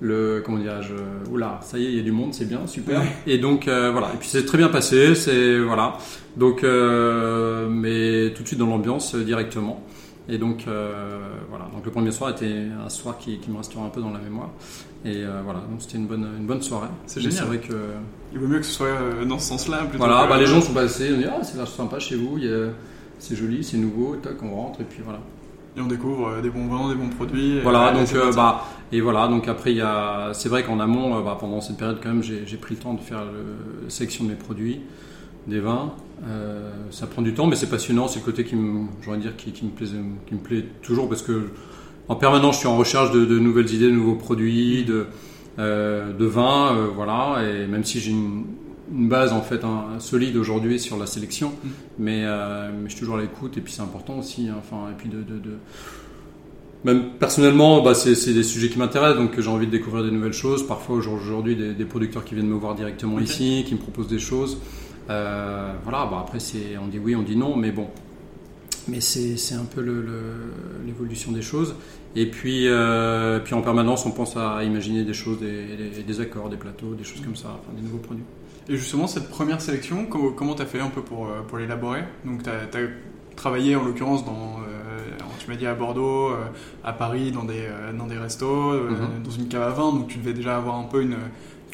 le 0.00 0.42
comment 0.44 0.58
dirais-je 0.58 0.92
euh, 0.92 1.30
oula 1.30 1.60
ça 1.62 1.78
y 1.78 1.86
est 1.86 1.88
il 1.88 1.96
y 1.96 2.00
a 2.00 2.02
du 2.02 2.12
monde 2.12 2.34
c'est 2.34 2.48
bien 2.48 2.66
super. 2.66 3.02
Et 3.26 3.38
donc 3.38 3.68
euh, 3.68 3.90
voilà. 3.92 4.10
Et 4.14 4.16
puis 4.16 4.28
c'est 4.28 4.44
très 4.44 4.58
bien 4.58 4.68
passé 4.68 5.14
c'est 5.14 5.58
voilà. 5.58 5.98
Donc 6.36 6.64
euh, 6.64 7.68
mais 7.68 8.32
tout 8.34 8.42
de 8.42 8.48
suite 8.48 8.58
dans 8.58 8.66
l'ambiance 8.66 9.14
directement. 9.14 9.82
Et 10.28 10.38
donc 10.38 10.64
voilà. 10.66 11.66
Donc 11.72 11.84
le 11.84 11.90
premier 11.90 12.10
soir 12.10 12.30
était 12.30 12.66
un 12.84 12.88
soir 12.88 13.18
qui, 13.18 13.38
qui 13.38 13.50
me 13.50 13.58
restera 13.58 13.84
un 13.84 13.90
peu 13.90 14.00
dans 14.00 14.10
la 14.10 14.20
mémoire. 14.20 14.50
Et 15.04 15.22
voilà. 15.44 15.60
Donc 15.70 15.80
c'était 15.80 15.98
une 15.98 16.06
bonne 16.06 16.26
une 16.38 16.46
bonne 16.46 16.62
soirée. 16.62 16.88
C'est 17.06 17.20
génial. 17.20 17.38
c'est 17.38 17.44
vrai 17.44 17.58
que 17.58 17.74
il 18.32 18.38
vaut 18.38 18.46
mieux 18.46 18.58
que 18.58 18.66
ce 18.66 18.72
soit 18.72 19.24
dans 19.28 19.38
ce 19.38 19.48
sens-là 19.48 19.86
voilà. 19.96 20.26
bah, 20.26 20.38
les 20.38 20.46
gens 20.46 20.60
sont 20.60 20.72
passés 20.72 21.10
on 21.14 21.18
dit 21.18 21.26
ah 21.28 21.42
c'est 21.42 21.64
sympa 21.66 21.98
chez 21.98 22.16
vous 22.16 22.38
c'est 23.18 23.36
joli 23.36 23.62
c'est 23.62 23.76
nouveau 23.76 24.16
tac 24.16 24.42
on 24.42 24.50
rentre 24.50 24.80
et 24.80 24.84
puis 24.84 25.02
voilà 25.04 25.20
et 25.76 25.80
on 25.80 25.86
découvre 25.86 26.28
euh, 26.28 26.40
des 26.40 26.50
bons 26.50 26.66
vins, 26.66 26.88
des 26.88 26.94
bons 26.94 27.08
produits. 27.08 27.60
Voilà, 27.60 27.92
donc 27.92 28.12
euh, 28.14 28.32
bah 28.32 28.64
et 28.92 29.00
voilà, 29.00 29.26
donc 29.26 29.48
après 29.48 29.72
il 29.72 29.78
y 29.78 29.82
a, 29.82 30.30
c'est 30.32 30.48
vrai 30.48 30.62
qu'en 30.62 30.78
amont, 30.78 31.16
euh, 31.16 31.22
bah, 31.22 31.36
pendant 31.38 31.60
cette 31.60 31.76
période 31.76 31.98
quand 32.02 32.10
même, 32.10 32.22
j'ai 32.22 32.56
pris 32.56 32.74
le 32.74 32.80
temps 32.80 32.94
de 32.94 33.00
faire 33.00 33.18
la 33.18 33.90
sélection 33.90 34.24
de 34.24 34.30
mes 34.30 34.36
produits, 34.36 34.80
des 35.46 35.60
vins. 35.60 35.92
ça 36.90 37.06
prend 37.06 37.22
du 37.22 37.34
temps, 37.34 37.46
mais 37.46 37.56
c'est 37.56 37.70
passionnant. 37.70 38.08
C'est 38.08 38.20
le 38.20 38.24
côté 38.24 38.44
qui 38.44 38.56
me, 38.56 38.86
j'aurais 39.02 39.18
dire, 39.18 39.36
qui, 39.36 39.50
me 39.64 39.70
plaît, 39.70 39.88
qui 40.26 40.34
me 40.34 40.40
plaît 40.40 40.64
toujours 40.82 41.08
parce 41.08 41.22
que 41.22 41.50
en 42.06 42.16
permanence, 42.16 42.56
je 42.56 42.60
suis 42.60 42.68
en 42.68 42.76
recherche 42.76 43.10
de, 43.10 43.38
nouvelles 43.38 43.72
idées, 43.72 43.86
de 43.86 43.96
nouveaux 43.96 44.16
produits, 44.16 44.84
de 44.84 45.06
de 45.58 46.24
vins, 46.24 46.88
voilà. 46.94 47.42
Et 47.44 47.66
même 47.66 47.84
si 47.84 48.00
j'ai 48.00 48.10
une 48.10 48.44
une 48.92 49.08
base 49.08 49.32
en 49.32 49.42
fait 49.42 49.60
solide 49.98 50.36
aujourd'hui 50.36 50.78
sur 50.78 50.98
la 50.98 51.06
sélection, 51.06 51.50
mm. 51.50 52.06
euh, 52.08 52.70
mais, 52.72 52.88
je 52.88 52.90
suis 52.90 53.00
toujours 53.00 53.16
à 53.16 53.20
l'écoute 53.20 53.56
et 53.56 53.60
puis 53.60 53.72
c'est 53.72 53.82
important 53.82 54.18
aussi. 54.18 54.48
Hein, 54.48 54.56
enfin 54.58 54.90
et 54.90 54.94
puis 54.96 55.08
de, 55.08 55.24
même 56.84 57.12
personnellement, 57.18 57.82
bah, 57.82 57.94
c'est 57.94 58.34
des 58.34 58.42
sujets 58.42 58.68
qui 58.68 58.78
m'intéressent, 58.78 59.16
donc 59.16 59.40
j'ai 59.40 59.48
envie 59.48 59.66
de 59.66 59.70
découvrir 59.70 60.04
des 60.04 60.10
nouvelles 60.10 60.34
choses. 60.34 60.66
Parfois 60.66 60.96
aujourd'hui, 60.96 61.56
des, 61.56 61.84
producteurs 61.84 62.24
qui 62.24 62.34
viivent 62.34 62.44
me 62.44 62.54
voir 62.54 62.74
directement 62.74 63.18
ici, 63.20 63.64
qui 63.66 63.74
me 63.74 63.80
proposent 63.80 64.08
des 64.08 64.18
choses. 64.18 64.58
Euh, 65.10 65.72
voilà, 65.82 66.06
bah, 66.06 66.18
après 66.20 66.40
c'est 66.40 66.78
on 66.82 66.88
dit 66.88 66.98
oui, 66.98 67.16
on 67.16 67.22
dit 67.22 67.36
non, 67.36 67.56
mais 67.56 67.72
bon, 67.72 67.88
mais 68.88 69.00
c'est 69.00 69.54
un 69.54 69.64
peu 69.64 69.82
l'évolution 70.84 71.32
des 71.32 71.42
choses. 71.42 71.74
Et 72.16 72.26
puis, 72.26 72.68
euh, 72.68 73.40
puis 73.40 73.54
en 73.54 73.62
permanence, 73.62 74.06
on 74.06 74.12
pense 74.12 74.36
à 74.36 74.62
imaginer 74.62 75.02
des 75.02 75.14
choses, 75.14 75.40
des, 75.40 76.02
des 76.06 76.20
accords, 76.20 76.48
des 76.48 76.56
plateaux, 76.56 76.94
des 76.94 77.02
choses 77.02 77.20
comme 77.22 77.34
ça, 77.34 77.48
enfin, 77.48 77.72
des 77.74 77.82
nouveaux 77.82 77.98
produits. 77.98 78.22
Et 78.68 78.76
justement, 78.76 79.06
cette 79.06 79.28
première 79.28 79.60
sélection, 79.60 80.06
comment 80.06 80.54
tu 80.54 80.62
as 80.62 80.66
fait 80.66 80.80
un 80.80 80.88
peu 80.88 81.02
pour, 81.02 81.26
euh, 81.26 81.42
pour 81.46 81.58
l'élaborer? 81.58 82.00
Donc, 82.24 82.42
tu 82.42 82.48
as, 82.50 82.88
travaillé 83.36 83.76
en 83.76 83.84
l'occurrence 83.84 84.24
dans, 84.24 84.60
euh, 84.60 85.24
tu 85.40 85.50
m'as 85.50 85.56
dit 85.56 85.66
à 85.66 85.74
Bordeaux, 85.74 86.30
euh, 86.30 86.36
à 86.84 86.92
Paris, 86.92 87.32
dans 87.32 87.42
des, 87.42 87.68
dans 87.98 88.06
des 88.06 88.16
restos, 88.16 88.72
mhm. 88.72 89.22
dans 89.24 89.30
une 89.30 89.48
cave 89.48 89.62
à 89.62 89.70
vin, 89.70 89.92
donc 89.92 90.06
tu 90.06 90.18
devais 90.18 90.34
déjà 90.34 90.56
avoir 90.56 90.76
un 90.76 90.84
peu 90.84 91.02
une 91.02 91.16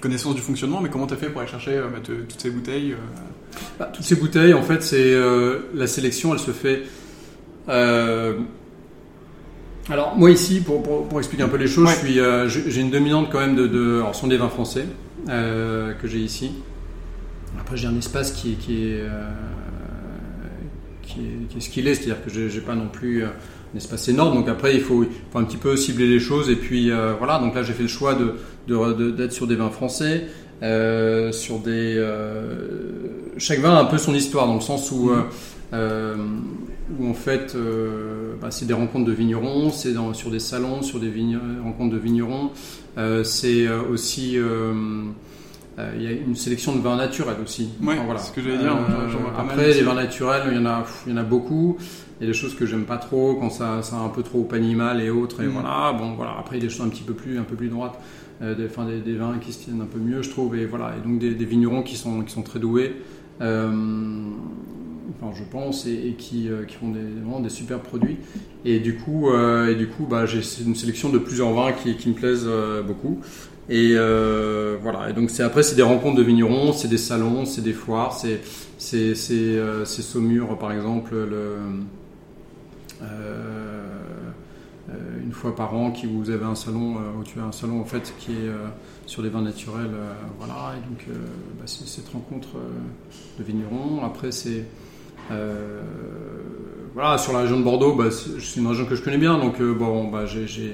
connaissance 0.00 0.34
du 0.34 0.40
fonctionnement, 0.40 0.80
mais 0.80 0.88
comment 0.88 1.06
tu 1.06 1.12
as 1.12 1.18
fait 1.18 1.28
pour 1.28 1.42
aller 1.42 1.50
chercher 1.50 1.78
bah, 1.92 1.98
toutes 2.02 2.40
ces 2.40 2.50
bouteilles 2.50 2.96
bah, 3.78 3.90
Toutes 3.92 4.06
ces 4.06 4.16
bouteilles, 4.16 4.54
en 4.54 4.62
fait, 4.62 4.82
c'est 4.82 5.14
la 5.74 5.86
sélection, 5.86 6.32
elle 6.32 6.40
se 6.40 6.52
fait. 6.52 6.84
Alors 9.88 10.16
moi 10.16 10.30
ici, 10.30 10.60
pour, 10.60 10.82
pour, 10.82 11.18
expliquer 11.18 11.42
un 11.42 11.48
peu 11.48 11.58
les 11.58 11.66
choses, 11.66 11.90
j'ai 12.04 12.80
une 12.80 12.90
dominante 12.90 13.28
quand 13.30 13.40
même 13.40 13.54
de, 13.54 13.66
de 13.66 13.96
alors, 13.98 14.14
ce 14.14 14.22
sont 14.22 14.28
des 14.28 14.38
vins 14.38 14.48
français 14.48 14.86
que 15.26 16.06
j'ai 16.06 16.20
ici. 16.20 16.52
Après, 17.60 17.76
j'ai 17.76 17.86
un 17.86 17.96
espace 17.96 18.32
qui, 18.32 18.54
qui, 18.54 18.88
est, 18.88 19.00
euh, 19.00 19.30
qui, 21.02 21.20
est, 21.56 21.60
ce 21.60 21.68
qu'il 21.68 21.86
est, 21.86 21.94
c'est-à-dire 21.94 22.24
que 22.24 22.30
je 22.30 22.40
n'ai 22.40 22.64
pas 22.64 22.74
non 22.74 22.88
plus 22.88 23.22
euh, 23.22 23.28
un 23.72 23.76
espace 23.76 24.08
énorme. 24.08 24.34
Donc 24.34 24.48
après, 24.48 24.74
il 24.74 24.80
faut, 24.80 25.04
un 25.34 25.44
petit 25.44 25.58
peu 25.58 25.76
cibler 25.76 26.08
les 26.08 26.20
choses. 26.20 26.50
Et 26.50 26.56
puis 26.56 26.90
euh, 26.90 27.14
voilà, 27.18 27.38
donc 27.38 27.54
là, 27.54 27.62
j'ai 27.62 27.74
fait 27.74 27.82
le 27.82 27.88
choix 27.88 28.14
d'être 28.14 28.96
de, 28.96 29.10
de, 29.10 29.28
sur 29.28 29.46
des 29.46 29.56
vins 29.56 29.70
français. 29.70 30.26
sur 30.62 31.58
des 31.60 32.04
chaque 33.38 33.60
vin 33.60 33.74
a 33.74 33.80
un 33.80 33.86
peu 33.86 33.98
son 33.98 34.14
histoire 34.14 34.46
dans 34.46 34.54
le 34.54 34.60
sens 34.60 34.90
où 34.90 35.10
mmh. 35.10 35.76
où 36.98 37.08
en 37.08 37.14
fait 37.14 37.56
bah, 38.42 38.50
c'est 38.50 38.66
des 38.66 38.74
rencontres 38.74 39.06
de 39.06 39.12
vignerons 39.12 39.70
c'est 39.70 39.94
sur 40.12 40.30
des 40.30 40.38
salons 40.38 40.82
sur 40.82 41.00
des 41.00 41.10
rencontres 41.64 41.94
de 41.94 41.98
vignerons 41.98 42.50
c'est 43.24 43.66
aussi 43.90 44.36
il 45.96 46.02
y 46.02 46.06
a 46.06 46.10
une 46.12 46.36
sélection 46.36 46.74
de 46.74 46.80
vins 46.80 46.96
naturels 46.96 47.36
aussi. 47.42 47.70
Ouais, 47.82 47.94
Enfin, 47.94 48.04
voilà. 48.04 48.20
ce 48.20 48.32
que 48.32 48.40
j'allais 48.42 48.58
dire, 48.58 48.76
Euh, 48.76 49.32
pas 49.34 49.40
après, 49.42 49.72
les 49.74 49.82
vins 49.82 49.94
naturels, 49.94 50.42
il 50.50 50.56
y 50.56 50.60
en 50.60 50.66
a, 50.66 50.84
il 51.06 51.12
y 51.12 51.14
en 51.14 51.18
a 51.18 51.22
beaucoup. 51.22 51.76
Il 52.20 52.24
y 52.26 52.30
a 52.30 52.32
des 52.32 52.38
choses 52.38 52.54
que 52.54 52.66
j'aime 52.66 52.84
pas 52.84 52.98
trop 52.98 53.34
quand 53.36 53.50
ça, 53.50 53.82
ça 53.82 53.96
a 53.96 54.00
un 54.00 54.08
peu 54.10 54.22
trop 54.22 54.46
au 54.50 54.54
animal 54.54 55.00
et 55.02 55.10
autres. 55.10 55.42
Et 55.42 55.46
Mm. 55.46 55.50
voilà, 55.50 55.92
bon, 55.98 56.12
voilà. 56.14 56.36
Après, 56.38 56.56
il 56.58 56.62
y 56.62 56.66
a 56.66 56.68
des 56.68 56.72
choses 56.74 56.86
un 56.86 56.90
petit 56.90 57.02
peu 57.02 57.14
plus, 57.14 57.38
un 57.38 57.44
peu 57.44 57.56
plus 57.56 57.68
droites. 57.68 57.98
Euh, 58.42 58.54
des, 58.54 58.66
enfin, 58.66 58.86
des, 58.86 59.00
des 59.00 59.14
vins 59.16 59.36
qui 59.40 59.52
se 59.52 59.64
tiennent 59.64 59.80
un 59.82 59.86
peu 59.86 59.98
mieux, 59.98 60.22
je 60.22 60.30
trouve. 60.30 60.56
Et 60.56 60.64
voilà, 60.66 60.92
et 60.96 61.06
donc 61.06 61.18
des, 61.18 61.34
des 61.34 61.44
vignerons 61.44 61.82
qui 61.82 61.96
sont, 61.96 62.22
qui 62.22 62.32
sont 62.32 62.42
très 62.42 62.58
doués. 62.58 62.96
Euh, 63.42 63.70
enfin, 65.22 65.32
je 65.36 65.44
pense, 65.50 65.86
et, 65.86 65.92
et 66.08 66.12
qui, 66.14 66.48
euh, 66.48 66.64
qui 66.64 66.76
font 66.76 66.88
des, 66.90 67.00
vraiment 67.00 67.40
des 67.40 67.48
super 67.48 67.80
produits. 67.80 68.16
Et 68.64 68.78
du 68.80 68.96
coup, 68.96 69.30
euh, 69.30 69.70
et 69.70 69.74
du 69.74 69.88
coup, 69.88 70.06
bah, 70.08 70.26
j'ai 70.26 70.40
une 70.64 70.74
sélection 70.74 71.08
de 71.10 71.18
plusieurs 71.18 71.52
vins 71.52 71.72
qui, 71.72 71.96
qui 71.96 72.08
me 72.10 72.14
plaisent 72.14 72.46
euh, 72.46 72.82
beaucoup. 72.82 73.20
Et 73.70 73.92
euh, 73.94 74.76
voilà. 74.82 75.10
Et 75.10 75.12
donc 75.12 75.30
c'est 75.30 75.44
après 75.44 75.62
c'est 75.62 75.76
des 75.76 75.82
rencontres 75.82 76.16
de 76.16 76.24
vignerons, 76.24 76.72
c'est 76.72 76.88
des 76.88 76.98
salons, 76.98 77.44
c'est 77.44 77.62
des 77.62 77.72
foires, 77.72 78.12
c'est 78.12 78.40
c'est 78.78 79.32
euh, 79.32 79.84
Saumur 79.84 80.58
par 80.58 80.72
exemple 80.72 81.14
le 81.14 81.56
euh, 83.00 83.82
une 85.22 85.32
fois 85.32 85.54
par 85.54 85.72
an 85.74 85.92
qui 85.92 86.06
vous 86.06 86.30
avez 86.30 86.44
un 86.44 86.56
salon 86.56 86.96
où 87.18 87.22
tu 87.22 87.38
as 87.38 87.44
un 87.44 87.52
salon 87.52 87.80
en 87.80 87.84
fait 87.84 88.12
qui 88.18 88.32
est 88.32 88.50
sur 89.06 89.22
les 89.22 89.28
vins 89.28 89.42
naturels 89.42 89.92
voilà. 90.36 90.74
Et 90.76 90.88
donc 90.88 91.06
bah, 91.56 91.62
c'est 91.66 91.86
cette 91.86 92.08
rencontre 92.08 92.48
de 93.38 93.44
vignerons. 93.44 94.04
Après 94.04 94.32
c'est 94.32 94.64
voilà. 96.92 97.18
Sur 97.18 97.34
la 97.34 97.42
région 97.42 97.60
de 97.60 97.62
Bordeaux 97.62 97.94
bah, 97.94 98.10
c'est 98.10 98.58
une 98.58 98.66
région 98.66 98.84
que 98.84 98.96
je 98.96 99.02
connais 99.04 99.18
bien. 99.18 99.38
Donc 99.38 99.62
bon 99.62 100.08
bah 100.10 100.26
j'ai 100.26 100.66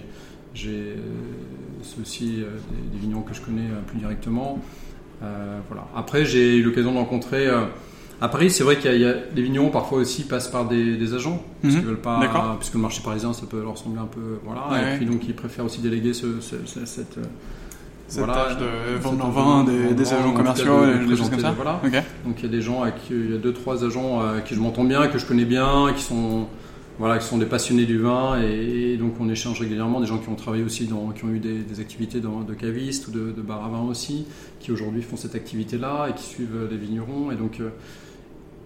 c'est 1.87 2.01
aussi 2.03 2.42
euh, 2.42 2.46
des, 2.70 2.96
des 2.96 2.99
vignerons 2.99 3.22
que 3.22 3.35
je 3.35 3.40
connais 3.40 3.62
euh, 3.70 3.81
plus 3.87 3.99
directement 3.99 4.59
Euh, 5.22 5.59
voilà 5.68 5.85
après 5.96 6.27
j'ai 6.27 6.57
eu 6.59 6.62
l'occasion 6.62 6.92
de 6.92 6.99
rencontrer 6.99 7.49
à 8.20 8.29
Paris, 8.29 8.51
c'est 8.51 8.64
vrai 8.64 8.77
qu'il 8.79 8.90
y, 8.90 8.94
a- 8.94 8.96
il 8.96 9.01
y 9.03 9.07
a 9.07 9.14
des 9.35 9.42
vignerons 9.42 9.68
parfois 9.70 9.99
aussi 9.99 10.25
passent 10.25 10.49
par 10.49 10.66
des, 10.66 10.96
des 10.96 11.12
agents, 11.14 11.42
parce 11.62 11.75
Mhm. 11.75 11.81
qu'ils 11.81 11.88
veulent 11.88 12.01
pas, 12.01 12.18
D'accord. 12.20 12.57
puisque 12.59 12.75
le 12.75 12.81
marché 12.81 13.03
parisien 13.05 13.33
ça 13.35 13.44
peut 13.46 13.62
leur 13.62 13.77
sembler 13.79 14.01
un 14.01 14.07
peu, 14.07 14.38
voilà, 14.44 14.62
Ouais. 14.70 14.94
et 14.94 14.96
puis 14.96 15.07
donc 15.07 15.20
ils 15.29 15.35
préfèrent 15.35 15.66
aussi 15.66 15.81
déléguer 15.81 16.12
ce, 16.14 16.40
ce- 16.40 16.57
ce- 16.66 16.85
cette, 16.87 17.18
Cette 18.09 18.18
voilà, 18.25 18.35
tâche 18.44 18.59
de 18.59 18.99
vendre 19.03 19.18
leur 19.18 19.31
vin, 19.33 19.64
de 19.64 19.70
des, 19.88 19.94
des 19.94 20.12
agents 20.14 20.33
commerciaux, 20.33 20.85
et 20.85 21.07
des 21.07 21.16
choses 21.16 21.29
comme 21.31 21.40
ça. 21.40 21.53
Voilà. 21.53 21.81
Donc 22.25 22.37
il 22.38 22.42
y 22.44 22.49
a 22.49 22.53
des 22.53 22.62
gens, 22.62 22.83
avec 22.83 22.94
il 23.11 23.33
y 23.33 23.35
a 23.35 23.38
deux 23.38 23.53
trois 23.53 23.85
agents 23.85 24.20
avec 24.20 24.44
qui 24.44 24.55
je 24.55 24.61
m'entends 24.61 24.85
bien, 24.85 25.09
que 25.09 25.18
je 25.18 25.27
connais 25.27 25.44
bien, 25.44 25.92
qui 25.96 26.03
sont 26.03 26.46
voilà, 26.98 27.18
qui 27.18 27.26
sont 27.26 27.38
des 27.38 27.46
passionnés 27.46 27.85
du 27.85 27.98
vin 27.98 28.40
et, 28.42 28.92
et 28.92 28.96
donc 28.96 29.14
on 29.20 29.28
échange 29.28 29.61
régulièrement. 29.61 30.00
Des 30.00 30.06
gens 30.06 30.18
qui 30.18 30.28
ont 30.28 30.35
travaillé 30.35 30.64
aussi, 30.64 30.87
dans, 30.87 31.11
qui 31.11 31.24
ont 31.24 31.30
eu 31.30 31.40
des, 31.40 31.59
des 31.59 31.80
activités 31.80 32.20
dans, 32.20 32.40
de 32.40 32.54
caviste 32.54 33.09
ou 33.09 33.11
de, 33.11 33.32
de 33.32 33.42
bar 33.42 33.64
à 33.64 33.68
vin 33.68 33.82
aussi, 33.82 34.26
qui 34.61 34.72
aujourd'hui 34.72 35.02
font 35.02 35.16
cette 35.16 35.35
activité-là 35.35 36.09
et 36.09 36.14
qui 36.14 36.24
suivent 36.24 36.56
euh, 36.56 36.68
les 36.70 36.76
vignerons 36.76 37.30
et 37.30 37.37
donc 37.37 37.61
euh, 37.61 37.68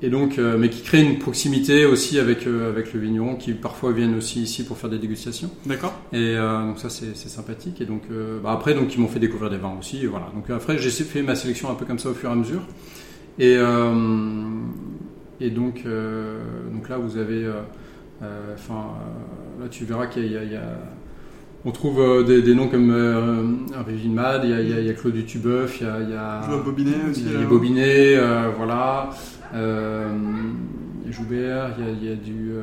et 0.02 0.08
donc 0.08 0.38
euh, 0.38 0.56
mais 0.56 0.70
qui 0.70 0.82
créent 0.82 1.02
une 1.02 1.18
proximité 1.18 1.84
aussi 1.84 2.18
avec 2.18 2.46
euh, 2.46 2.70
avec 2.70 2.94
le 2.94 3.00
vigneron, 3.00 3.34
qui 3.34 3.52
parfois 3.52 3.92
viennent 3.92 4.16
aussi 4.16 4.40
ici 4.40 4.64
pour 4.64 4.78
faire 4.78 4.90
des 4.90 4.98
dégustations. 4.98 5.50
D'accord. 5.66 5.92
Et 6.12 6.36
euh, 6.36 6.66
donc 6.68 6.78
ça 6.78 6.88
c'est 6.88 7.14
sympathique. 7.14 7.80
Et 7.80 7.84
donc 7.84 8.04
bah, 8.42 8.52
après 8.52 8.74
donc 8.74 8.94
ils 8.94 9.00
m'ont 9.00 9.08
fait 9.08 9.18
découvrir 9.18 9.50
des 9.50 9.58
vins 9.58 9.76
aussi. 9.78 10.04
Et 10.04 10.06
voilà. 10.06 10.30
Donc 10.34 10.48
après 10.50 10.78
j'ai 10.78 10.90
fait 10.90 11.22
ma 11.22 11.34
sélection 11.34 11.68
un 11.70 11.74
peu 11.74 11.84
comme 11.84 11.98
ça 11.98 12.08
au 12.10 12.14
fur 12.14 12.30
et 12.30 12.32
à 12.32 12.36
mesure. 12.36 12.62
Et 13.38 13.56
et 15.40 15.50
donc 15.50 15.84
donc 16.72 16.88
là 16.88 16.96
vous 16.96 17.18
avez 17.18 17.46
enfin 18.54 18.74
euh, 19.58 19.62
là 19.62 19.68
tu 19.68 19.84
verras 19.84 20.06
qu'il 20.06 20.30
y 20.30 20.36
a, 20.36 20.44
y 20.44 20.52
y 20.54 20.58
on 21.64 21.72
trouve 21.72 22.00
euh, 22.00 22.22
des, 22.22 22.40
des 22.40 22.54
noms 22.54 22.68
comme 22.68 22.90
euh, 22.90 23.42
Régine 23.86 24.14
Mad, 24.14 24.42
il 24.44 24.50
y 24.50 24.54
a, 24.54 24.60
y 24.62 24.86
y 24.88 24.94
Claude 24.94 25.26
Tubeuf, 25.26 25.80
il 25.80 25.86
y 25.86 25.90
a, 25.90 26.00
il 26.00 26.08
y 26.10 26.14
a 26.14 26.40
Bobinet 26.64 27.10
aussi. 27.10 27.22
il 27.22 27.26
y 27.26 27.30
a 27.30 27.34
là. 27.34 27.40
les 27.40 27.46
Bobinet, 27.46 28.16
euh, 28.16 28.50
voilà. 28.56 29.10
Euh, 29.52 30.08
il 31.02 31.06
y 31.06 31.08
a 31.08 31.12
Joubert, 31.12 31.70
il 31.78 31.84
y 31.84 31.88
a, 31.88 31.92
il 31.92 32.04
y 32.08 32.12
a 32.12 32.14
du. 32.16 32.52
euh, 32.52 32.62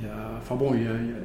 il 0.00 0.06
y 0.06 0.10
a, 0.10 0.38
enfin 0.38 0.56
bon, 0.56 0.72
il 0.74 0.82
y 0.82 0.86
a, 0.86 0.94
il 0.94 1.06
y 1.10 1.12
a 1.12 1.16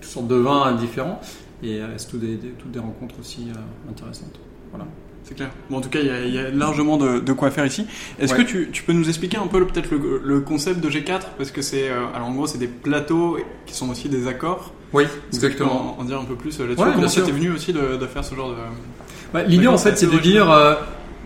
toutes 0.00 0.04
sortes 0.10 0.28
de 0.28 0.36
vins 0.36 0.72
différents. 0.74 1.20
Et 1.62 1.80
euh, 1.82 1.86
c'est 1.98 2.08
tout 2.08 2.18
des, 2.18 2.36
des- 2.36 2.50
toutes 2.58 2.70
des 2.70 2.78
rencontres 2.78 3.16
aussi 3.20 3.48
euh, 3.50 3.90
intéressantes. 3.90 4.38
Voilà. 4.70 4.86
C'est 5.28 5.34
clair. 5.34 5.50
Bon, 5.70 5.78
en 5.78 5.80
tout 5.80 5.88
cas, 5.88 5.98
il 5.98 6.06
y 6.06 6.10
a, 6.10 6.20
il 6.24 6.32
y 6.32 6.38
a 6.38 6.50
largement 6.50 6.96
de, 6.96 7.18
de 7.18 7.32
quoi 7.32 7.50
faire 7.50 7.66
ici. 7.66 7.84
Est-ce 8.20 8.32
Ouais. 8.32 8.44
que 8.44 8.48
tu, 8.48 8.68
tu 8.72 8.84
peux 8.84 8.92
nous 8.92 9.08
expliquer 9.08 9.38
un 9.38 9.48
peu 9.48 9.66
peut-être 9.66 9.90
le, 9.90 10.20
le 10.24 10.40
concept 10.40 10.78
de 10.80 10.88
G4 10.88 11.20
Parce 11.36 11.50
que 11.50 11.62
c'est. 11.62 11.88
euh, 11.88 12.04
alors 12.14 12.28
en 12.28 12.32
gros, 12.32 12.46
c'est 12.46 12.58
des 12.58 12.68
plateaux 12.68 13.36
qui 13.66 13.74
sont 13.74 13.90
aussi 13.90 14.08
des 14.08 14.28
accords. 14.28 14.72
Oui, 14.92 15.04
que 15.32 15.46
tu 15.48 15.56
peux 15.56 15.64
En, 15.64 15.96
en 15.98 16.04
dire 16.04 16.20
un 16.20 16.24
peu 16.24 16.36
plus 16.36 16.58
euh, 16.60 16.68
là-dessus? 16.68 16.80
Ouais, 16.86 16.92
Comment 16.94 17.08
t'est 17.08 17.32
venu 17.32 17.50
aussi 17.50 17.72
de, 17.72 17.96
de 17.96 18.06
faire 18.06 18.24
ce 18.24 18.36
genre 18.36 18.50
de. 18.50 19.40
L'idée 19.48 19.66
en 19.66 19.76
fait 19.78 19.98
c'est 19.98 20.06
de 20.10 20.18
dire, 20.18 20.48
euh, 20.48 20.74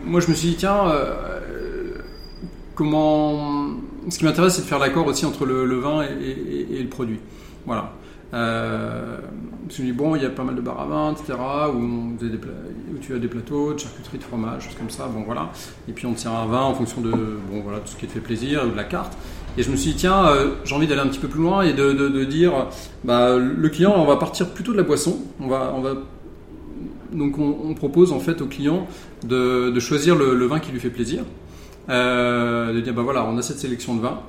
moi 0.06 0.20
je 0.20 0.28
me 0.30 0.34
suis 0.34 0.48
dit 0.48 0.56
tiens, 0.56 0.88
euh, 0.88 1.92
comment, 2.74 3.68
ce 4.08 4.18
qui 4.18 4.24
m'intéresse 4.24 4.54
c'est 4.54 4.62
de 4.62 4.66
faire 4.66 4.78
l'accord 4.78 5.06
aussi 5.06 5.26
entre 5.26 5.44
le, 5.44 5.66
le 5.66 5.76
vin 5.78 6.02
et, 6.02 6.06
et- 6.06 6.78
et 6.78 6.82
le 6.82 6.88
produit. 6.88 7.18
Voilà. 7.66 7.92
Euh, 8.32 9.18
je 9.68 9.82
me 9.82 9.86
dit 9.88 9.92
bon, 9.92 10.14
il 10.16 10.22
y 10.22 10.26
a 10.26 10.30
pas 10.30 10.44
mal 10.44 10.54
de 10.54 10.60
bars 10.60 10.80
à 10.80 10.86
vin, 10.86 11.12
etc. 11.12 11.38
Où, 11.74 12.16
tu 13.00 13.14
as 13.14 13.18
des 13.18 13.28
plateaux 13.28 13.72
de 13.74 13.78
charcuterie, 13.78 14.18
de 14.18 14.22
fromage, 14.22 14.64
choses 14.64 14.74
comme 14.76 14.90
ça. 14.90 15.06
Bon 15.06 15.22
voilà. 15.24 15.50
Et 15.88 15.92
puis 15.92 16.06
on 16.06 16.12
tient 16.14 16.32
un 16.32 16.46
vin 16.46 16.60
en 16.62 16.74
fonction 16.74 17.00
de 17.00 17.10
bon 17.10 17.60
voilà 17.64 17.78
tout 17.80 17.88
ce 17.88 17.96
qui 17.96 18.06
te 18.06 18.12
fait 18.12 18.20
plaisir 18.20 18.64
ou 18.66 18.70
de 18.70 18.76
la 18.76 18.84
carte. 18.84 19.16
Et 19.58 19.62
je 19.64 19.70
me 19.70 19.76
suis 19.76 19.90
dit 19.92 19.96
tiens, 19.96 20.26
euh, 20.26 20.52
j'ai 20.64 20.74
envie 20.76 20.86
d'aller 20.86 21.00
un 21.00 21.08
petit 21.08 21.18
peu 21.18 21.26
plus 21.28 21.42
loin 21.42 21.62
et 21.62 21.72
de, 21.72 21.92
de- 21.92 22.08
de 22.08 22.24
dire 22.24 22.52
bah 23.04 23.36
le 23.36 23.68
client, 23.68 23.94
on 23.96 24.04
va 24.06 24.16
partir 24.16 24.50
plutôt 24.50 24.72
de 24.72 24.76
la 24.76 24.84
boisson. 24.84 25.18
On 25.40 25.48
va 25.48 25.72
on 25.76 25.80
va 25.80 25.94
donc 27.12 27.38
on, 27.38 27.74
propose 27.74 28.12
en 28.12 28.20
fait 28.20 28.40
au 28.40 28.46
client 28.46 28.86
de, 29.24 29.70
de 29.70 29.80
choisir 29.80 30.14
le, 30.14 30.34
le 30.36 30.46
vin 30.46 30.60
qui 30.60 30.70
lui 30.70 30.78
fait 30.80 30.90
plaisir. 30.90 31.24
Euh, 31.88 32.72
de 32.72 32.80
dire 32.80 32.94
bah 32.94 33.02
voilà, 33.02 33.24
on 33.24 33.36
a 33.38 33.42
cette 33.42 33.58
sélection 33.58 33.96
de 33.96 34.00
vins. 34.02 34.20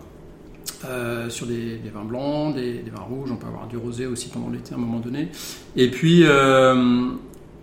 Euh, 0.86 1.30
sur 1.30 1.45
des, 1.45 1.80
vins 1.93 2.04
blancs, 2.04 2.56
des, 2.56 2.84
vins 2.93 3.04
rouges, 3.04 3.32
on 3.32 3.36
peut 3.36 3.47
avoir 3.47 3.67
du 3.67 3.78
rosé 3.78 4.06
aussi 4.06 4.30
pendant 4.30 4.50
l'été 4.50 4.74
à 4.74 4.78
un 4.78 4.80
moment 4.80 5.00
donné. 5.00 5.30
Et 5.76 5.89
puis 5.89 6.24
euh, 6.24 7.12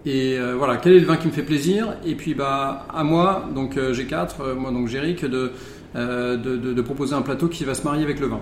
et 0.06 0.38
euh, 0.38 0.54
voilà, 0.56 0.76
quel 0.76 0.94
est 0.94 1.00
le 1.00 1.06
vin 1.06 1.16
qui 1.16 1.26
me 1.26 1.32
fait 1.32 1.42
plaisir? 1.42 1.96
Et 2.06 2.14
puis 2.14 2.34
bah 2.34 2.87
à 2.88 3.04
moi, 3.04 3.48
donc 3.54 3.76
euh, 3.76 3.92
j'ai 3.92 4.06
quatre, 4.06 4.40
euh, 4.40 4.54
moi 4.54 4.70
donc 4.70 4.88
Jéric, 4.88 5.24
de, 5.24 5.52
de, 5.94 6.82
proposer 6.82 7.14
un 7.14 7.22
plateau 7.22 7.48
qui 7.48 7.64
va 7.64 7.74
se 7.74 7.82
marier 7.82 8.04
avec 8.04 8.20
le 8.20 8.28
vin. 8.28 8.40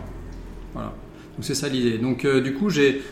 Voilà. 0.74 0.88
Donc 1.34 1.44
c'est 1.44 1.54
ça 1.54 1.68
l'idée. 1.68 1.98
Donc 1.98 2.26
du 2.26 2.54
coup 2.54 2.70
j'ai 2.70 3.02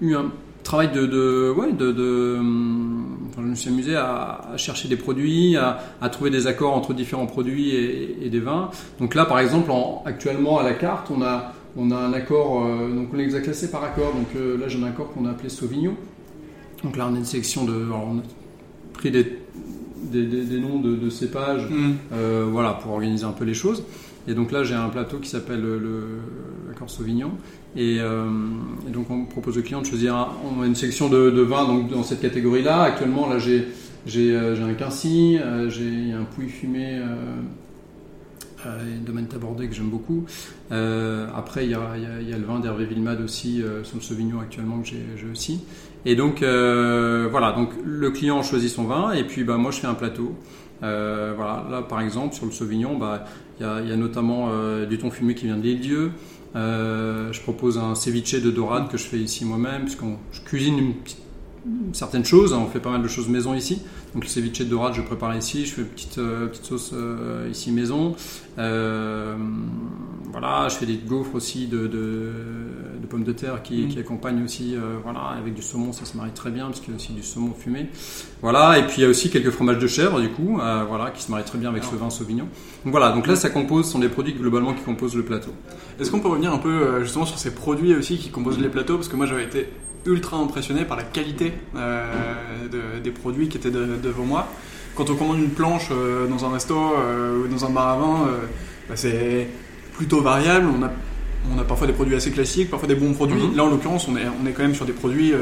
eu 0.00 0.14
un 0.14 0.30
travail 0.62 0.92
de, 0.92 1.06
de 1.06 1.54
ouais 1.56 1.72
de, 1.72 2.36
hum, 2.38 3.05
je 3.36 3.42
me 3.42 3.54
suis 3.54 3.68
amusé 3.68 3.96
à, 3.96 4.52
chercher 4.56 4.88
des 4.88 4.96
produits, 4.96 5.56
à, 5.56 6.08
trouver 6.10 6.30
des 6.30 6.46
accords 6.46 6.74
entre 6.74 6.94
différents 6.94 7.26
produits 7.26 7.70
et, 7.74 8.28
des 8.30 8.40
vins. 8.40 8.70
Donc 8.98 9.14
là 9.14 9.24
par 9.24 9.38
exemple 9.38 9.70
en, 9.70 10.02
actuellement 10.06 10.58
à 10.58 10.62
la 10.62 10.74
carte 10.74 11.10
on 11.10 11.22
a 11.22 11.52
on 11.76 11.90
a 11.90 11.96
un 11.96 12.12
accord 12.14 12.64
euh, 12.64 12.90
donc 12.90 13.08
on 13.12 13.16
les 13.16 13.34
a 13.34 13.40
classés 13.40 13.70
par 13.70 13.84
accord. 13.84 14.12
Donc 14.14 14.28
euh, 14.36 14.58
là 14.58 14.68
j'ai 14.68 14.78
un 14.78 14.86
accord 14.86 15.12
qu'on 15.12 15.26
a 15.26 15.30
appelé 15.30 15.48
Sauvignon. 15.48 15.96
Donc 16.82 16.96
là 16.96 17.08
on 17.10 17.14
a 17.14 17.18
une 17.18 17.24
sélection 17.24 17.64
de 17.64 17.74
alors, 17.74 18.08
on 18.10 18.18
a 18.18 18.22
pris 18.94 19.10
des 19.10 19.38
des, 20.10 20.24
des- 20.24 20.44
des 20.44 20.60
noms 20.60 20.78
de, 20.80 20.94
de 20.96 21.10
cépages 21.10 21.66
Hmm. 21.70 21.92
euh, 22.12 22.46
voilà, 22.50 22.72
pour 22.74 22.92
organiser 22.92 23.24
un 23.24 23.32
peu 23.32 23.44
les 23.44 23.54
choses. 23.54 23.82
Et 24.28 24.34
donc 24.34 24.50
là, 24.52 24.64
j'ai 24.64 24.74
un 24.74 24.88
plateau 24.88 25.18
qui 25.18 25.28
s'appelle 25.28 25.60
le, 25.62 25.78
le 25.78 26.00
l'accord 26.68 26.90
Sauvignon. 26.90 27.30
Et, 27.76 27.98
euh, 28.00 28.24
et 28.88 28.90
donc, 28.90 29.08
on 29.10 29.24
propose 29.24 29.56
au 29.58 29.62
client 29.62 29.82
de 29.82 29.86
choisir 29.86 30.16
un- 30.16 30.28
on 30.58 30.62
a 30.62 30.66
une 30.66 30.74
section 30.74 31.08
de, 31.08 31.30
de 31.30 31.42
vins 31.42 31.64
donc, 31.66 31.90
dans 31.90 32.02
cette 32.02 32.20
catégorie-là. 32.22 32.82
Actuellement, 32.82 33.28
là, 33.28 33.38
j'ai, 33.38 33.66
euh, 34.16 34.66
un 34.68 34.74
Quincy, 34.74 35.38
euh, 35.40 35.68
j'ai 35.70 36.12
un 36.12 36.24
Pouilly 36.24 36.48
fumé, 36.48 36.98
euh, 36.98 37.04
euh, 38.66 38.78
domaine 39.04 39.26
tabordé 39.26 39.68
que 39.68 39.74
j'aime 39.74 39.90
beaucoup. 39.90 40.24
Euh, 40.72 41.28
après, 41.36 41.64
il 41.66 41.70
y 41.70 41.74
a, 41.74 41.96
y 41.96 42.06
a- 42.06 42.20
il 42.20 42.28
y 42.28 42.32
a 42.32 42.38
le 42.38 42.44
vin 42.44 42.58
d'Hervé 42.58 42.86
Villemade 42.86 43.20
aussi, 43.20 43.62
euh, 43.62 43.84
sur 43.84 43.96
le 43.96 44.02
Sauvignon 44.02 44.40
actuellement 44.40 44.80
que 44.80 44.88
j'ai, 44.88 45.04
j'ai 45.16 45.30
aussi. 45.30 45.60
Et 46.08 46.14
donc, 46.14 46.42
euh, 46.42 47.26
voilà, 47.28 47.50
donc 47.50 47.70
le 47.84 48.12
client 48.12 48.40
choisit 48.44 48.70
son 48.70 48.84
vin 48.84 49.12
et 49.12 49.24
puis 49.24 49.42
bah, 49.42 49.56
moi, 49.56 49.72
je 49.72 49.80
fais 49.80 49.88
un 49.88 49.94
plateau. 49.94 50.36
Euh, 50.82 51.32
voilà, 51.34 51.66
là 51.70 51.82
par 51.82 52.00
exemple 52.00 52.34
sur 52.34 52.46
le 52.46 52.52
Sauvignon, 52.52 52.96
bah, 52.96 53.24
il 53.58 53.66
y, 53.66 53.92
a, 53.92 53.96
notamment 53.96 54.50
euh, 54.50 54.86
du 54.86 54.98
thon 54.98 55.10
fumé 55.10 55.34
qui 55.34 55.46
vient 55.46 55.56
de 55.56 55.62
l'île 55.62 55.80
Dieu. 55.80 56.12
Je 56.54 57.40
propose 57.42 57.76
un 57.76 57.94
ceviche 57.96 58.40
de 58.40 58.50
dorade 58.50 58.88
que 58.88 58.96
je 58.96 59.04
fais 59.04 59.18
ici 59.18 59.44
moi-même, 59.44 59.82
puisqu'on 59.82 60.16
je 60.30 60.40
cuisine 60.42 60.78
une 60.78 60.94
petite- 60.94 61.25
certaines 61.92 62.24
choses. 62.24 62.52
hein, 62.52 62.60
on 62.62 62.66
fait 62.70 62.80
pas 62.80 62.90
mal 62.90 63.02
de 63.02 63.08
choses 63.08 63.28
maison 63.28 63.54
ici. 63.54 63.82
Donc 64.14 64.24
le 64.24 64.28
ceviche 64.28 64.58
de 64.58 64.64
dorade, 64.64 64.94
je 64.94 65.02
prépare 65.02 65.36
ici. 65.36 65.66
Je 65.66 65.74
fais 65.74 65.82
une 65.82 65.88
petite, 65.88 66.18
euh, 66.18 66.46
petite 66.46 66.64
sauce 66.64 66.90
euh, 66.94 67.48
ici 67.50 67.70
maison. 67.72 68.14
Euh, 68.58 69.36
voilà, 70.32 70.68
je 70.68 70.76
fais 70.76 70.86
des 70.86 70.96
gaufres 70.96 71.34
aussi 71.34 71.66
de, 71.66 71.86
de, 71.86 72.30
de 73.00 73.06
pommes 73.08 73.24
de 73.24 73.32
terre 73.32 73.62
qui, 73.62 73.82
Mm. 73.84 73.88
qui 73.88 73.98
accompagnent 73.98 74.42
aussi, 74.44 74.74
voilà, 75.02 75.20
avec 75.38 75.54
du 75.54 75.62
saumon, 75.62 75.92
ça 75.92 76.04
se 76.04 76.16
marie 76.16 76.30
très 76.32 76.50
bien 76.50 76.66
parce 76.66 76.80
qu'il 76.80 76.90
y 76.90 76.92
a 76.92 76.96
aussi 76.96 77.12
du 77.12 77.22
saumon 77.22 77.52
fumé. 77.56 77.88
Voilà, 78.42 78.78
et 78.78 78.86
puis 78.86 78.96
il 78.98 79.02
y 79.02 79.06
a 79.06 79.08
aussi 79.08 79.30
quelques 79.30 79.50
fromages 79.50 79.78
de 79.78 79.86
chèvre 79.86 80.20
du 80.20 80.28
coup, 80.30 80.58
voilà, 80.88 81.10
qui 81.14 81.22
se 81.22 81.30
marient 81.30 81.44
très 81.44 81.58
bien 81.58 81.70
avec 81.70 81.84
ce 81.84 81.94
vin 81.94 82.10
Sauvignon. 82.10 82.48
Donc 82.84 82.92
voilà, 82.92 83.12
donc 83.12 83.26
là 83.26 83.36
ça 83.36 83.50
compose, 83.50 83.86
ce 83.86 83.92
sont 83.92 83.98
des 83.98 84.08
produits 84.08 84.34
globalement 84.34 84.72
qui 84.74 84.82
composent 84.82 85.16
le 85.16 85.24
plateau. 85.24 85.50
Est-ce 86.00 86.10
qu'on 86.10 86.20
peut 86.20 86.28
revenir 86.28 86.52
un 86.52 86.58
peu 86.58 87.02
justement 87.02 87.24
sur 87.26 87.38
ces 87.38 87.54
produits 87.54 87.94
aussi 87.94 88.18
qui 88.18 88.28
composent 88.30 88.58
les 88.58 88.68
plateaux? 88.68 88.96
Parce 88.96 89.08
que 89.08 89.16
moi 89.16 89.26
j'avais 89.26 89.44
été 89.44 89.68
ultra 90.06 90.36
impressionné 90.38 90.84
par 90.84 90.96
la 90.96 91.02
qualité 91.04 91.52
euh, 91.74 92.04
de- 92.70 93.00
des 93.02 93.10
produits 93.10 93.48
qui 93.48 93.56
étaient 93.58 93.70
de- 93.70 93.96
devant 94.02 94.24
moi. 94.24 94.48
Quand 94.94 95.10
on 95.10 95.14
commande 95.16 95.38
une 95.38 95.50
planche 95.50 95.88
euh, 95.90 96.26
dans 96.26 96.44
un 96.44 96.50
resto 96.52 96.74
euh, 96.76 97.44
ou 97.44 97.48
dans 97.48 97.64
un 97.66 97.70
bar 97.70 97.88
à 97.88 97.96
vin, 97.98 98.28
bah, 98.88 98.94
c'est 98.96 99.48
plutôt 99.92 100.20
variable. 100.22 100.68
On 100.78 100.82
a, 100.82 100.90
on 101.54 101.58
a 101.58 101.64
parfois 101.64 101.86
des 101.86 101.92
produits 101.92 102.14
assez 102.16 102.30
classiques, 102.30 102.70
parfois 102.70 102.88
des 102.88 102.94
bons 102.94 103.12
produits. 103.12 103.42
Mhm. 103.42 103.56
Là, 103.56 103.64
en 103.64 103.70
l'occurrence, 103.70 104.08
on 104.08 104.16
est, 104.16 104.22
on 104.42 104.46
est 104.46 104.52
quand 104.52 104.62
même 104.62 104.74
sur 104.74 104.86
des 104.86 104.92
produits, 104.94 105.32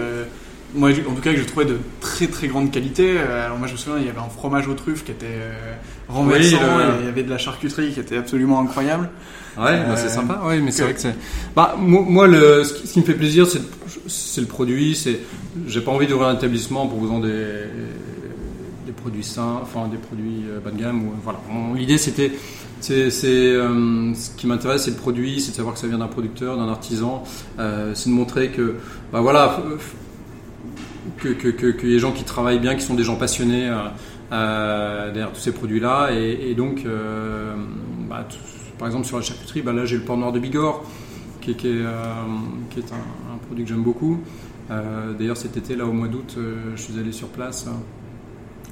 moi, 0.74 0.90
en 0.90 1.14
tout 1.14 1.20
cas, 1.22 1.32
que 1.32 1.38
j'ai 1.38 1.46
trouvé 1.46 1.64
de 1.66 1.78
très 2.00 2.26
très 2.26 2.48
grande 2.48 2.70
qualité. 2.70 3.14
Euh, 3.18 3.46
Alors 3.46 3.58
moi, 3.58 3.66
je 3.68 3.72
me 3.72 3.78
souviens, 3.78 3.98
il 4.00 4.06
y 4.06 4.10
avait 4.10 4.18
un 4.18 4.28
fromage 4.28 4.66
aux 4.68 4.74
truffes 4.74 5.04
qui 5.04 5.12
était 5.12 5.26
euh, 5.26 5.52
renversant, 6.08 6.56
Oui, 6.56 6.82
le- 6.82 6.94
et 6.94 7.00
il 7.00 7.06
y 7.06 7.08
avait 7.08 7.22
de 7.22 7.30
la 7.30 7.38
charcuterie 7.38 7.92
qui 7.92 8.00
était 8.00 8.16
absolument 8.16 8.60
incroyable. 8.60 9.08
Ouais, 9.56 9.62
bah, 9.64 9.90
Euh, 9.90 9.96
c'est 9.96 10.08
sympa. 10.08 10.40
Ouais, 10.44 10.58
mais 10.60 10.70
c'est 10.72 10.82
vrai 10.82 10.94
que 10.94 11.00
c'est. 11.00 11.14
Bah, 11.54 11.76
moi, 11.78 12.02
moi, 12.06 12.26
le, 12.26 12.64
ce 12.64 12.72
qui, 12.74 12.86
ce 12.88 12.92
qui 12.94 13.00
me 13.00 13.04
fait 13.04 13.14
plaisir, 13.14 13.46
c'est, 13.46 13.60
c'est 14.08 14.40
le 14.40 14.46
produit. 14.48 14.94
C'est, 14.96 15.20
j'ai 15.68 15.80
pas 15.80 15.92
envie 15.92 16.06
d'ouvrir 16.08 16.28
un 16.28 16.34
établissement 16.34 16.82
en 16.82 16.86
proposant 16.88 17.20
des, 17.20 17.30
des 18.86 18.92
produits 18.92 19.22
sains, 19.24 19.60
enfin 19.62 19.86
des 19.88 19.96
produits 19.98 20.44
euh, 20.48 20.58
bas 20.60 20.70
de 20.70 20.80
gamme. 20.80 21.04
Ou, 21.06 21.12
voilà. 21.22 21.38
L'idée, 21.76 21.98
c'était, 21.98 22.32
c'est, 22.80 23.10
c'est, 23.10 23.28
euh, 23.28 24.12
ce 24.14 24.30
qui 24.30 24.46
m'intéresse, 24.48 24.82
c'est 24.84 24.90
le 24.90 24.96
produit, 24.96 25.40
c'est 25.40 25.52
de 25.52 25.56
savoir 25.56 25.74
que 25.74 25.80
ça 25.80 25.86
vient 25.86 25.98
d'un 25.98 26.08
producteur, 26.08 26.56
d'un 26.56 26.68
artisan. 26.68 27.22
Euh, 27.60 27.92
c'est 27.94 28.10
de 28.10 28.14
montrer 28.14 28.48
que, 28.50 28.74
bah 29.12 29.20
voilà, 29.20 29.62
que, 31.18 31.28
que, 31.28 31.48
que, 31.48 31.66
que 31.68 31.98
gens 31.98 32.12
qui 32.12 32.24
travaillent 32.24 32.58
bien, 32.58 32.74
qui 32.74 32.82
sont 32.82 32.94
des 32.94 33.04
gens 33.04 33.16
passionnés 33.16 33.68
euh, 33.68 33.78
euh, 34.32 35.12
derrière 35.12 35.32
tous 35.32 35.40
ces 35.40 35.52
produits-là. 35.52 36.10
Et, 36.12 36.54
donc, 36.54 36.82
euh, 36.86 37.54
bah, 38.08 38.26
par 38.78 38.88
exemple, 38.88 39.06
sur 39.06 39.16
la 39.16 39.22
charcuterie, 39.22 39.62
bah, 39.62 39.72
là 39.72 39.84
j'ai 39.84 39.96
le 39.96 40.02
porc 40.02 40.16
noir 40.16 40.32
de 40.32 40.38
Bigorre, 40.38 40.82
qui, 41.40 41.50
est- 41.50 41.84
un, 41.84 43.36
produit 43.46 43.64
que 43.64 43.70
j'aime 43.70 43.82
beaucoup. 43.82 44.20
D'ailleurs, 45.18 45.36
cet 45.36 45.56
été, 45.56 45.76
là, 45.76 45.84
au 45.84 45.92
mois 45.92 46.08
d'août, 46.08 46.36
je 46.74 46.80
suis 46.80 46.98
allé 46.98 47.12
sur 47.12 47.28
place. 47.28 47.66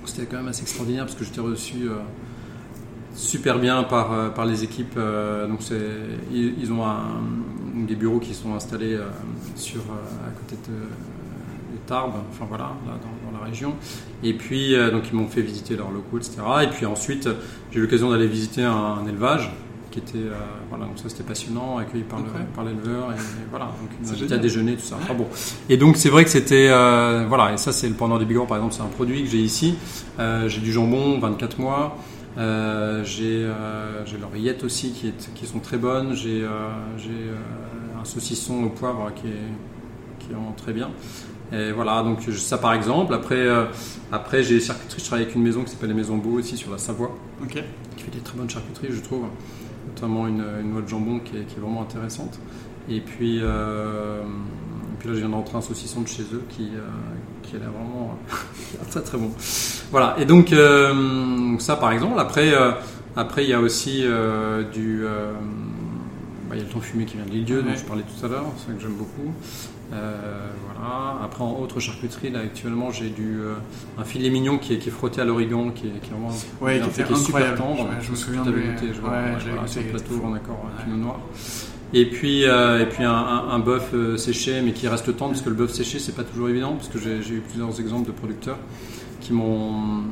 C'était 0.04 0.26
quand 0.26 0.38
même 0.38 0.48
assez 0.48 0.62
extraordinaire 0.62 1.04
parce 1.04 1.16
que 1.16 1.24
j'étais 1.24 1.40
reçu 1.40 1.88
super 3.14 3.58
bien 3.58 3.82
par, 3.82 4.46
les 4.46 4.64
équipes. 4.64 4.98
donc 5.48 5.60
ils, 6.32 6.72
ont 6.72 6.82
des 7.86 7.94
bureaux 7.94 8.20
qui 8.20 8.32
sont 8.32 8.54
installés 8.54 8.98
sur, 9.54 9.82
à 9.82 10.30
côté 10.30 10.56
de 10.66 10.74
Tarbes, 11.86 12.14
enfin 12.30 12.46
voilà, 12.48 12.72
là, 12.86 12.92
dans, 13.02 13.30
dans 13.32 13.38
la 13.38 13.44
région. 13.44 13.74
Et 14.22 14.34
puis, 14.34 14.74
euh, 14.74 14.90
donc 14.90 15.04
ils 15.10 15.16
m'ont 15.16 15.28
fait 15.28 15.42
visiter 15.42 15.76
leurs 15.76 15.90
locaux, 15.90 16.18
etc. 16.18 16.38
Et 16.62 16.66
puis 16.68 16.86
ensuite, 16.86 17.28
j'ai 17.70 17.78
eu 17.78 17.82
l'occasion 17.82 18.10
d'aller 18.10 18.26
visiter 18.28 18.62
un, 18.62 18.72
un 19.02 19.06
élevage 19.06 19.50
qui 19.90 19.98
était, 19.98 20.16
euh, 20.16 20.32
voilà, 20.70 20.86
donc 20.86 20.98
ça 20.98 21.10
c'était 21.10 21.22
passionnant, 21.22 21.76
accueilli 21.76 22.04
par, 22.04 22.18
le- 22.20 22.24
par 22.54 22.64
l'éleveur, 22.64 23.12
et, 23.12 23.16
voilà, 23.50 23.66
donc 23.66 23.90
une 24.00 24.06
C'est 24.06 24.12
invité 24.14 24.34
à 24.34 24.38
déjeuner, 24.38 24.74
tout 24.76 24.84
ça. 24.86 24.96
Enfin, 25.02 25.12
bon. 25.12 25.26
Et 25.68 25.76
donc 25.76 25.98
c'est 25.98 26.08
vrai 26.08 26.24
que 26.24 26.30
c'était, 26.30 26.68
euh, 26.70 27.26
voilà, 27.28 27.52
et 27.52 27.58
ça 27.58 27.72
c'est 27.72 27.88
le 27.88 27.94
pendant 27.94 28.18
des 28.18 28.24
Bigorre 28.24 28.46
par 28.46 28.56
exemple, 28.56 28.72
c'est 28.74 28.80
un 28.82 28.86
produit 28.86 29.22
que 29.22 29.28
j'ai 29.28 29.40
ici. 29.40 29.74
Euh, 30.18 30.48
j'ai 30.48 30.60
du 30.60 30.72
jambon, 30.72 31.18
24 31.18 31.58
mois. 31.58 31.98
J'ai 33.04 33.46
j'ai 34.06 34.18
l'oreillette 34.18 34.64
aussi 34.64 34.92
qui, 34.92 35.08
est, 35.08 35.34
qui 35.34 35.46
sont 35.46 35.58
très 35.58 35.76
bonnes. 35.76 36.14
J'ai 36.14 36.46
j'ai, 36.96 37.10
un 38.00 38.04
saucisson 38.04 38.64
au 38.64 38.68
poivre 38.70 39.12
qui 39.14 39.26
est, 39.26 40.18
qui 40.18 40.30
est 40.30 40.34
vraiment 40.34 40.54
très 40.56 40.72
bien. 40.72 40.88
Et 41.52 41.70
voilà, 41.72 42.02
donc 42.02 42.20
ça 42.36 42.58
par 42.58 42.72
exemple. 42.72 43.12
Après, 43.14 43.36
euh, 43.36 43.64
après 44.10 44.42
j'ai 44.42 44.54
les 44.54 44.60
charcuteries. 44.60 45.00
Je 45.00 45.04
travaille 45.04 45.24
avec 45.24 45.34
une 45.36 45.42
maison 45.42 45.62
qui 45.64 45.70
s'appelle 45.70 45.90
les 45.90 45.94
Maisons 45.94 46.16
Beaux 46.16 46.38
ici 46.38 46.56
sur 46.56 46.70
la 46.72 46.78
Savoie, 46.78 47.14
Ok. 47.42 47.62
qui 47.96 48.04
fait 48.04 48.10
des 48.10 48.20
très 48.20 48.36
bonnes 48.38 48.48
charcuteries, 48.50 48.88
je 48.90 49.00
trouve. 49.00 49.24
Notamment 49.88 50.26
une, 50.28 50.42
une 50.62 50.72
noix 50.72 50.80
de 50.82 50.88
jambon 50.88 51.18
qui 51.18 51.36
est, 51.36 51.44
qui 51.44 51.56
est 51.56 51.60
vraiment 51.60 51.82
intéressante. 51.82 52.38
Et 52.88 53.00
puis, 53.00 53.40
euh, 53.42 54.20
et 54.22 54.96
puis 54.98 55.08
là, 55.08 55.14
je 55.14 55.20
viens 55.20 55.28
de 55.28 55.34
rentrer 55.34 55.58
un 55.58 55.60
saucisson 55.60 56.00
de 56.00 56.08
chez 56.08 56.22
eux 56.32 56.42
qui, 56.48 56.70
euh, 56.74 56.80
qui 57.42 57.56
a 57.56 57.58
l'air 57.58 57.70
vraiment 57.70 58.16
très 58.90 59.02
très 59.02 59.18
bon. 59.18 59.30
Voilà, 59.90 60.16
et 60.18 60.24
donc 60.24 60.52
euh, 60.52 61.58
ça 61.58 61.76
par 61.76 61.92
exemple. 61.92 62.18
Après, 62.18 62.54
euh, 62.54 62.72
après 63.14 63.44
il 63.44 63.50
y 63.50 63.52
a 63.52 63.60
aussi 63.60 64.00
euh, 64.04 64.62
du. 64.70 65.04
euh, 65.04 65.32
bah, 66.48 66.54
il 66.56 66.58
y 66.58 66.60
a 66.62 66.64
le 66.64 66.70
thon 66.72 66.80
fumé 66.80 67.04
qui 67.04 67.16
vient 67.16 67.26
de 67.26 67.30
l'île-dieu, 67.30 67.62
dont 67.62 67.74
je 67.76 67.84
parlais 67.84 68.02
tout 68.02 68.24
à 68.24 68.28
l'heure, 68.28 68.44
c'est 68.56 68.68
ça 68.68 68.72
que 68.72 68.80
j'aime 68.80 68.94
beaucoup. 68.94 69.32
Euh, 69.92 70.46
voilà. 70.64 71.18
Après, 71.22 71.44
en 71.44 71.58
autre 71.60 71.78
charcuterie, 71.80 72.30
là 72.30 72.40
actuellement, 72.40 72.90
j'ai 72.90 73.08
du 73.10 73.40
euh, 73.40 73.54
un 73.98 74.04
filet 74.04 74.30
mignon 74.30 74.58
qui 74.58 74.74
est, 74.74 74.78
qui 74.78 74.88
est 74.88 74.92
frotté 74.92 75.20
à 75.20 75.24
l'origan, 75.24 75.70
qui 75.70 75.86
est, 75.86 75.90
qui 76.00 76.08
est 76.08 76.12
vraiment 76.12 76.30
Ouais, 76.60 76.80
qui 76.80 77.00
était 77.00 77.12
est 77.12 77.16
super 77.16 77.54
tendre. 77.54 77.88
Je- 78.00 78.06
je 78.06 78.10
me 78.10 78.16
souviens 78.16 78.42
de 78.42 78.50
goûté, 78.50 78.88
je 78.94 79.00
vois, 79.00 79.10
Ouais, 79.10 79.16
voilà, 79.22 79.38
je 79.38 79.48
l'avais 79.48 79.68
sur 79.68 79.80
le 79.80 79.86
goûté, 79.86 79.98
plateau 79.98 80.14
c'était 80.14 80.26
en 80.26 80.32
accord 80.34 80.64
Ouais. 80.64 80.84
pinot 80.84 80.96
noir. 80.96 81.20
Et 81.94 82.06
puis, 82.06 82.46
euh, 82.46 82.80
et 82.82 82.86
puis 82.86 83.04
un, 83.04 83.10
un, 83.12 83.48
un 83.50 83.58
bœuf 83.58 83.90
euh, 83.92 84.16
séché, 84.16 84.62
mais 84.62 84.72
qui 84.72 84.88
reste 84.88 85.14
tendre, 85.16 85.32
parce 85.32 85.42
que 85.42 85.50
le 85.50 85.54
bœuf 85.56 85.72
séché, 85.72 85.98
c'est 85.98 86.16
pas 86.16 86.24
toujours 86.24 86.48
évident, 86.48 86.72
parce 86.72 86.88
que 86.88 86.98
j'ai 86.98 87.18
eu 87.34 87.40
plusieurs 87.40 87.78
exemples 87.80 88.06
de 88.06 88.12
producteurs 88.12 88.56
qui 89.22 89.32
m'ont 89.32 90.02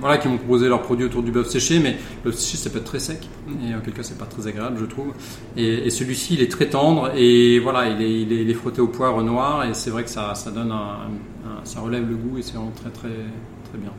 voilà, 0.00 0.18
qui 0.18 0.28
m'ont 0.28 0.36
proposé 0.36 0.68
leurs 0.68 0.82
produits 0.82 1.06
autour 1.06 1.22
du 1.22 1.30
bœuf 1.32 1.48
séché, 1.48 1.78
mais 1.78 1.96
le 2.24 2.30
bœuf 2.30 2.38
séché, 2.38 2.58
ça 2.58 2.68
peut 2.68 2.78
être 2.78 2.84
très 2.84 2.98
sec, 2.98 3.26
et 3.66 3.74
en 3.74 3.80
quelque 3.80 3.96
cas, 3.96 4.02
c'est 4.02 4.18
pas 4.18 4.26
très 4.26 4.46
agréable, 4.46 4.76
je 4.78 4.84
trouve. 4.84 5.12
Et, 5.56 5.86
et 5.86 5.90
celui-ci, 5.90 6.34
il 6.34 6.42
est 6.42 6.50
très 6.50 6.66
tendre, 6.66 7.10
et 7.16 7.58
voilà, 7.60 7.88
il 7.88 8.02
est, 8.02 8.20
il 8.22 8.30
est, 8.32 8.42
il 8.42 8.50
est 8.50 8.54
frotté 8.54 8.82
au 8.82 8.88
poivre 8.88 9.22
noir, 9.22 9.64
et 9.64 9.72
c'est 9.72 9.88
vrai 9.88 10.04
que 10.04 10.10
ça, 10.10 10.34
ça 10.34 10.50
donne 10.50 10.70
un, 10.70 10.74
un- 11.46 11.64
ça 11.64 11.80
relève 11.80 12.06
le 12.06 12.14
goût, 12.14 12.36
et 12.36 12.42
c'est 12.42 12.52
vraiment 12.54 12.72
très, 12.76 12.90
très, 12.90 13.08
très 13.08 13.78
bien. 13.78 13.90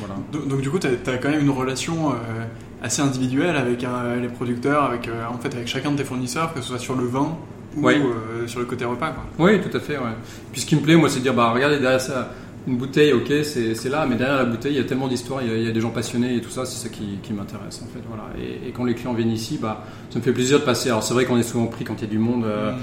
Voilà. 0.00 0.14
Donc, 0.32 0.48
donc, 0.48 0.60
du 0.62 0.68
coup, 0.68 0.80
tu 0.80 0.88
as, 0.88 1.16
quand 1.18 1.30
même 1.30 1.40
une 1.42 1.50
relation 1.50 2.10
euh, 2.10 2.44
assez 2.82 3.00
individuelle 3.00 3.54
avec 3.56 3.84
euh, 3.84 4.20
les 4.20 4.28
producteurs, 4.28 4.82
avec, 4.82 5.06
euh, 5.06 5.24
en 5.32 5.38
fait, 5.38 5.54
avec 5.54 5.68
chacun 5.68 5.92
de 5.92 5.96
tes 5.96 6.04
fournisseurs, 6.04 6.52
que 6.54 6.60
ce 6.60 6.66
soit 6.70 6.78
sur 6.80 6.96
le 6.96 7.06
vin 7.06 7.36
ou 7.76 7.82
Ouais. 7.84 8.00
sur 8.46 8.58
le 8.58 8.66
côté 8.66 8.84
repas. 8.84 9.10
Quoi. 9.12 9.46
Oui, 9.46 9.60
tout 9.60 9.74
à 9.76 9.80
fait. 9.80 9.96
Ouais. 9.96 10.04
Puis 10.50 10.62
ce 10.62 10.66
qui 10.66 10.74
me 10.76 10.80
plaît, 10.80 10.96
moi, 10.96 11.08
c'est 11.08 11.18
de 11.18 11.22
dire, 11.22 11.34
bah, 11.34 11.52
regardez 11.54 11.78
derrière 11.78 12.00
ça, 12.00 12.30
une 12.66 12.76
bouteille, 12.76 13.12
ok, 13.12 13.32
c'est 13.44 13.88
là, 13.88 14.06
mais 14.08 14.16
derrière 14.16 14.36
la 14.38 14.44
bouteille, 14.44 14.72
il 14.72 14.78
y 14.78 14.80
a 14.80 14.84
tellement 14.84 15.08
d'histoires, 15.08 15.40
il, 15.42 15.62
y 15.62 15.68
a- 15.68 15.72
des 15.72 15.80
gens 15.80 15.90
passionnés 15.90 16.36
et 16.36 16.40
tout 16.40 16.50
ça, 16.50 16.64
c'est 16.66 16.88
ça 16.88 16.92
qui, 16.92 17.32
m'intéresse 17.32 17.80
en 17.82 17.86
fait. 17.86 18.00
Voilà. 18.08 18.24
Et, 18.38 18.68
et 18.68 18.72
quand 18.72 18.84
les 18.84 18.94
clients 18.94 19.14
viennent 19.14 19.30
ici, 19.30 19.58
bah, 19.60 19.84
ça 20.10 20.18
me 20.18 20.24
fait 20.24 20.32
plaisir 20.32 20.58
de 20.60 20.64
passer. 20.64 20.88
Alors 20.88 21.02
c'est 21.02 21.14
vrai 21.14 21.24
qu'on 21.26 21.38
est 21.38 21.42
souvent 21.42 21.66
pris 21.66 21.84
quand 21.84 21.94
il 21.94 22.02
y 22.02 22.06
a 22.06 22.10
du 22.10 22.18
monde. 22.18 22.44
euh, 22.44 22.72
Mm. 22.72 22.76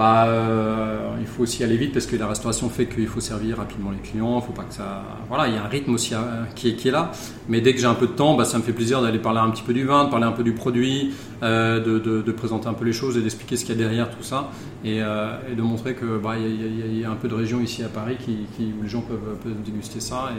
Bah, 0.00 0.24
euh, 0.28 1.10
il 1.20 1.26
faut 1.26 1.42
aussi 1.42 1.62
aller 1.62 1.76
vite 1.76 1.92
parce 1.92 2.06
que 2.06 2.16
la 2.16 2.26
restauration 2.26 2.70
fait 2.70 2.86
qu'il 2.86 3.06
faut 3.06 3.20
servir 3.20 3.58
rapidement 3.58 3.90
les 3.90 3.98
clients. 3.98 4.40
Il 4.42 4.46
faut 4.46 4.54
pas 4.54 4.62
que 4.62 4.72
ça. 4.72 5.02
Voilà, 5.28 5.46
il 5.46 5.54
y 5.54 5.58
a 5.58 5.62
un 5.62 5.68
rythme 5.68 5.92
aussi 5.92 6.14
euh, 6.14 6.18
qui, 6.54 6.70
est, 6.70 6.74
qui 6.74 6.88
est 6.88 6.90
là. 6.90 7.12
Mais 7.50 7.60
dès 7.60 7.74
que 7.74 7.80
j'ai 7.80 7.86
un 7.86 7.92
peu 7.92 8.06
de 8.06 8.12
temps, 8.12 8.34
bah, 8.34 8.46
ça 8.46 8.56
me 8.56 8.62
fait 8.62 8.72
plaisir 8.72 9.02
d'aller 9.02 9.18
parler 9.18 9.40
un 9.40 9.50
petit 9.50 9.62
peu 9.62 9.74
du 9.74 9.84
vin, 9.84 10.04
de 10.06 10.08
parler 10.10 10.24
un 10.24 10.32
peu 10.32 10.42
du 10.42 10.54
produit, 10.54 11.12
euh, 11.42 11.80
de, 11.84 11.98
de- 11.98 12.22
de 12.22 12.32
présenter 12.32 12.66
un 12.66 12.72
peu 12.72 12.86
les 12.86 12.94
choses 12.94 13.18
et 13.18 13.20
d'expliquer 13.20 13.58
ce 13.58 13.66
qu'il 13.66 13.74
y 13.76 13.78
a 13.78 13.82
derrière 13.82 14.08
tout 14.08 14.22
ça 14.22 14.48
et, 14.86 15.02
euh, 15.02 15.36
et 15.52 15.54
de 15.54 15.60
montrer 15.60 15.92
que 15.94 16.16
bah, 16.16 16.36
il 16.38 16.44
y, 16.60 16.64
a- 16.82 16.86
il 16.86 16.98
y 17.00 17.04
un 17.04 17.14
peu 17.16 17.28
de 17.28 17.34
région 17.34 17.60
ici 17.60 17.82
à 17.82 17.88
Paris 17.88 18.16
qui, 18.18 18.46
qui- 18.56 18.72
où 18.78 18.82
les 18.82 18.88
gens 18.88 19.02
peuvent, 19.02 19.36
peuvent 19.44 19.62
déguster 19.62 20.00
ça. 20.00 20.30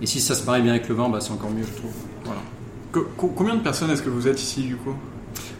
Et, 0.00 0.04
et 0.04 0.06
si 0.06 0.20
ça 0.20 0.36
se 0.36 0.46
marie 0.46 0.62
bien 0.62 0.70
avec 0.74 0.88
le 0.88 0.94
vin, 0.94 1.08
bah, 1.08 1.18
c'est 1.20 1.32
encore 1.32 1.50
mieux, 1.50 1.64
je 1.64 1.76
trouve. 1.76 1.94
Voilà. 2.24 2.40
Co- 2.92 3.08
co- 3.16 3.32
combien 3.34 3.56
de 3.56 3.62
personnes 3.62 3.90
est-ce 3.90 4.02
que 4.04 4.10
vous 4.10 4.28
êtes 4.28 4.40
ici, 4.40 4.62
du 4.62 4.76
coup? 4.76 4.94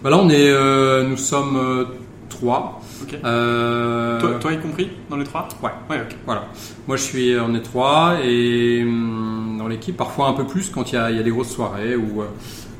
Bah, 0.04 0.10
là, 0.10 0.18
on 0.18 0.28
est, 0.30 1.04
nous 1.08 1.16
sommes 1.16 1.86
trois. 2.28 2.80
Euh, 3.24 4.20
toi, 4.20 4.30
toi 4.40 4.52
y 4.52 4.58
compris, 4.58 4.90
dans 5.10 5.16
les 5.16 5.24
trois? 5.24 5.48
Ouais. 5.62 5.70
Ouais. 5.90 6.02
Voilà. 6.26 6.46
Moi, 6.86 6.96
je 6.96 7.02
suis 7.02 7.38
en 7.38 7.54
étroit 7.54 8.16
et 8.24 8.82
hum, 8.82 9.56
dans 9.58 9.68
l'équipe, 9.68 9.96
parfois 9.96 10.28
un 10.28 10.32
peu 10.34 10.44
plus 10.46 10.70
quand 10.70 10.90
il 10.92 10.96
y 10.96 10.98
a, 10.98 11.10
il 11.10 11.16
y 11.16 11.20
a 11.20 11.22
des 11.22 11.30
grosses 11.30 11.50
soirées 11.50 11.96
ou 11.96 12.22
euh, 12.22 12.26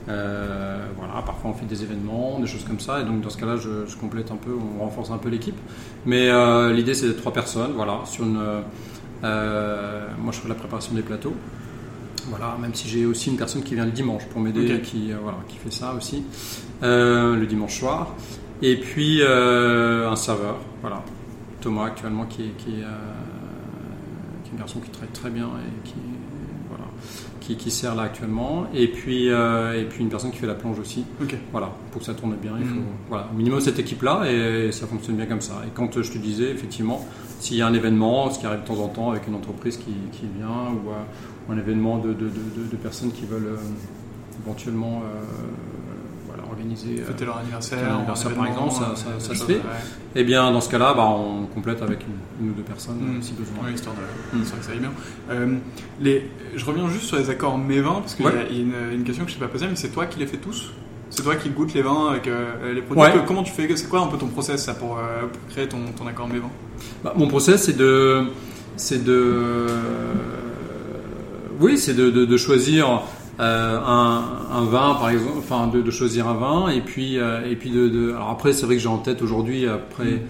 euh, 0.08 0.84
voilà, 0.98 1.22
parfois 1.22 1.50
on 1.50 1.54
fait 1.54 1.66
des 1.66 1.82
événements, 1.82 2.38
des 2.40 2.46
choses 2.46 2.64
comme 2.64 2.80
ça. 2.80 3.00
Et 3.00 3.04
donc 3.04 3.20
dans 3.20 3.30
ce 3.30 3.38
cas-là, 3.38 3.56
je, 3.56 3.86
je 3.86 3.96
complète 3.96 4.30
un 4.30 4.36
peu, 4.36 4.50
on 4.52 4.82
renforce 4.84 5.10
un 5.10 5.18
peu 5.18 5.28
l'équipe. 5.28 5.58
Mais 6.06 6.28
euh, 6.28 6.72
l'idée, 6.72 6.94
c'est 6.94 7.06
d'être 7.06 7.18
trois 7.20 7.32
personnes. 7.32 7.72
Voilà, 7.76 8.00
sur 8.04 8.24
une. 8.24 8.38
euh, 9.24 10.06
moi, 10.18 10.32
je 10.32 10.40
fais 10.40 10.48
la 10.48 10.54
préparation 10.54 10.94
des 10.94 11.02
plateaux. 11.02 11.34
Voilà, 12.28 12.56
même 12.60 12.72
si 12.72 12.88
j'ai 12.88 13.04
aussi 13.04 13.30
une 13.30 13.36
personne 13.36 13.62
qui 13.64 13.74
vient 13.74 13.84
le 13.84 13.90
dimanche 13.90 14.24
pour 14.26 14.40
m'aider, 14.40 14.74
Ok. 14.76 14.82
qui 14.82 15.10
voilà, 15.20 15.38
qui 15.48 15.56
fait 15.56 15.72
ça 15.72 15.92
aussi 15.96 16.22
le 16.82 17.44
dimanche 17.46 17.78
soir. 17.80 18.14
Et 18.62 18.76
puis 18.76 19.20
euh, 19.22 20.08
un 20.08 20.14
serveur, 20.16 20.56
voilà, 20.80 21.02
Thomas 21.60 21.86
actuellement 21.86 22.26
qui 22.26 22.50
qui 22.58 22.82
euh, 22.82 22.86
qui 24.44 24.50
est 24.50 24.54
un 24.54 24.58
garçon 24.58 24.78
qui 24.80 24.90
travaille 24.90 25.12
très 25.12 25.30
bien 25.30 25.46
et 25.46 25.88
qui 25.88 25.94
voilà, 26.68 26.84
qui, 27.40 27.56
qui 27.56 27.72
sert 27.72 27.96
là 27.96 28.02
actuellement. 28.04 28.66
Et 28.72 28.86
puis 28.86 29.30
euh, 29.30 29.80
et 29.80 29.84
puis 29.84 30.02
une 30.04 30.10
personne 30.10 30.30
qui 30.30 30.38
fait 30.38 30.46
la 30.46 30.54
plonge 30.54 30.78
aussi. 30.78 31.04
Voilà, 31.50 31.72
pour 31.90 32.00
que 32.00 32.06
ça 32.06 32.14
tourne 32.14 32.36
bien, 32.40 32.52
il 32.58 32.64
faut 32.66 32.76
Mhm. 32.76 32.84
voilà, 33.08 33.28
au 33.32 33.36
minimum 33.36 33.60
cette 33.60 33.80
équipe-là 33.80 34.30
et 34.30 34.70
ça 34.70 34.86
fonctionne 34.86 35.16
bien 35.16 35.26
comme 35.26 35.40
ça. 35.40 35.54
Et 35.66 35.70
quand 35.74 36.00
je 36.00 36.12
te 36.12 36.18
disais, 36.18 36.50
effectivement, 36.50 37.04
s'il 37.40 37.56
y 37.56 37.62
a 37.62 37.66
un 37.66 37.74
événement, 37.74 38.30
ce 38.30 38.38
qui 38.38 38.46
arrive 38.46 38.60
de 38.60 38.66
temps 38.66 38.78
en 38.80 38.88
temps 38.88 39.10
avec 39.10 39.26
une 39.26 39.34
entreprise 39.34 39.76
qui, 39.76 39.92
qui 40.12 40.26
vient 40.38 40.70
ou, 40.72 40.90
ou 41.48 41.52
un 41.52 41.58
événement 41.58 41.98
de, 41.98 42.12
de, 42.12 42.28
de, 42.28 42.76
personnes 42.76 43.10
qui 43.10 43.26
veulent 43.26 43.58
éventuellement 44.44 45.02
organiser. 46.52 47.00
euh, 47.00 47.04
Fêter 47.04 47.24
leur 47.24 47.38
anniversaire. 47.38 47.94
anniversaire, 47.96 48.30
par 48.34 48.46
exemple, 48.46 48.72
ça- 48.72 48.92
ça- 48.96 49.18
ça 49.18 49.32
des 49.32 49.38
se 49.38 49.44
fait. 49.44 49.52
ouais. 49.54 49.60
Eh 50.14 50.24
bien, 50.24 50.50
dans 50.52 50.60
ce 50.60 50.70
cas-là, 50.70 50.94
bah, 50.94 51.04
on 51.06 51.46
complète 51.46 51.82
avec 51.82 52.00
une, 52.06 52.44
une 52.46 52.52
ou 52.52 52.54
deux 52.54 52.62
personnes 52.62 52.96
Mm. 53.18 53.22
si 53.22 53.32
besoin. 53.32 53.56
Oui, 53.66 53.72
histoire 53.74 53.94
de. 53.96 54.38
Mm. 54.38 54.42
Vrai 54.42 54.58
que 54.58 54.64
ça 54.64 54.72
aille 54.72 54.78
bien. 54.78 54.92
Euh, 55.30 55.56
les... 56.00 56.30
Je 56.54 56.64
reviens 56.64 56.88
juste 56.88 57.04
sur 57.04 57.16
les 57.16 57.28
accords 57.30 57.58
Mévin, 57.58 57.94
parce 58.00 58.14
qu'il 58.14 58.26
Ouais. 58.26 58.32
y 58.34 58.38
a, 58.38 58.48
il 58.50 58.56
y 58.56 58.60
a 58.60 58.62
une, 58.92 58.98
une 59.00 59.04
question 59.04 59.24
que 59.24 59.30
je 59.30 59.36
ne 59.36 59.40
t'ai 59.40 59.46
pas 59.46 59.52
posée, 59.52 59.66
mais 59.68 59.76
c'est 59.76 59.88
toi 59.90 60.06
qui 60.06 60.18
les 60.18 60.26
fais 60.26 60.36
tous? 60.36 60.72
C'est 61.10 61.22
toi 61.22 61.36
qui 61.36 61.50
goûtes 61.50 61.74
les 61.74 61.82
vins 61.82 62.08
avec 62.10 62.26
euh, 62.26 62.72
les 62.72 62.80
produits? 62.82 63.02
Ouais. 63.02 63.12
Que- 63.12 63.26
Comment 63.26 63.42
tu 63.42 63.52
fais? 63.52 63.68
C'est 63.76 63.88
quoi 63.88 64.00
un 64.00 64.06
peu 64.06 64.16
ton 64.16 64.28
process 64.28 64.64
ça, 64.64 64.72
pour, 64.74 64.98
euh, 64.98 65.26
pour 65.30 65.46
créer 65.50 65.68
ton, 65.68 65.78
ton 65.96 66.06
accord 66.06 66.26
Mévin? 66.28 66.48
Bah, 67.04 67.12
mon 67.16 67.28
process, 67.28 67.64
c'est 67.64 67.76
de, 67.76 68.28
c'est 68.76 69.04
de, 69.04 69.66
oui, 71.60 71.78
c'est 71.78 71.94
de, 71.94 72.10
de, 72.10 72.24
de 72.24 72.36
choisir 72.36 73.02
euh, 73.42 73.78
un, 73.84 74.22
un 74.52 74.64
vin, 74.64 74.94
par 74.94 75.10
exemple, 75.10 75.38
enfin 75.38 75.66
de, 75.66 75.82
de 75.82 75.90
choisir 75.90 76.28
un 76.28 76.34
vin, 76.34 76.68
et 76.68 76.80
puis 76.80 77.18
euh, 77.18 77.50
et 77.50 77.56
puis 77.56 77.70
de, 77.70 77.88
de- 77.88 78.10
alors 78.12 78.30
après 78.30 78.52
c'est 78.52 78.64
vrai 78.66 78.76
que 78.76 78.82
j'ai 78.82 78.88
en 78.88 78.98
tête 78.98 79.20
aujourd'hui 79.22 79.66
après. 79.66 80.22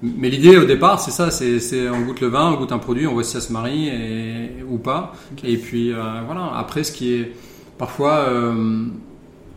Mais 0.00 0.28
l'idée 0.30 0.56
au 0.56 0.64
départ, 0.64 1.00
c'est 1.00 1.10
ça, 1.10 1.32
c'est, 1.32 1.58
c'est 1.58 1.88
on 1.90 2.02
goûte 2.02 2.20
le 2.20 2.28
vin, 2.28 2.52
on 2.52 2.56
goûte 2.56 2.70
un 2.70 2.78
produit, 2.78 3.08
on 3.08 3.14
voit 3.14 3.24
si 3.24 3.32
ça 3.32 3.40
se 3.40 3.52
marie 3.52 3.88
et, 3.88 4.62
ou 4.68 4.78
pas. 4.78 5.12
Et 5.42 5.56
puis 5.56 5.92
euh, 5.92 5.96
voilà. 6.26 6.52
Après, 6.56 6.84
ce 6.84 6.92
qui 6.92 7.14
est 7.14 7.32
parfois, 7.78 8.26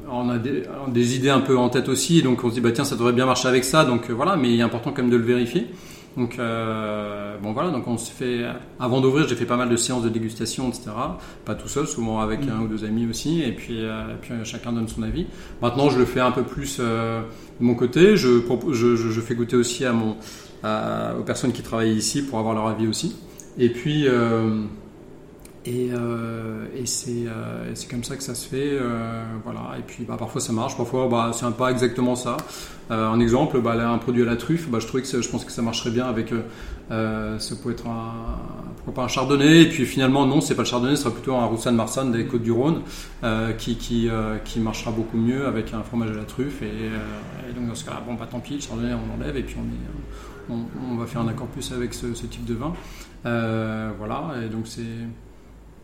on 0.09 0.29
a 0.29 0.37
des, 0.39 0.63
des 0.87 1.15
idées 1.15 1.29
un 1.29 1.41
peu 1.41 1.57
en 1.57 1.69
tête 1.69 1.87
aussi, 1.89 2.21
donc 2.23 2.43
on 2.43 2.49
se 2.49 2.55
dit 2.55 2.61
bah 2.61 2.71
tiens, 2.71 2.83
ça 2.85 2.95
devrait 2.95 3.13
bien 3.13 3.25
marcher 3.27 3.47
avec 3.47 3.63
ça, 3.63 3.85
donc 3.85 4.09
euh, 4.09 4.13
voilà. 4.13 4.35
Mais 4.35 4.51
il 4.53 4.59
est 4.59 4.63
important 4.63 4.91
quand 4.91 5.03
même 5.03 5.11
de 5.11 5.17
le 5.17 5.23
vérifier. 5.25 5.67
Donc 6.17 6.39
euh, 6.39 7.37
bon 7.41 7.53
voilà, 7.53 7.69
donc 7.71 7.87
on 7.87 7.97
se 7.97 8.11
fait 8.11 8.45
avant 8.79 8.99
d'ouvrir, 8.99 9.27
j'ai 9.29 9.35
fait 9.35 9.45
pas 9.45 9.55
mal 9.55 9.69
de 9.69 9.77
séances 9.77 10.03
de 10.03 10.09
dégustation, 10.09 10.67
etc. 10.67 10.91
Pas 11.45 11.55
tout 11.55 11.69
seul, 11.69 11.87
souvent 11.87 12.19
avec 12.19 12.41
un 12.47 12.61
ou 12.61 12.67
deux 12.67 12.83
amis 12.83 13.07
aussi, 13.09 13.41
et 13.41 13.53
puis, 13.53 13.85
euh, 13.85 14.13
et 14.13 14.17
puis 14.21 14.33
euh, 14.33 14.43
chacun 14.43 14.73
donne 14.73 14.89
son 14.89 15.03
avis. 15.03 15.25
Maintenant, 15.61 15.89
je 15.89 15.97
le 15.97 16.05
fais 16.05 16.19
un 16.19 16.31
peu 16.31 16.43
plus 16.43 16.77
euh, 16.79 17.21
de 17.59 17.65
mon 17.65 17.75
côté. 17.75 18.17
Je, 18.17 18.41
je, 18.71 18.95
je, 18.97 19.21
fais 19.21 19.35
goûter 19.35 19.55
aussi 19.55 19.85
à 19.85 19.93
mon, 19.93 20.17
à- 20.63 21.15
aux 21.17 21.23
personnes 21.23 21.53
qui 21.53 21.61
travaillent 21.61 21.95
ici 21.95 22.21
pour 22.23 22.39
avoir 22.39 22.55
leur 22.55 22.67
avis 22.67 22.87
aussi. 22.87 23.15
Et 23.57 23.69
puis, 23.69 24.05
et, 25.65 25.89
euh, 25.93 26.65
et 26.75 26.85
c'est 26.85 27.25
euh, 27.27 27.73
comme 27.89 28.03
ça 28.03 28.15
que 28.15 28.23
ça 28.23 28.33
se 28.35 28.47
fait. 28.47 28.71
euh, 28.71 29.23
voilà. 29.43 29.77
Et 29.77 29.83
puis, 29.83 30.03
bah, 30.05 30.15
parfois 30.17 30.41
ça 30.41 30.53
marche, 30.53 30.75
parfois 30.75 31.07
bah, 31.07 31.31
c'est 31.33 31.49
pas 31.55 31.71
exactement 31.71 32.15
ça. 32.15 32.37
Euh, 32.89 33.07
un 33.07 33.19
exemple, 33.19 33.61
bah, 33.61 33.75
là, 33.75 33.89
un 33.89 33.97
produit 33.99 34.23
à 34.23 34.25
la 34.25 34.35
truffe, 34.35 34.69
bah, 34.69 34.79
je 34.79 34.87
trouvais 34.87 35.03
que 35.03 35.21
je 35.21 35.29
pense 35.29 35.45
que 35.45 35.51
ça 35.51 35.61
marcherait 35.61 35.91
bien 35.91 36.05
avec. 36.05 36.31
euh, 36.31 36.41
euh, 36.91 37.39
ça 37.39 37.55
peut 37.55 37.71
être 37.71 37.87
un, 37.87 38.11
pourquoi 38.77 38.93
pas 38.93 39.03
un 39.03 39.07
chardonnay. 39.07 39.61
Et 39.61 39.69
puis 39.69 39.85
finalement, 39.85 40.25
non, 40.25 40.41
c'est 40.41 40.55
pas 40.55 40.63
le 40.63 40.67
chardonnay, 40.67 40.95
ce 40.95 41.03
sera 41.03 41.13
plutôt 41.13 41.35
un 41.35 41.45
roussanne 41.45 41.75
marsanne 41.75 42.11
des 42.11 42.25
Côtes 42.25 42.41
du 42.43 42.51
Rhône 42.51 42.81
euh, 43.23 43.53
qui, 43.53 43.77
qui, 43.77 44.09
euh, 44.09 44.37
qui 44.39 44.59
marchera 44.59 44.91
beaucoup 44.91 45.17
mieux 45.17 45.45
avec 45.45 45.73
un 45.73 45.83
fromage 45.83 46.09
à 46.09 46.15
la 46.15 46.23
truffe. 46.23 46.61
Et, 46.61 46.65
euh, 46.65 47.49
et 47.49 47.53
donc 47.53 47.67
dans 47.67 47.75
ce 47.75 47.85
cas-là, 47.85 48.01
bon, 48.05 48.15
bah 48.15 48.27
tant 48.29 48.39
pis, 48.39 48.55
le 48.55 48.61
chardonnay 48.61 48.93
on 48.93 49.21
enlève 49.21 49.37
et 49.37 49.43
puis 49.43 49.55
on, 49.59 49.63
est, 49.63 50.57
on, 50.91 50.95
va 50.97 51.05
faire 51.05 51.21
un 51.21 51.27
accord 51.27 51.47
plus 51.47 51.71
avec 51.71 51.93
ce, 51.93 52.13
ce 52.13 52.25
type 52.25 52.45
de 52.45 52.55
vin. 52.55 52.73
Euh, 53.25 53.91
voilà, 53.97 54.31
et 54.43 54.49
donc 54.49 54.63
c'est 54.65 54.81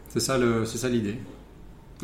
c'est 0.09 0.19
ça 0.19 0.37
le- 0.37 0.65
c'est 0.65 0.77
ça 0.77 0.89
l'idée. 0.89 1.15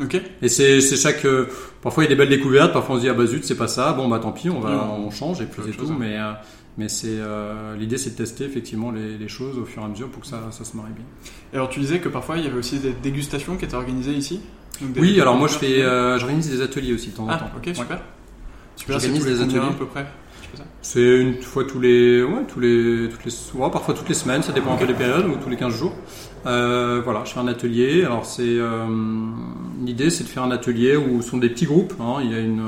Ok. 0.00 0.20
Et 0.42 0.48
c'est 0.48 0.80
c'est 0.80 0.96
chaque. 0.96 1.24
euh, 1.24 1.46
parfois 1.82 2.02
il 2.04 2.06
y 2.06 2.08
a 2.08 2.14
des 2.14 2.16
belles 2.16 2.28
découvertes, 2.28 2.72
parfois 2.72 2.96
on 2.96 2.98
se 2.98 3.02
dit 3.04 3.08
ah 3.08 3.14
bah 3.14 3.26
zut 3.26 3.44
c'est 3.44 3.56
pas 3.56 3.68
ça, 3.68 3.92
bon 3.92 4.08
bah 4.08 4.18
tant 4.18 4.32
pis 4.32 4.50
on 4.50 4.58
va 4.60 4.70
Oui, 4.70 4.76
on 5.06 5.10
change 5.10 5.40
et 5.40 5.44
puis 5.46 5.62
c'est 5.64 5.72
chose, 5.72 5.86
tout. 5.88 5.92
hein. 5.92 5.96
Mais 6.00 6.16
euh, 6.18 6.32
mais 6.78 6.88
c'est 6.88 7.06
euh, 7.10 7.76
l'idée 7.76 7.96
c'est 7.96 8.10
de 8.10 8.16
tester 8.16 8.44
effectivement 8.44 8.90
les, 8.90 9.16
les 9.16 9.28
choses 9.28 9.56
au 9.56 9.64
fur 9.64 9.82
et 9.82 9.84
à 9.84 9.88
mesure 9.88 10.08
pour 10.08 10.22
que 10.22 10.26
ça, 10.28 10.40
ça 10.50 10.64
se 10.64 10.76
marie 10.76 10.90
bien. 10.96 11.04
Et 11.52 11.56
alors 11.56 11.68
tu 11.68 11.78
disais 11.78 12.00
que 12.00 12.08
parfois 12.08 12.38
il 12.38 12.44
y 12.44 12.48
avait 12.48 12.58
aussi 12.58 12.78
des 12.80 12.92
dégustations 12.92 13.56
qui 13.56 13.64
étaient 13.66 13.76
organisées 13.76 14.14
ici? 14.14 14.40
Donc, 14.80 14.90
Oui 14.98 15.20
alors 15.20 15.36
moi 15.36 15.46
je 15.46 15.54
fais 15.54 15.82
euh, 15.82 16.18
j'organise 16.18 16.50
des 16.50 16.60
ateliers 16.60 16.92
aussi 16.94 17.10
de 17.10 17.14
temps 17.16 17.26
en 17.26 17.30
Ah, 17.30 17.36
temps. 17.38 17.50
ok, 17.56 17.66
Ouais. 17.68 17.74
super. 17.74 18.00
Super, 18.76 19.00
c'est 19.00 19.06
J'organise 19.06 19.24
des 19.26 19.40
ateliers. 19.42 19.58
à 19.70 19.72
peu 19.78 19.86
près? 19.86 20.06
C'est 20.82 21.20
une 21.20 21.40
fois 21.40 21.64
tous 21.64 21.80
les, 21.80 22.22
ouais, 22.22 22.44
tous 22.46 22.60
les, 22.60 23.08
toutes 23.08 23.24
les, 23.24 23.32
ouais, 23.60 23.70
parfois 23.70 23.94
toutes 23.94 24.08
les 24.08 24.14
semaines, 24.14 24.42
ça 24.42 24.52
dépend 24.52 24.74
un 24.74 24.76
peu 24.76 24.86
des 24.86 24.92
périodes, 24.94 25.26
ou 25.26 25.36
tous 25.36 25.48
les 25.48 25.56
15 25.56 25.74
jours. 25.76 25.94
Euh, 26.46 27.00
voilà, 27.04 27.24
je 27.24 27.32
fais 27.32 27.40
un 27.40 27.48
atelier. 27.48 28.04
Alors 28.04 28.26
c'est, 28.26 28.42
euh, 28.44 28.86
l'idée 29.84 30.10
c'est 30.10 30.24
de 30.24 30.28
faire 30.28 30.42
un 30.44 30.50
atelier 30.50 30.96
où 30.96 31.22
ce 31.22 31.30
sont 31.30 31.38
des 31.38 31.48
petits 31.50 31.66
groupes. 31.66 31.94
hein, 32.00 32.16
il 32.22 32.30
y 32.30 32.34
a 32.34 32.40
une 32.40 32.62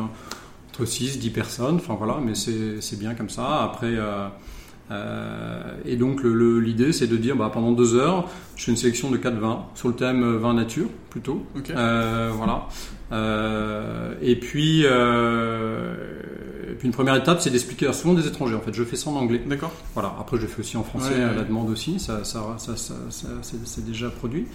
entre 0.71 0.85
6, 0.85 1.19
10 1.19 1.31
personnes. 1.31 1.77
Enfin 1.77 1.95
voilà, 1.97 2.19
mais 2.23 2.35
c'est, 2.35 2.81
c'est 2.81 2.99
bien 2.99 3.15
comme 3.15 3.31
ça. 3.31 3.63
Après. 3.63 3.95
Euh, 3.95 4.29
euh, 4.93 5.73
et 5.85 5.97
donc 5.97 6.23
l'idée 6.23 6.93
c'est 6.93 7.09
de 7.09 7.17
dire 7.17 7.35
bah, 7.35 7.51
pendant 7.53 7.73
deux 7.73 7.97
heures 7.97 8.29
je 8.55 8.67
fais 8.67 8.71
une 8.71 8.77
sélection 8.77 9.11
de 9.11 9.17
quatre 9.17 9.37
vins 9.37 9.65
sur 9.75 9.89
le 9.89 9.95
thème 9.97 10.23
euh, 10.23 10.39
vin 10.39 10.55
nature 10.55 10.87
plutôt 11.11 11.45
Ok. 11.57 11.71
euh, 11.71 12.31
voilà. 12.33 12.69
Euh, 13.11 14.15
et 14.23 14.37
puis, 14.37 14.83
euh, 14.85 15.95
puis 16.77 16.87
une 16.87 16.95
première 16.95 17.17
étape, 17.17 17.41
c'est 17.41 17.51
d'expliquer. 17.51 17.93
Souvent 17.93 18.15
des 18.15 18.27
étrangers, 18.27 18.55
en 18.55 18.61
fait. 18.61 18.73
Je 18.73 18.85
fais 18.85 18.97
ça 18.97 19.11
en 19.11 19.17
anglais. 19.17 19.43
D'accord. 19.47 19.73
Voilà. 19.95 20.15
Après, 20.21 20.37
je 20.37 20.43
le 20.43 20.49
fais 20.49 20.61
aussi 20.61 20.77
en 20.77 20.85
français 20.85 21.15
Ouais, 21.15 21.23
à 21.23 21.29
ouais. 21.31 21.37
la 21.37 21.43
demande 21.45 21.71
aussi. 21.71 21.99
Ça, 21.99 22.25
ça, 22.25 22.57
ça, 22.59 22.77
c'est 23.65 23.85
déjà 23.85 24.09
produit. 24.11 24.47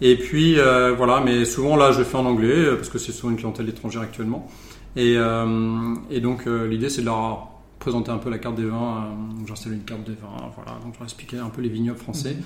Et 0.00 0.16
puis 0.16 0.58
euh, 0.58 0.94
voilà. 0.96 1.20
Mais 1.24 1.44
souvent 1.44 1.76
là, 1.76 1.92
je 1.92 2.02
fais 2.02 2.16
en 2.16 2.24
anglais 2.26 2.48
euh, 2.54 2.76
parce 2.76 2.88
que 2.88 2.98
c'est 2.98 3.12
souvent 3.12 3.30
une 3.30 3.36
clientèle 3.38 3.68
étrangère 3.68 4.02
actuellement. 4.02 4.48
Et, 4.96 5.14
euh, 5.16 5.94
et 6.10 6.20
donc 6.20 6.46
l'idée, 6.46 6.88
c'est 6.88 7.00
de 7.02 7.06
leur 7.06 7.48
présenter 7.78 8.10
un 8.10 8.18
peu 8.18 8.28
la 8.30 8.38
carte 8.38 8.56
des 8.56 8.64
vins. 8.66 9.04
Euh, 9.04 9.44
J'installe 9.46 9.74
une 9.74 9.84
carte 9.84 10.04
des 10.04 10.12
vins. 10.14 10.50
Voilà. 10.56 10.72
Donc 10.84 10.94
je 10.94 10.98
leur 10.98 11.04
expliquer 11.04 11.38
un 11.38 11.48
peu 11.48 11.62
les 11.62 11.68
vignobles 11.68 11.98
français. 11.98 12.36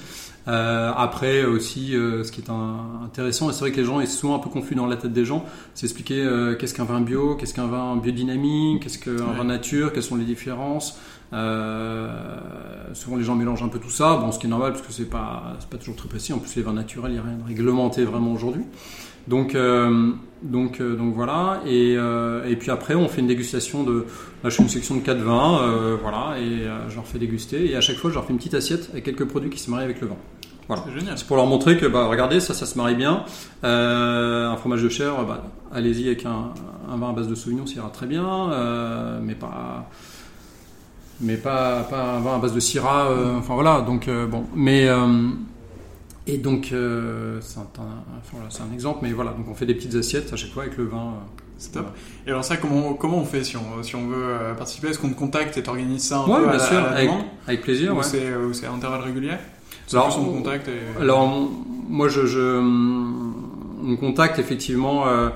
Euh, 0.49 0.93
après 0.97 1.45
aussi, 1.45 1.95
euh, 1.97 2.23
ce 2.25 2.33
qui 2.33 2.41
est 2.41 2.51
un- 2.51 3.01
intéressant, 3.05 3.51
et 3.51 3.53
c'est 3.53 3.61
vrai 3.61 3.73
que 3.73 3.77
les 3.79 3.85
gens, 3.85 4.01
est 4.01 4.07
souvent 4.07 4.37
un 4.37 4.39
peu 4.41 4.51
confus 4.51 4.75
dans 4.75 4.87
la 4.87 4.97
tête 4.97 5.13
des 5.13 5.25
gens, 5.25 5.45
c'est 5.75 5.87
expliquer 5.87 6.21
euh, 6.23 6.55
qu'est-ce 6.57 6.75
qu'un 6.75 6.85
vin 6.85 7.01
bio, 7.01 7.35
qu'est-ce 7.37 7.55
qu'un 7.55 7.67
vin 7.67 7.97
biodynamique, 7.97 8.83
qu'est-ce 8.83 8.99
qu'un 8.99 9.13
Ouais. 9.13 9.37
vin 9.37 9.45
nature, 9.45 9.93
quelles 9.93 10.03
sont 10.03 10.17
les 10.17 10.25
différences. 10.25 10.99
Euh, 11.33 12.11
souvent 12.93 13.17
les 13.17 13.25
gens 13.25 13.35
mélangent 13.35 13.63
un 13.63 13.69
peu 13.69 13.79
tout 13.79 13.91
ça, 13.91 14.17
bon, 14.17 14.33
ce 14.33 14.39
qui 14.39 14.47
est 14.47 14.51
normal 14.51 14.73
parce 14.73 14.87
que 14.87 14.93
c'est 14.93 15.09
pas, 15.09 15.57
c'est 15.61 15.69
pas 15.69 15.79
toujours 15.79 15.97
très 15.97 16.09
précis. 16.09 16.33
En 16.33 16.39
plus, 16.39 16.55
les 16.57 16.63
vins 16.63 16.73
naturels, 16.75 17.13
il 17.13 17.15
n'y 17.15 17.21
a 17.21 17.23
rien 17.23 17.37
de 17.39 17.45
réglementé 17.47 18.05
vraiment 18.05 18.33
aujourd'hui. 18.33 18.65
Donc, 19.29 19.55
euh, 19.55 20.13
donc, 20.43 20.81
euh, 20.81 20.97
donc 20.97 21.15
voilà. 21.15 21.61
Et, 21.67 21.95
euh, 21.97 22.45
et 22.49 22.57
puis 22.57 22.71
après, 22.71 22.95
on 22.95 23.09
fait 23.09 23.21
une 23.21 23.27
dégustation 23.29 23.85
de. 23.85 24.07
Là, 24.43 24.51
je 24.51 24.57
fais 24.57 24.63
une 24.63 24.69
section 24.69 24.97
de 24.97 25.01
4 25.01 25.19
vins, 25.19 25.97
voilà, 26.03 26.39
et 26.39 26.65
je 26.89 26.95
leur 26.95 27.07
fais 27.07 27.19
déguster. 27.19 27.71
Et 27.71 27.77
à 27.77 27.81
chaque 27.81 27.97
fois, 27.97 28.11
je 28.11 28.15
leur 28.17 28.25
fais 28.25 28.33
une 28.33 28.39
petite 28.39 28.55
assiette 28.55 28.89
avec 28.93 29.05
quelques 29.05 29.27
produits 29.27 29.51
qui 29.51 29.61
se 29.61 29.71
marient 29.71 29.85
avec 29.85 30.01
le 30.01 30.09
vin. 30.09 30.17
Voilà. 30.69 30.85
C'est 30.87 30.99
génial. 30.99 31.19
C'est 31.19 31.27
pour 31.27 31.37
leur 31.37 31.47
montrer 31.47 31.77
que, 31.77 31.87
bah, 31.87 32.07
regardez, 32.07 32.41
ça, 32.41 32.55
ça 32.55 32.67
se 32.67 32.77
marie 32.79 32.95
bien. 32.95 33.25
Euh, 33.65 34.49
un 34.49 34.57
fromage 34.57 34.83
de 34.83 34.89
chèvre, 34.89 35.25
bah, 35.25 35.45
allez-y 35.73 36.07
avec 36.07 36.25
un, 36.27 36.53
un 36.91 36.97
vin 36.97 37.11
à 37.11 37.13
base 37.13 37.29
de 37.29 37.35
sauvignon, 37.35 37.67
ça 37.67 37.75
ira 37.77 37.91
très 37.91 38.07
bien, 38.07 38.51
euh, 38.53 39.21
mais 39.23 39.35
pas, 39.35 39.89
mais 41.21 41.37
pas, 41.37 41.83
pas 41.85 42.15
un 42.17 42.21
vin 42.21 42.37
à 42.37 42.39
base 42.39 42.55
de 42.55 42.61
syrah. 42.61 43.11
euh, 43.11 43.39
enfin 43.39 43.55
voilà, 43.55 43.81
donc 43.81 44.09
bon, 44.31 44.45
mais 44.55 44.89
et 46.27 46.39
donc 46.39 46.71
euh, 46.73 47.39
c'est 47.41 47.59
un, 47.59 47.63
un- 47.63 48.65
un 48.71 48.73
exemple, 48.75 49.01
mais 49.03 49.13
voilà, 49.13 49.33
donc 49.33 49.47
on 49.49 49.55
fait 49.55 49.67
des 49.67 49.75
petites 49.75 49.95
assiettes 49.95 50.33
à 50.33 50.37
chaque 50.37 50.51
fois 50.53 50.63
avec 50.65 50.77
le 50.77 50.85
vin. 50.85 50.99
euh, 50.99 51.43
C'est 51.59 51.73
top. 51.73 51.83
voilà. 51.83 51.97
Et 52.27 52.31
alors 52.31 52.45
ça, 52.45 52.57
comment, 52.57 52.95
comment 52.95 53.19
on 53.19 53.25
fait 53.25 53.43
si 53.45 53.57
on, 53.57 53.83
si 53.83 53.97
on 53.97 54.07
veut 54.09 54.17
euh, 54.25 54.55
participer? 54.55 54.89
Est-ce 54.89 54.99
qu'on 54.99 55.11
te 55.11 55.19
contacte 55.19 55.57
et 55.59 55.63
t'organises 55.63 56.05
ça 56.05 56.19
un 56.21 56.27
Ouais, 56.29 56.41
peu 56.45 56.51
bien 56.51 56.59
sûr, 56.59 56.79
à 56.79 56.81
la 56.81 56.89
avec, 56.91 57.11
avec 57.47 57.63
plaisir. 57.63 57.93
Ou 57.95 57.99
ouais. 57.99 58.03
c'est 58.05 58.67
à 58.67 58.71
intervalles 58.73 59.03
réguliers? 59.03 59.37
Alors, 59.93 60.17
on 60.19 60.25
te 60.25 60.37
contacte 60.39 60.69
et... 60.69 61.01
Alors, 61.03 61.51
moi, 61.89 62.09
je, 62.09 62.25
je 62.27 62.59
on 62.59 63.85
me 63.85 63.97
contacte 63.97 64.39
effectivement. 64.39 65.07
euh, 65.09 65.29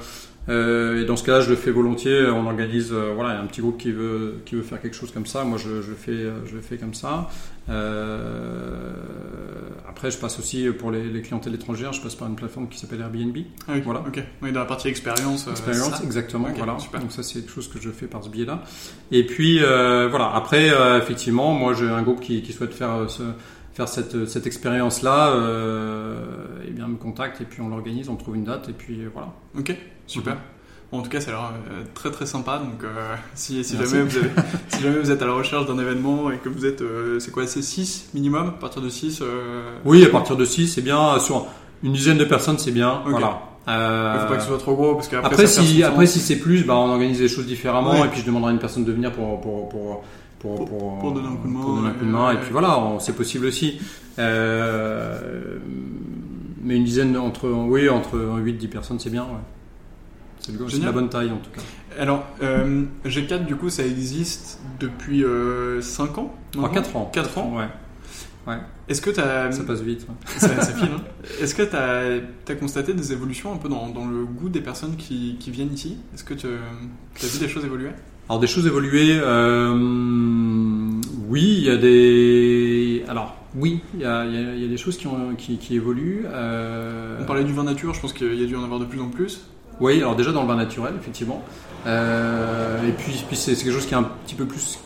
euh, 0.49 1.03
et 1.03 1.05
dans 1.05 1.17
ce 1.17 1.25
cas-là, 1.25 1.41
je 1.41 1.51
le 1.51 1.57
fais 1.57 1.73
volontiers. 1.73 2.27
On 2.29 2.47
organise, 2.47 2.91
euh, 2.93 3.13
voilà, 3.15 3.31
il 3.33 3.35
y 3.35 3.39
a 3.39 3.43
un 3.43 3.47
petit 3.47 3.61
groupe 3.61 3.77
qui 3.79 3.91
veut 3.91 4.37
qui 4.47 4.55
veut 4.55 4.63
faire 4.63 4.81
quelque 4.81 4.95
chose 4.95 5.11
comme 5.11 5.27
ça. 5.27 5.43
Moi, 5.45 5.59
je, 5.59 5.83
je 5.83 5.91
le 5.91 5.97
fais, 5.97 6.13
euh, 6.13 6.47
je 6.47 6.55
le 6.55 6.61
fais 6.61 6.77
comme 6.79 6.95
ça. 6.95 7.29
Euh, 7.69 8.93
après, 9.97 10.11
je 10.11 10.19
passe 10.19 10.39
aussi 10.39 10.69
pour 10.79 10.91
les, 10.91 11.05
les 11.05 11.23
clientèles 11.23 11.55
étrangères. 11.55 11.95
Je 11.95 12.03
passe 12.03 12.15
par 12.15 12.29
une 12.29 12.37
plateforme 12.37 12.69
qui 12.69 12.79
s'appelle 12.79 13.01
Airbnb. 13.01 13.35
Ah 13.67 13.73
oui, 13.75 13.81
Voilà. 13.81 14.01
Ok. 14.07 14.23
Oui, 14.43 14.53
dans 14.53 14.61
la 14.61 14.67
partie 14.67 14.89
expérience. 14.89 15.49
euh, 15.49 15.53
Expérience, 15.53 16.03
exactement. 16.05 16.49
Voilà. 16.55 16.79
super. 16.79 17.01
Donc 17.01 17.13
ça, 17.13 17.23
c'est 17.23 17.41
quelque 17.41 17.51
chose 17.51 17.69
que 17.69 17.81
je 17.81 17.89
fais 17.91 18.07
par 18.07 18.23
ce 18.23 18.29
biais-là. 18.29 18.63
Et 19.11 19.25
puis 19.25 19.59
euh, 19.63 20.09
voilà. 20.11 20.33
Après, 20.35 20.69
euh, 20.71 20.99
effectivement, 20.99 21.55
moi, 21.55 21.73
j'ai 21.73 21.89
un 21.89 22.03
groupe 22.03 22.21
qui, 22.21 22.43
qui 22.43 22.53
souhaite 22.53 22.75
faire 22.75 22.93
euh, 22.93 23.09
ce- 23.09 23.23
faire 23.73 23.89
cette, 23.89 24.27
cette 24.27 24.47
expérience-là. 24.47 25.31
Euh, 25.35 26.25
et 26.67 26.71
bien, 26.73 26.89
me 26.89 26.97
contacte 26.97 27.41
et 27.41 27.45
puis 27.45 27.61
on 27.63 27.69
l'organise, 27.69 28.09
on 28.11 28.17
trouve 28.17 28.37
une 28.37 28.45
date 28.45 28.69
et 28.69 28.73
puis 28.73 29.01
euh, 29.01 29.09
voilà. 29.13 29.33
Ok, 29.59 29.75
super. 30.07 30.37
Bon, 30.93 30.99
en 31.01 31.03
tout 31.03 31.11
cas, 31.11 31.21
ça 31.21 31.31
a 31.31 31.35
l'air 31.35 31.51
euh, 31.73 31.83
très 31.95 32.11
très 32.11 32.27
sympa. 32.27 32.59
Donc, 32.59 32.85
euh, 32.85 33.15
si, 33.35 33.63
jamais 33.65 34.03
vous 34.03 34.17
avez- 34.19 34.31
si 34.69 34.83
jamais 34.83 34.99
vous 34.99 35.11
êtes 35.11 35.21
à 35.21 35.27
la 35.27 35.33
recherche 35.33 35.67
d'un 35.67 35.79
événement 35.79 36.31
et 36.31 36.39
que 36.39 36.49
vous 36.49 36.65
êtes, 36.65 36.81
euh, 36.83 37.19
c'est 37.19 37.31
quoi, 37.33 37.47
c'est 37.47 37.63
6 37.63 38.11
minimum 38.15 38.49
À 38.49 38.61
partir 38.61 38.81
de 38.83 38.89
6 38.89 39.23
Oui, 39.85 40.05
à 40.05 40.09
partir 40.09 40.37
de 40.37 40.45
6, 40.45 40.69
c'est 40.69 40.83
bien. 40.83 41.19
Sur 41.19 41.47
une 41.83 41.93
dizaine 41.93 42.19
de 42.19 42.25
personnes, 42.25 42.59
c'est 42.59 42.71
bien. 42.73 43.03
Ok. 43.05 43.11
Voilà. 43.11 43.41
Il 43.69 44.21
faut 44.21 44.29
pas 44.29 44.37
que 44.37 44.43
ce 44.43 44.49
soit 44.49 44.59
trop 44.59 44.77
gros 44.77 44.95
parce 44.95 45.09
qu'après, 45.09 45.27
après, 45.33 45.47
si, 45.49 45.83
après, 45.83 46.07
si 46.07 46.21
c'est 46.21 46.37
plus, 46.37 46.65
bah, 46.65 46.77
on 46.77 46.89
organise 46.91 47.21
les 47.21 47.27
choses 47.29 47.47
différemment 47.47 47.91
Ouais. 48.01 48.07
et 48.07 48.09
puis 48.11 48.21
je 48.21 48.27
demanderai 48.27 48.51
à 48.51 48.53
une 48.53 48.61
personne 48.61 48.85
de 48.85 48.93
venir 48.93 49.11
pour, 49.11 49.41
pour, 49.41 49.69
pour, 49.69 50.05
pour, 50.39 50.99
Pour- 51.01 51.13
donner 51.13 51.27
un 51.27 51.35
coup 51.35 51.49
de 51.49 51.53
main, 51.53 51.61
pour 51.63 51.75
donner 51.75 51.89
un 51.89 51.91
coup 51.95 52.05
de 52.05 52.05
ouais, 52.05 52.13
main. 52.13 52.29
ouais. 52.29 52.35
Et 52.35 52.39
puis 52.39 52.53
voilà, 52.53 52.81
c'est 53.01 53.17
possible 53.17 53.47
aussi. 53.47 53.81
Euh, 54.21 55.59
mais 56.63 56.77
une 56.77 56.85
dizaine, 56.85 57.17
entre, 57.17 57.49
oui, 57.49 57.89
entre 57.89 58.17
8 58.39 58.53
10 58.55 58.69
personnes, 58.69 59.01
c'est 59.01 59.11
bien. 59.11 59.23
Ouais. 59.23 59.41
C'est 60.69 60.83
la 60.83 60.93
bonne 60.93 61.09
taille 61.09 61.31
en 61.31 61.39
tout 61.39 61.51
cas. 61.51 61.63
Alors, 61.99 62.27
euh, 62.43 62.85
G4, 63.05 63.45
du 63.47 63.57
coup, 63.57 63.71
ça 63.71 63.85
existe 63.87 64.61
depuis 64.81 65.25
5 65.81 66.19
ans 66.19 66.35
En 66.59 66.69
4 66.69 66.97
ans. 66.97 67.11
4 67.13 67.39
ans 67.39 67.57
Ouais, 68.47 68.59
Est-ce 68.89 69.01
que 69.01 69.11
tu 69.11 69.19
as. 69.19 69.51
ça 69.51 69.65
passe 69.65 69.81
vite. 69.81 70.07
ouais. 70.09 70.15
ça, 70.39 70.61
ça 70.63 70.73
file, 70.73 70.91
hein. 70.97 71.01
Est-ce 71.41 71.55
que 71.55 71.63
tu 71.63 72.53
as, 72.53 72.55
constaté 72.55 72.95
des 72.95 73.13
évolutions 73.13 73.53
un 73.53 73.57
peu 73.57 73.69
dans, 73.69 73.89
dans 73.89 74.07
le 74.07 74.25
goût 74.25 74.49
des 74.49 74.61
personnes 74.61 74.95
qui, 74.97 75.37
qui 75.41 75.51
viennent 75.51 75.73
ici? 75.73 75.97
Est-ce 76.15 76.23
que 76.23 76.35
tu 76.35 76.47
as 76.47 77.27
vu 77.27 77.39
des 77.41 77.49
choses 77.49 77.65
évoluer? 77.65 77.89
Alors 78.29 78.41
des 78.41 78.47
choses 78.47 78.67
évoluées, 78.67 79.19
euh, 79.23 79.73
oui, 81.29 81.55
il 81.59 81.65
y 81.65 81.71
a 81.71 81.77
des. 81.77 83.05
alors 83.09 83.37
oui, 83.55 83.81
il 83.95 84.01
y 84.01 84.03
y 84.03 84.61
y 84.63 84.65
a 84.65 84.69
des 84.69 84.77
choses 84.77 84.97
qui, 84.99 85.07
ont, 85.07 85.35
qui, 85.37 85.57
qui 85.59 85.77
évoluent. 85.77 86.25
euh, 86.27 87.19
On 87.21 87.25
parlait 87.25 87.45
du 87.45 87.53
vin 87.53 87.65
nature, 87.65 87.95
je 87.95 88.01
pense 88.01 88.13
qu'il 88.13 88.35
y 88.35 88.43
a 88.45 88.47
dû 88.47 88.55
en 88.57 88.65
avoir 88.65 88.81
de 88.81 88.85
plus 88.85 89.01
en 89.01 89.09
plus. 89.09 89.47
Oui, 89.81 89.99
alors 89.99 90.17
déjà 90.17 90.33
dans 90.33 90.43
le 90.43 90.49
vin 90.49 90.57
naturel, 90.57 90.95
effectivement. 90.99 91.43
Euh, 91.87 92.89
et 92.89 92.93
puis, 92.93 93.13
puis 93.27 93.37
c'est 93.37 93.55
quelque 93.55 93.73
chose 93.73 93.87
qui 93.87 93.95
est 93.95 93.99
un 93.99 94.11
petit 94.27 94.35
peu 94.35 94.47
plus 94.47 94.79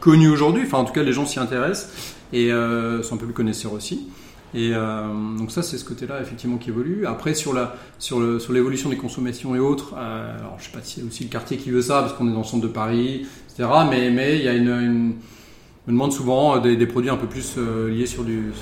connu 0.00 0.28
aujourd'hui. 0.28 0.62
Enfin, 0.64 0.78
en 0.78 0.84
tout 0.84 0.92
cas, 0.92 1.02
les 1.02 1.12
gens 1.12 1.26
s'y 1.26 1.38
intéressent 1.38 2.16
et 2.32 2.52
euh, 2.52 3.02
sont 3.02 3.16
un 3.16 3.18
peu 3.18 3.26
plus 3.26 3.34
connaisseurs 3.34 3.72
aussi. 3.72 4.08
Et 4.52 4.72
euh, 4.72 5.06
donc 5.38 5.52
ça, 5.52 5.62
c'est 5.62 5.78
ce 5.78 5.84
côté-là 5.84 6.20
effectivement 6.20 6.56
qui 6.56 6.70
évolue. 6.70 7.06
Après, 7.06 7.34
sur 7.34 7.52
la 7.52 7.76
sur 7.98 8.40
sur 8.40 8.52
l'évolution 8.52 8.88
des 8.88 8.96
consommations 8.96 9.54
et 9.54 9.60
autres, 9.60 9.94
alors 9.94 10.56
je 10.58 10.64
sais 10.64 10.72
pas 10.72 10.82
si 10.82 11.00
c'est 11.00 11.06
aussi 11.06 11.24
le 11.24 11.30
quartier 11.30 11.56
qui 11.56 11.70
veut 11.70 11.82
ça 11.82 12.00
parce 12.00 12.14
qu'on 12.14 12.28
est 12.28 12.32
dans 12.32 12.38
le 12.38 12.44
centre 12.44 12.62
de 12.62 12.72
Paris, 12.72 13.26
etc. 13.48 13.68
Mais 13.88 14.10
mais 14.10 14.38
il 14.38 14.44
y 14.44 14.48
a 14.48 14.54
une, 14.54 14.68
une 14.68 15.14
on 15.86 15.92
me 15.92 15.96
demande 15.96 16.12
souvent 16.12 16.58
des, 16.58 16.86
produits 16.86 17.10
un 17.10 17.16
peu 17.16 17.26
plus 17.26 17.56
liés 17.56 18.06
sur 18.06 18.24
du 18.24 18.52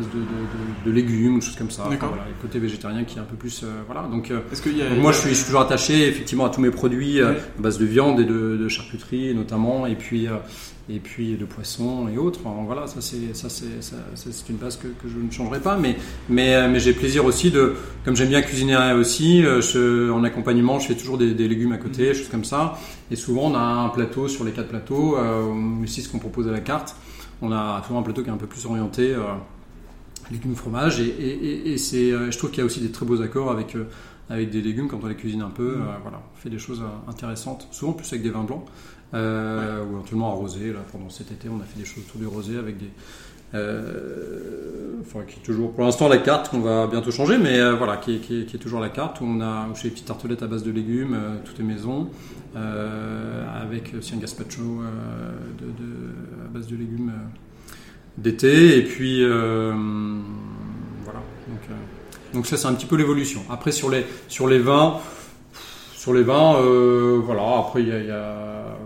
base 0.00 0.08
de, 0.14 0.18
de, 0.20 0.90
de- 0.90 0.94
légumes 0.94 1.36
ou 1.36 1.40
choses 1.40 1.56
comme 1.56 1.70
ça. 1.70 1.82
Enfin, 1.82 1.90
D'accord. 1.90 2.08
voilà, 2.10 2.24
le 2.28 2.40
côté 2.42 2.58
végétarien 2.58 3.04
qui 3.04 3.18
est 3.18 3.20
un 3.20 3.24
peu 3.24 3.36
plus 3.36 3.62
euh, 3.62 3.66
voilà. 3.86 4.02
Donc 4.08 4.30
euh, 4.30 4.40
Est-ce 4.52 4.62
qu'il 4.62 4.76
y 4.76 4.82
a. 4.82 4.88
donc 4.88 4.98
moi, 5.00 5.12
je 5.12 5.18
suis, 5.18 5.30
je 5.30 5.34
suis 5.34 5.44
toujours 5.46 5.60
attaché 5.60 6.08
effectivement 6.08 6.46
à 6.46 6.50
tous 6.50 6.60
mes 6.60 6.70
produits 6.70 7.20
euh, 7.20 7.32
à 7.58 7.62
base 7.62 7.78
de 7.78 7.84
viande 7.86 8.20
et 8.20 8.24
de, 8.24 8.56
de 8.56 8.68
charcuterie 8.68 9.34
notamment, 9.34 9.86
et 9.86 9.94
puis 9.94 10.26
et 10.92 10.98
puis 10.98 11.36
de 11.36 11.44
poisson 11.44 12.08
et 12.12 12.18
autres. 12.18 12.40
Enfin, 12.44 12.64
voilà, 12.66 12.86
ça 12.88 13.00
c'est 13.00 13.34
ça 13.34 13.48
c'est 13.48 13.80
ça, 13.80 13.96
c'est 14.14 14.48
une 14.48 14.56
base 14.56 14.76
que, 14.76 14.88
que 14.88 15.08
je 15.08 15.18
ne 15.24 15.30
changerai 15.30 15.60
pas, 15.60 15.76
mais 15.76 15.96
mais 16.28 16.68
mais 16.68 16.80
j'ai 16.80 16.92
plaisir 16.92 17.24
aussi 17.24 17.50
de 17.50 17.74
comme 18.04 18.16
j'aime 18.16 18.28
bien 18.30 18.42
cuisiner 18.42 18.92
aussi, 18.98 19.42
je- 19.42 20.10
en 20.10 20.24
accompagnement, 20.24 20.78
je 20.80 20.88
fais 20.88 20.94
toujours 20.96 21.18
des, 21.18 21.32
des 21.34 21.46
légumes 21.46 21.72
à 21.72 21.78
côté, 21.78 22.12
choses 22.14 22.28
comme 22.28 22.44
ça. 22.44 22.78
Et 23.12 23.16
souvent, 23.16 23.50
on 23.50 23.54
a 23.54 23.60
un 23.60 23.88
plateau 23.90 24.26
sur 24.28 24.44
les 24.44 24.52
quatre 24.52 24.68
plateaux, 24.68 25.16
euh, 25.16 25.52
ce 25.86 26.08
qu'on 26.08 26.18
propose 26.18 26.48
à 26.48 26.52
la 26.52 26.60
carte, 26.60 26.96
on 27.42 27.52
a 27.52 27.80
toujours 27.82 27.98
un 27.98 28.02
plateau 28.02 28.22
qui 28.22 28.28
est 28.28 28.32
un 28.32 28.36
peu 28.36 28.46
plus 28.46 28.64
orienté. 28.66 29.12
euh, 29.14 29.20
légumes 30.30 30.54
fromage. 30.54 31.00
Et, 31.00 31.06
et, 31.08 31.28
et- 31.44 31.72
et 31.72 31.78
c'est 31.78 32.12
euh, 32.12 32.30
je 32.30 32.38
trouve 32.38 32.50
qu'il 32.50 32.60
y 32.60 32.62
a 32.62 32.66
aussi 32.66 32.80
des 32.80 32.90
très 32.90 33.06
beaux 33.06 33.20
accords 33.22 33.50
avec 33.50 33.74
euh, 33.76 33.84
avec 34.28 34.50
des 34.50 34.60
légumes 34.62 34.86
quand 34.88 35.00
on 35.02 35.06
les 35.08 35.16
cuisine 35.16 35.42
un 35.42 35.50
peu 35.50 35.72
euh, 35.78 35.82
voilà 36.02 36.20
on 36.34 36.36
fait 36.38 36.50
des 36.50 36.58
choses 36.58 36.82
intéressantes 37.08 37.66
souvent 37.72 37.92
plus 37.92 38.06
avec 38.12 38.22
des 38.22 38.30
vins 38.30 38.44
blancs 38.44 38.64
euh, 39.12 39.84
ou 39.84 39.94
éventuellement 39.94 40.30
arrosé 40.30 40.72
là 40.72 40.78
pendant 40.92 41.10
cet 41.10 41.32
été 41.32 41.48
on 41.48 41.56
a 41.60 41.64
fait 41.64 41.80
des 41.80 41.84
choses 41.84 42.04
autour 42.06 42.20
du 42.20 42.26
rosé 42.28 42.56
avec 42.56 42.78
des 42.78 42.90
euh, 43.54 44.92
enfin, 45.00 45.24
qui 45.26 45.40
est 45.40 45.42
toujours 45.42 45.72
pour 45.72 45.82
l'instant 45.84 46.08
la 46.08 46.18
carte 46.18 46.48
qu'on 46.50 46.60
va 46.60 46.86
bientôt 46.86 47.10
changer 47.10 47.38
mais 47.38 47.58
euh, 47.58 47.74
voilà 47.74 47.96
qui 47.96 48.14
est, 48.14 48.18
qui, 48.18 48.42
est, 48.42 48.44
qui 48.46 48.54
est 48.56 48.58
toujours 48.60 48.78
la 48.80 48.88
carte 48.90 49.20
où 49.20 49.24
on 49.24 49.40
a 49.40 49.66
où 49.68 49.74
je 49.74 49.80
fais 49.80 49.88
des 49.88 49.94
petites 49.94 50.06
tartelettes 50.06 50.42
à 50.42 50.46
base 50.46 50.62
de 50.62 50.70
légumes 50.70 51.14
euh, 51.14 51.36
tout 51.44 51.60
est 51.60 51.64
maison 51.64 52.08
avec 53.62 53.94
aussi 53.98 54.14
un 54.14 54.18
gazpacho 54.18 54.62
de, 55.58 55.66
de, 55.66 56.44
à 56.44 56.48
base 56.48 56.66
de 56.66 56.76
légumes 56.76 57.12
d'été 58.18 58.76
et 58.78 58.82
puis 58.82 59.22
euh, 59.22 59.72
voilà. 61.04 61.20
Donc, 61.48 61.60
euh, 61.70 61.74
donc 62.34 62.46
ça 62.46 62.56
c'est 62.56 62.66
un 62.66 62.74
petit 62.74 62.86
peu 62.86 62.96
l'évolution. 62.96 63.42
Après 63.50 63.72
sur 63.72 63.90
les 63.90 64.04
sur 64.28 64.48
les 64.48 64.58
vins 64.58 64.98
sur 65.94 66.14
les 66.14 66.22
vins 66.22 66.56
euh, 66.56 67.20
voilà. 67.24 67.58
Après 67.58 67.82
il 67.82 67.88
y 67.88 68.10
a, 68.10 68.76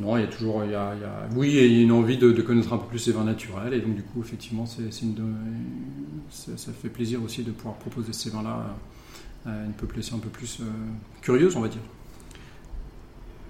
non 0.00 0.16
il 0.16 0.22
y 0.22 0.24
a 0.24 0.28
toujours 0.28 0.64
il 0.64 0.72
y 0.72 0.74
a, 0.74 0.94
oui 1.34 1.48
il 1.48 1.72
y 1.72 1.80
a 1.80 1.82
une 1.82 1.92
envie 1.92 2.18
de, 2.18 2.30
connaître 2.42 2.72
un 2.72 2.78
peu 2.78 2.86
plus 2.86 2.98
ces 2.98 3.12
vins 3.12 3.24
naturels 3.24 3.74
et 3.74 3.80
donc 3.80 3.94
du 3.94 4.02
coup 4.02 4.20
effectivement 4.22 4.66
c'est 4.66 4.92
ça, 6.30 6.72
fait 6.72 6.88
plaisir 6.88 7.22
aussi 7.22 7.42
de 7.42 7.50
pouvoir 7.50 7.76
proposer 7.76 8.12
ces 8.12 8.30
vins 8.30 8.42
là 8.42 8.76
à 9.44 9.50
une 9.66 9.72
population 9.72 10.16
un 10.16 10.20
peu 10.20 10.28
plus 10.28 10.60
curieuse 11.20 11.56
on 11.56 11.60
va 11.60 11.68
dire. 11.68 11.82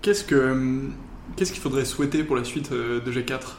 Qu'est-ce 0.01 0.25
que. 0.25 0.81
Qu'est-ce 1.37 1.53
qu'il 1.53 1.63
faudrait 1.63 1.85
souhaiter 1.85 2.25
pour 2.25 2.35
la 2.35 2.43
suite 2.43 2.73
de 2.73 3.01
G4 3.13 3.57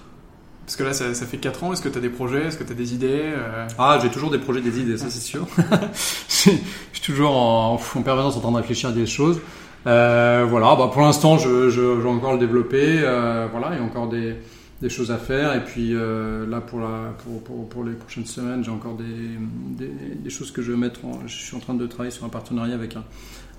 Parce 0.65 0.77
que 0.77 0.83
là, 0.83 0.93
ça, 0.93 1.13
ça 1.13 1.25
fait 1.25 1.37
4 1.37 1.63
ans. 1.63 1.73
Est-ce 1.73 1.81
que 1.81 1.89
tu 1.89 1.97
as 1.97 2.01
des 2.01 2.09
projets 2.09 2.45
Est-ce 2.45 2.57
que 2.57 2.63
tu 2.63 2.71
as 2.71 2.75
des 2.75 2.93
idées 2.93 3.21
euh, 3.23 3.67
Ah, 3.77 3.99
j'ai 4.01 4.09
toujours 4.09 4.31
des 4.31 4.39
projets, 4.39 4.61
des 4.61 4.79
idées, 4.79 4.97
ça 4.97 5.09
c'est 5.09 5.19
sûr. 5.19 5.45
je 6.29 6.33
suis 6.33 6.61
toujours 7.03 7.35
en, 7.35 7.73
en 7.95 8.01
permanence 8.01 8.37
en 8.37 8.39
train 8.39 8.51
de 8.51 8.57
réfléchir 8.57 8.89
à 8.89 8.93
des 8.93 9.05
choses. 9.05 9.41
Euh, 9.85 10.45
voilà, 10.49 10.75
bah 10.75 10.89
pour 10.91 11.01
l'instant, 11.01 11.37
je, 11.37 11.69
je, 11.69 11.81
je 11.81 12.01
vais 12.01 12.09
encore 12.09 12.33
le 12.33 12.39
développer. 12.39 12.99
Euh, 13.03 13.47
voilà, 13.51 13.71
il 13.73 13.79
y 13.79 13.81
a 13.81 13.83
encore 13.83 14.07
des, 14.07 14.35
des 14.81 14.89
choses 14.89 15.11
à 15.11 15.17
faire. 15.17 15.53
Et 15.55 15.63
puis 15.63 15.93
euh, 15.93 16.47
là, 16.47 16.61
pour, 16.61 16.79
la, 16.79 17.13
pour, 17.23 17.43
pour, 17.43 17.69
pour 17.69 17.83
les 17.83 17.93
prochaines 17.93 18.25
semaines, 18.25 18.63
j'ai 18.63 18.71
encore 18.71 18.95
des, 18.95 19.85
des, 19.85 19.91
des 20.15 20.29
choses 20.29 20.51
que 20.51 20.61
je 20.61 20.71
vais 20.71 20.77
mettre. 20.77 21.03
En, 21.05 21.27
je 21.27 21.35
suis 21.35 21.55
en 21.55 21.59
train 21.59 21.73
de 21.73 21.85
travailler 21.87 22.11
sur 22.11 22.23
un 22.25 22.29
partenariat 22.29 22.75
avec 22.75 22.95
un, 22.95 23.03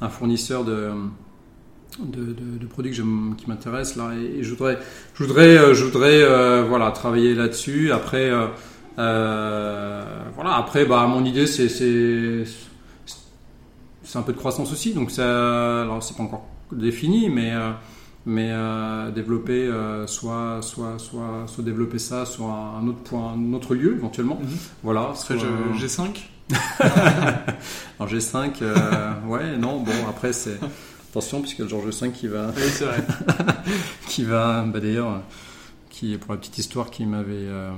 un 0.00 0.09
fournisseur 0.09 0.64
de 0.64 0.90
de, 2.03 2.24
de, 2.24 2.59
de 2.61 2.66
produits 2.66 2.92
que 2.92 3.03
qui 3.36 3.49
m'intéressent 3.49 3.97
là 3.97 4.14
et, 4.16 4.38
et 4.38 4.42
je 4.42 4.51
voudrais 4.51 4.78
je 5.14 5.22
voudrais 5.24 5.57
euh, 5.57 5.74
je 5.74 5.84
voudrais 5.84 6.22
euh, 6.22 6.64
voilà 6.68 6.90
travailler 6.90 7.34
là-dessus. 7.34 7.92
Après 7.92 8.30
euh, 8.30 8.47
euh, 8.99 10.05
voilà 10.34 10.55
après 10.57 10.84
bah 10.86 11.07
mon 11.07 11.24
idée 11.24 11.47
c'est 11.47 11.68
c'est 11.68 12.45
c'est 14.03 14.18
un 14.18 14.22
peu 14.22 14.32
de 14.32 14.38
croissance 14.38 14.70
aussi 14.72 14.92
donc 14.95 15.11
ça 15.11 15.82
alors 15.82 16.03
c'est 16.03 16.16
pas 16.16 16.22
encore 16.22 16.47
défini 16.72 17.28
mais 17.30 17.53
euh, 17.53 17.70
mais 18.26 18.49
euh, 18.53 19.11
développer 19.11 19.66
euh, 19.66 20.07
soit 20.07 20.61
soit 20.62 20.99
soit 20.99 21.45
soit 21.47 21.64
développer 21.64 21.99
ça 21.99 22.24
soit 22.24 22.53
un 22.80 22.86
autre 22.88 22.99
point 23.05 23.32
un 23.34 23.53
autre 23.53 23.74
lieu 23.74 23.95
éventuellement. 23.97 24.38
Mhm. 24.42 24.57
voilà 24.82 25.12
Ce 25.14 25.26
serait 25.26 25.38
soit- 25.38 25.47
G- 25.78 25.86
G5 25.86 26.16
alors 27.99 28.12
G5 28.12 28.53
euh, 28.62 29.12
ouais 29.28 29.57
non 29.59 29.80
bon 29.80 29.92
après 30.09 30.32
c'est 30.32 30.59
attention 31.19 31.41
puisque 31.43 31.67
Georges 31.69 31.95
V 32.01 32.11
qui 32.11 32.27
va 32.29 32.49
Oui, 32.57 32.62
c'est 32.71 32.85
vrai. 32.85 33.05
qui 34.09 34.25
va 34.25 34.62
bah 34.65 34.81
d'ailleurs 34.81 35.23
qui 35.91 36.17
pour 36.19 36.33
la 36.33 36.39
petite 36.41 36.59
histoire 36.59 36.91
qui 36.91 37.07
m'avait 37.07 37.33
euh, 37.33 37.71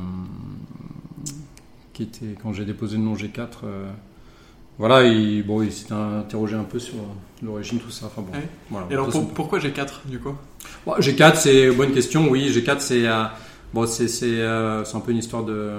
qui 1.93 2.05
était 2.05 2.35
quand 2.43 2.53
j'ai 2.53 2.65
déposé 2.65 2.97
le 2.97 3.03
nom 3.03 3.15
G4 3.15 3.49
euh, 3.65 3.91
voilà 4.79 5.05
il 5.05 5.43
bon 5.47 5.63
il 5.63 5.73
s'était 5.73 5.93
interrogé 5.93 6.57
un 6.57 6.65
peu 6.65 6.79
sur 6.79 6.95
l'origine 7.43 7.79
tout 7.79 7.91
ça. 7.91 8.07
Enfin 8.07 8.23
bon 8.23 8.33
Ouais. 8.33 8.49
voilà. 8.71 8.87
Et 8.91 8.95
alors, 8.95 9.09
pour- 9.09 9.29
pourquoi 9.35 9.59
G4 9.59 10.07
du 10.07 10.19
coup? 10.19 10.35
Bon, 10.87 10.95
G4 10.99 11.37
c'est 11.37 11.71
bonne 11.73 11.93
question 11.93 12.29
oui. 12.31 12.51
G4 12.51 12.81
c'est 12.81 13.07
euh, 13.07 13.25
bon 13.75 13.87
c'est 13.87 14.09
euh, 14.23 14.83
un 14.95 15.01
peu 15.01 15.13
une 15.13 15.19
histoire 15.19 15.45
de 15.45 15.73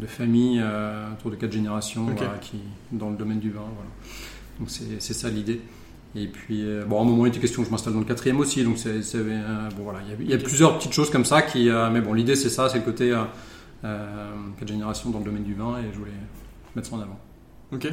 de 0.00 0.06
famille 0.06 0.58
euh, 0.62 1.12
autour 1.12 1.30
de 1.30 1.36
quatre 1.36 1.52
générations 1.52 2.06
voilà, 2.16 2.38
qui 2.40 2.58
dans 2.90 3.10
le 3.10 3.16
domaine 3.16 3.38
du 3.38 3.50
vin 3.50 3.60
voilà. 3.60 3.90
Donc 4.58 4.68
c'est 4.70 5.00
c'est 5.00 5.14
ça 5.14 5.28
l'idée 5.28 5.60
et 6.14 6.26
puis 6.26 6.62
euh, 6.64 6.84
bon 6.84 6.98
à 6.98 7.02
un 7.02 7.04
moment 7.04 7.24
il 7.26 7.28
était 7.28 7.38
question 7.38 7.62
que 7.62 7.66
je 7.68 7.72
m'installe 7.72 7.92
dans 7.92 8.00
le 8.00 8.04
quatrième 8.04 8.40
aussi 8.40 8.64
donc 8.64 8.78
c'est 8.78 9.02
c'est, 9.02 9.18
euh, 9.18 9.68
bon 9.76 9.84
voilà 9.84 10.00
il 10.04 10.10
y 10.10 10.12
a, 10.12 10.16
il 10.20 10.30
y 10.30 10.34
a 10.34 10.38
plusieurs 10.38 10.76
petites 10.76 10.92
choses 10.92 11.10
comme 11.10 11.24
ça 11.24 11.42
qui 11.42 11.68
euh, 11.68 11.88
mais 11.90 12.00
bon 12.00 12.14
l'idée 12.14 12.34
c'est 12.34 12.50
ça 12.50 12.68
c'est 12.68 12.78
le 12.78 12.84
côté 12.84 13.12
euh, 13.12 13.22
euh, 13.84 14.30
quatre 14.58 14.68
générations 14.68 15.10
dans 15.10 15.20
le 15.20 15.24
domaine 15.24 15.44
du 15.44 15.54
vin 15.54 15.78
et 15.78 15.92
je 15.92 15.98
voulais 15.98 16.10
mettre 16.74 16.88
ça 16.88 16.96
en 16.96 17.00
avant 17.00 17.18
Ok, 17.72 17.86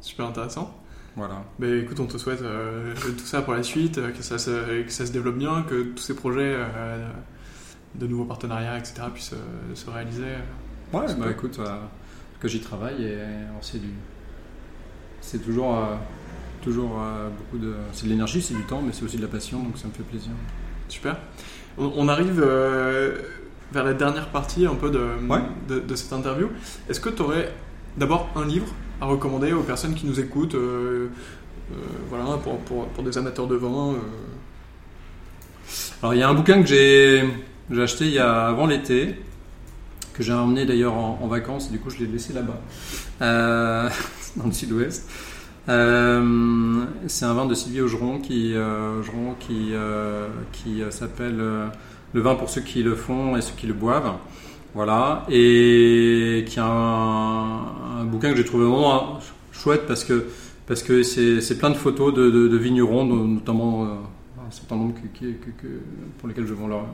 super 0.00 0.26
intéressant. 0.26 0.76
voilà 1.14 1.44
Bah 1.60 1.68
écoute, 1.68 2.00
on 2.00 2.06
te 2.06 2.18
souhaite 2.18 2.42
tout 2.42 3.24
ça 3.24 3.42
pour 3.42 3.54
la 3.54 3.62
suite, 3.62 4.00
que 4.12 4.22
ça, 4.24 4.38
se, 4.38 4.82
que 4.82 4.90
ça 4.90 5.06
se 5.06 5.12
développe 5.12 5.38
bien, 5.38 5.62
que 5.62 5.82
tous 5.82 6.02
ces 6.02 6.16
projets 6.16 6.56
de 7.94 8.06
nouveaux 8.08 8.24
partenariats, 8.24 8.76
etc. 8.76 9.02
puissent 9.14 9.34
se 9.74 9.90
réaliser. 9.90 10.32
Ouais, 10.92 11.06
bah 11.16 11.30
écoute, 11.30 11.60
euh, 11.60 11.76
que 12.40 12.48
j'y 12.48 12.60
travaille 12.60 13.04
et 13.04 13.20
alors, 13.20 13.60
c'est 13.62 13.78
du, 13.78 13.90
c'est 15.20 15.38
toujours, 15.38 15.78
toujours 16.62 17.00
euh, 17.00 17.28
beaucoup 17.30 17.58
de, 17.58 17.74
c'est 17.92 18.04
de 18.04 18.10
l'énergie, 18.10 18.42
c'est 18.42 18.54
du 18.54 18.62
temps, 18.64 18.82
mais 18.84 18.92
c'est 18.92 19.04
aussi 19.04 19.16
de 19.16 19.22
la 19.22 19.28
passion, 19.28 19.62
donc 19.62 19.78
ça 19.78 19.88
me 19.88 19.92
fait 19.92 20.02
plaisir. 20.02 20.30
Super. 20.88 21.16
On, 21.78 21.92
on 21.96 22.08
arrive 22.08 22.42
euh, 22.44 23.18
vers 23.72 23.84
la 23.84 23.94
dernière 23.94 24.28
partie 24.28 24.66
un 24.66 24.74
peu 24.74 24.90
de, 24.90 25.00
Ouais. 25.28 25.40
de, 25.68 25.80
de 25.80 25.94
cette 25.94 26.12
interview. 26.12 26.48
Est-ce 26.88 27.00
que 27.00 27.08
tu 27.08 27.22
aurais 27.22 27.52
d'abord 27.96 28.28
un 28.36 28.44
livre 28.44 28.66
à 29.00 29.06
recommander 29.06 29.52
aux 29.52 29.62
personnes 29.62 29.94
qui 29.94 30.06
nous 30.06 30.20
écoutent 30.20 30.54
euh, 30.54 31.08
euh, 31.72 31.74
voilà, 32.08 32.36
pour, 32.38 32.58
pour, 32.60 32.88
pour 32.88 33.04
des 33.04 33.16
amateurs 33.16 33.46
de 33.46 33.54
vin 33.56 33.94
Alors 36.02 36.14
il 36.14 36.18
y 36.18 36.22
a 36.22 36.28
un 36.28 36.34
bouquin 36.34 36.60
que 36.60 36.66
j'ai, 36.68 37.24
acheté 37.80 38.06
il 38.06 38.12
y 38.12 38.18
a 38.18 38.46
avant 38.48 38.66
l'été, 38.66 39.14
que 40.12 40.22
j'ai 40.22 40.32
emmené 40.32 40.66
d'ailleurs 40.66 40.94
en, 40.94 41.18
en 41.22 41.28
vacances, 41.28 41.70
du 41.70 41.78
coup 41.78 41.90
je 41.90 41.98
l'ai 41.98 42.06
laissé 42.06 42.32
là-bas, 42.32 42.60
dans 44.36 44.46
le 44.46 44.52
sud-ouest. 44.52 45.08
Euh, 45.70 46.84
c'est 47.06 47.24
un 47.24 47.34
vin 47.34 47.46
de 47.46 47.54
Sylvie 47.54 47.80
Augeron 47.80 48.18
qui, 48.18 48.54
euh, 48.54 49.00
qui, 49.38 49.68
euh, 49.72 50.26
qui 50.52 50.82
s'appelle 50.90 51.36
Le 52.12 52.20
vin 52.20 52.34
pour 52.34 52.50
ceux 52.50 52.60
qui 52.60 52.82
le 52.82 52.96
font 52.96 53.36
et 53.36 53.40
ceux 53.40 53.54
qui 53.56 53.66
le 53.66 53.74
boivent. 53.74 54.14
Voilà, 54.74 55.24
et 55.28 56.44
qui 56.46 56.58
est 56.58 56.62
un, 56.62 58.04
bouquin 58.04 58.30
que 58.30 58.36
j'ai 58.36 58.44
trouvé 58.44 58.64
vraiment 58.66 59.18
chouette 59.52 59.86
parce 59.86 60.04
que 60.04 60.26
parce 60.66 60.84
que 60.84 61.02
c'est 61.02 61.58
plein 61.58 61.70
de 61.70 61.74
photos 61.74 62.14
de, 62.14 62.56
vignerons, 62.56 63.04
notamment 63.04 63.84
un 63.84 64.50
certain 64.50 64.76
nombre 64.76 64.94
que, 64.94 65.66
pour 66.18 66.28
lesquels 66.28 66.46
je 66.46 66.54
vends 66.54 66.68
leur, 66.68 66.84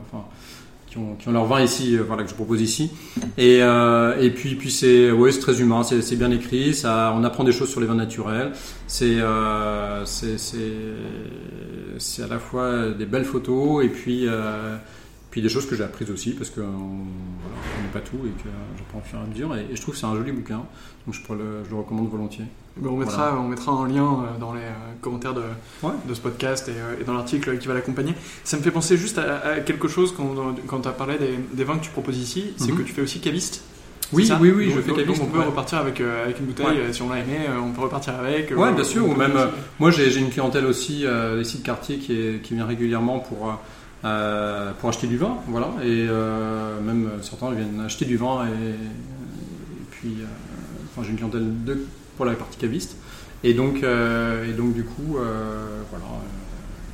qui 0.87 0.97
ont, 0.97 1.15
qui 1.15 1.27
ont 1.27 1.31
leur 1.31 1.45
vin 1.45 1.61
ici, 1.61 1.97
euh, 1.97 2.03
voilà, 2.03 2.23
que 2.23 2.29
je 2.29 2.35
propose 2.35 2.61
ici. 2.61 2.91
Et, 3.37 3.59
euh, 3.61 4.19
et 4.19 4.31
puis, 4.31 4.55
puis 4.55 4.71
c'est, 4.71 5.11
ouais, 5.11 5.31
très 5.31 5.61
humain, 5.61 5.83
c'est, 5.83 6.15
bien 6.15 6.31
écrit, 6.31 6.73
ça, 6.73 7.13
on 7.15 7.23
apprend 7.23 7.43
des 7.43 7.51
choses 7.51 7.69
sur 7.69 7.81
les 7.81 7.87
vins 7.87 7.95
naturels. 7.95 8.51
C'est, 8.87 9.19
euh, 9.19 10.05
c'est 10.05 12.23
à 12.23 12.27
la 12.27 12.39
fois 12.39 12.89
des 12.89 13.05
belles 13.05 13.25
photos 13.25 13.83
et 13.83 13.89
puis, 13.89 14.27
euh, 14.27 14.77
puis 15.31 15.41
des 15.41 15.49
choses 15.49 15.65
que 15.67 15.75
j'ai 15.75 15.83
apprises 15.83 16.09
aussi 16.09 16.31
parce 16.31 16.49
que 16.49 16.61
euh, 16.61 16.63
voilà, 16.65 17.57
je 17.63 17.75
connais 17.77 17.93
pas 17.93 17.99
tout 17.99 18.25
et 18.25 18.29
que 18.41 18.49
j'apprends 18.77 18.99
au 18.99 19.01
fur 19.01 19.19
et 19.19 19.21
à 19.21 19.25
mesure. 19.25 19.55
Et, 19.55 19.71
et 19.71 19.75
je 19.75 19.81
trouve 19.81 19.93
que 19.93 19.99
c'est 19.99 20.05
un 20.05 20.15
joli 20.15 20.31
bouquin, 20.31 20.57
donc 21.05 21.13
je, 21.15 21.19
le, 21.33 21.63
je 21.65 21.69
le 21.69 21.75
recommande 21.75 22.09
volontiers. 22.09 22.45
Mais 22.79 22.87
on, 22.89 22.97
mettra, 22.97 23.35
on 23.39 23.47
mettra 23.47 23.71
un 23.71 23.87
lien 23.87 24.03
euh, 24.05 24.39
dans 24.39 24.53
les 24.53 24.61
euh, 24.61 24.71
commentaires 25.01 25.33
de, 25.33 25.41
Ouais. 25.83 25.91
de 26.07 26.13
ce 26.13 26.21
podcast 26.21 26.67
et, 26.69 26.71
euh, 26.71 27.01
et 27.01 27.03
dans 27.03 27.13
l'article 27.13 27.57
qui 27.57 27.67
va 27.67 27.73
l'accompagner. 27.73 28.13
Ça 28.43 28.55
me 28.57 28.61
fait 28.61 28.71
penser 28.71 28.97
juste 28.97 29.17
à, 29.17 29.39
à 29.39 29.59
quelque 29.61 29.87
chose 29.87 30.13
quand, 30.15 30.33
quand 30.67 30.81
tu 30.81 30.87
as 30.87 30.91
parlé 30.91 31.17
des, 31.17 31.37
des 31.53 31.63
vins 31.63 31.77
que 31.77 31.83
tu 31.83 31.89
proposes 31.91 32.17
ici, 32.19 32.53
c'est 32.57 32.71
Mhm. 32.71 32.77
que 32.77 32.83
tu 32.83 32.93
fais 32.93 33.01
aussi 33.01 33.19
caviste. 33.19 33.63
Oui, 34.13 34.31
oui, 34.39 34.51
oui, 34.55 34.67
Donc- 34.67 34.75
je 34.77 34.81
fais 34.81 34.91
caviste. 34.93 35.07
Donc 35.07 35.17
on 35.21 35.31
peut 35.31 35.39
ouais. 35.39 35.45
repartir 35.45 35.79
avec, 35.79 35.99
euh, 35.99 36.23
avec 36.23 36.39
une 36.39 36.45
bouteille, 36.45 36.65
Ouais. 36.67 36.77
euh, 36.77 36.93
si 36.93 37.01
on 37.01 37.09
l'a 37.09 37.19
aimé, 37.19 37.39
euh, 37.49 37.59
on 37.61 37.71
peut 37.73 37.81
repartir 37.81 38.15
avec. 38.15 38.51
euh, 38.51 38.55
Ouais, 38.55 38.71
bien 38.73 38.83
sûr, 38.85 39.05
on 39.05 39.11
ou 39.11 39.15
même, 39.17 39.35
euh, 39.35 39.47
Moi, 39.79 39.91
j'ai 39.91 40.15
une 40.17 40.29
clientèle 40.29 40.65
aussi 40.65 41.05
euh, 41.05 41.41
ici 41.41 41.57
de 41.57 41.63
quartier 41.65 41.97
qui, 41.97 42.13
est, 42.13 42.41
qui 42.41 42.53
vient 42.53 42.65
régulièrement 42.65 43.19
pour, 43.19 43.49
euh, 44.05 44.71
pour 44.79 44.89
acheter 44.89 45.07
du 45.07 45.17
vin, 45.17 45.37
voilà. 45.47 45.67
Et 45.83 46.05
euh, 46.09 46.79
même 46.81 47.09
certains 47.21 47.51
viennent 47.51 47.81
acheter 47.85 48.05
du 48.05 48.17
vin 48.17 48.45
et, 48.47 48.75
puis, 49.91 50.17
euh, 50.21 51.01
j'ai 51.03 51.09
une 51.09 51.15
clientèle 51.17 51.63
de, 51.65 51.85
pour 52.15 52.25
la 52.25 52.33
partie 52.33 52.57
caviste. 52.57 52.97
Et 53.43 53.53
donc, 53.53 53.77
et 53.83 54.53
donc 54.53 54.73
du 54.73 54.83
coup, 54.83 55.13
voilà, 55.17 56.05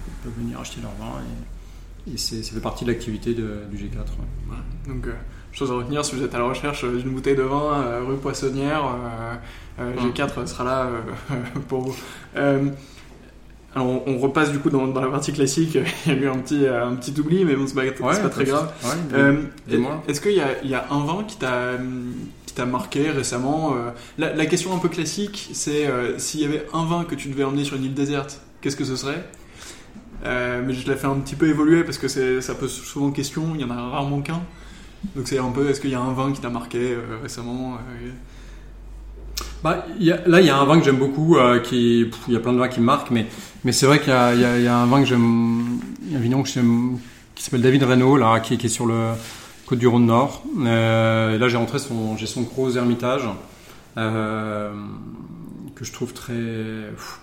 ils 0.08 0.24
peuvent 0.24 0.34
venir 0.38 0.60
acheter 0.60 0.82
leur 0.82 0.92
vin 1.00 1.20
et, 2.08 2.18
c'est- 2.18 2.44
ça 2.44 2.54
fait 2.54 2.60
partie 2.60 2.84
de 2.86 2.92
l'activité 2.92 3.34
du 3.34 3.42
G4. 3.78 3.98
ouais. 3.98 4.26
Voilà. 4.48 4.62
Donc, 4.88 5.08
chose 5.54 5.72
à 5.72 5.76
retenir 5.76 6.04
si 6.04 6.16
vous 6.16 6.24
êtes 6.24 6.36
à 6.36 6.40
la 6.40 6.46
recherche 6.46 6.84
d'une 6.84 7.12
bouteille 7.12 7.36
de 7.38 7.44
vin 7.44 8.00
rue 8.06 8.18
Poissonnière, 8.18 8.84
euh, 8.86 9.36
euh, 9.80 9.94
Mm. 9.96 10.10
G4 10.12 10.46
sera 10.48 10.64
là 10.66 10.90
pour 11.70 11.82
vous. 11.82 11.96
Alors, 13.76 13.88
on, 13.88 14.04
on 14.06 14.18
repasse 14.20 14.52
du 14.52 14.60
coup 14.60 14.70
dans, 14.70 14.86
dans 14.88 15.02
la 15.02 15.08
partie 15.08 15.34
classique. 15.34 15.78
Il 16.06 16.14
y 16.14 16.16
a 16.16 16.20
eu 16.20 16.28
un 16.28 16.38
petit, 16.38 16.66
euh, 16.66 16.86
un 16.88 16.96
petit 16.96 17.20
oubli, 17.20 17.44
mais 17.46 17.56
bon, 17.56 17.66
c'est 17.68 17.74
pas, 17.76 17.82
pas 18.22 18.30
très 18.30 18.44
grave. 18.46 18.72
Ouais, 18.84 18.90
Euh. 19.18 19.34
Est-ce 20.08 20.22
qu'il 20.22 20.34
y, 20.34 20.42
a- 20.42 20.62
il 20.64 20.70
y 20.70 20.76
a 20.76 20.86
un 20.92 21.04
vin 21.06 21.24
qui 21.28 21.38
t'a 21.38 22.66
marqué 22.66 23.10
récemment 23.10 23.74
euh, 23.74 23.90
la, 24.20 24.34
la 24.36 24.46
question 24.46 24.76
un 24.76 24.78
peu 24.78 24.90
classique, 24.90 25.50
c'est 25.54 25.88
euh, 25.88 26.20
s'il 26.20 26.42
y 26.42 26.46
avait 26.46 26.66
un 26.74 26.86
vin 26.86 27.04
que 27.04 27.16
tu 27.16 27.30
devais 27.30 27.44
emmener 27.44 27.64
sur 27.64 27.76
une 27.78 27.86
île 27.86 27.96
déserte, 27.96 28.42
qu'est-ce 28.62 28.76
que 28.76 28.86
ce 28.86 28.96
serait? 28.96 29.24
Euh, 30.26 30.62
Mais 30.66 30.74
je 30.74 30.88
l'ai 30.88 30.96
fait 30.96 31.08
un 31.08 31.16
petit 31.16 31.36
peu 31.36 31.48
évoluer 31.50 31.84
parce 31.84 31.98
que 31.98 32.08
ça 32.42 32.54
pose 32.54 32.72
souvent 32.72 33.10
question. 33.12 33.54
Il 33.56 33.62
y 33.62 33.64
en 33.64 33.72
a 33.72 33.76
rarement 33.76 34.22
qu'un. 34.22 34.42
Donc 35.16 35.28
c'est 35.28 35.40
un 35.40 35.50
peu, 35.50 35.68
est-ce 35.70 35.82
qu'il 35.82 35.90
y 35.90 35.96
a 35.96 36.00
un 36.00 36.14
vin 36.14 36.32
qui 36.32 36.40
t'a 36.42 36.50
marqué 36.50 36.96
récemment 37.24 37.78
Bah, 39.64 39.86
il 40.00 40.06
y 40.06 40.12
a- 40.12 40.22
là, 40.28 40.40
il 40.42 40.46
y 40.48 40.50
a 40.50 40.58
un 40.58 40.66
vin 40.66 40.78
que 40.80 40.86
j'aime 40.86 40.98
beaucoup. 40.98 41.38
euh, 41.38 41.60
qui, 41.60 42.10
il 42.28 42.34
y 42.34 42.38
a 42.38 42.40
plein 42.40 42.54
de 42.54 42.60
vins 42.60 42.68
qui 42.68 42.80
me 42.80 42.86
marquent, 42.86 43.12
mais, 43.12 43.26
mais 43.64 43.72
c'est 43.72 43.86
vrai 43.86 44.00
qu'il 44.00 44.14
y 44.14 44.60
y, 44.60 44.64
y 44.64 44.68
a 44.68 44.78
un 44.78 44.86
vin 44.86 45.02
que 45.02 45.08
j'aime, 45.08 45.80
un 46.14 46.20
vigneron 46.20 46.44
que 46.44 46.50
j'aime, 46.50 46.98
qui 47.36 47.44
s'appelle 47.44 47.62
David 47.62 47.84
Reynaud, 47.84 48.18
là, 48.18 48.40
qui, 48.40 48.58
qui 48.58 48.68
est 48.68 48.70
sur 48.70 48.86
le 48.86 49.12
côte 49.66 49.80
du 49.80 49.88
Rhône 49.88 50.06
Nord. 50.06 50.44
Euh, 50.60 51.36
et 51.36 51.38
là, 51.38 51.48
j'ai 51.48 51.58
rentré 51.58 51.80
son, 51.80 52.18
j'ai 52.18 52.28
son 52.28 52.42
gros 52.42 52.72
Hermitage. 52.76 53.24
Euh, 53.98 54.72
que 55.76 55.86
je 55.86 55.92
trouve 55.92 56.14
très 56.14 56.34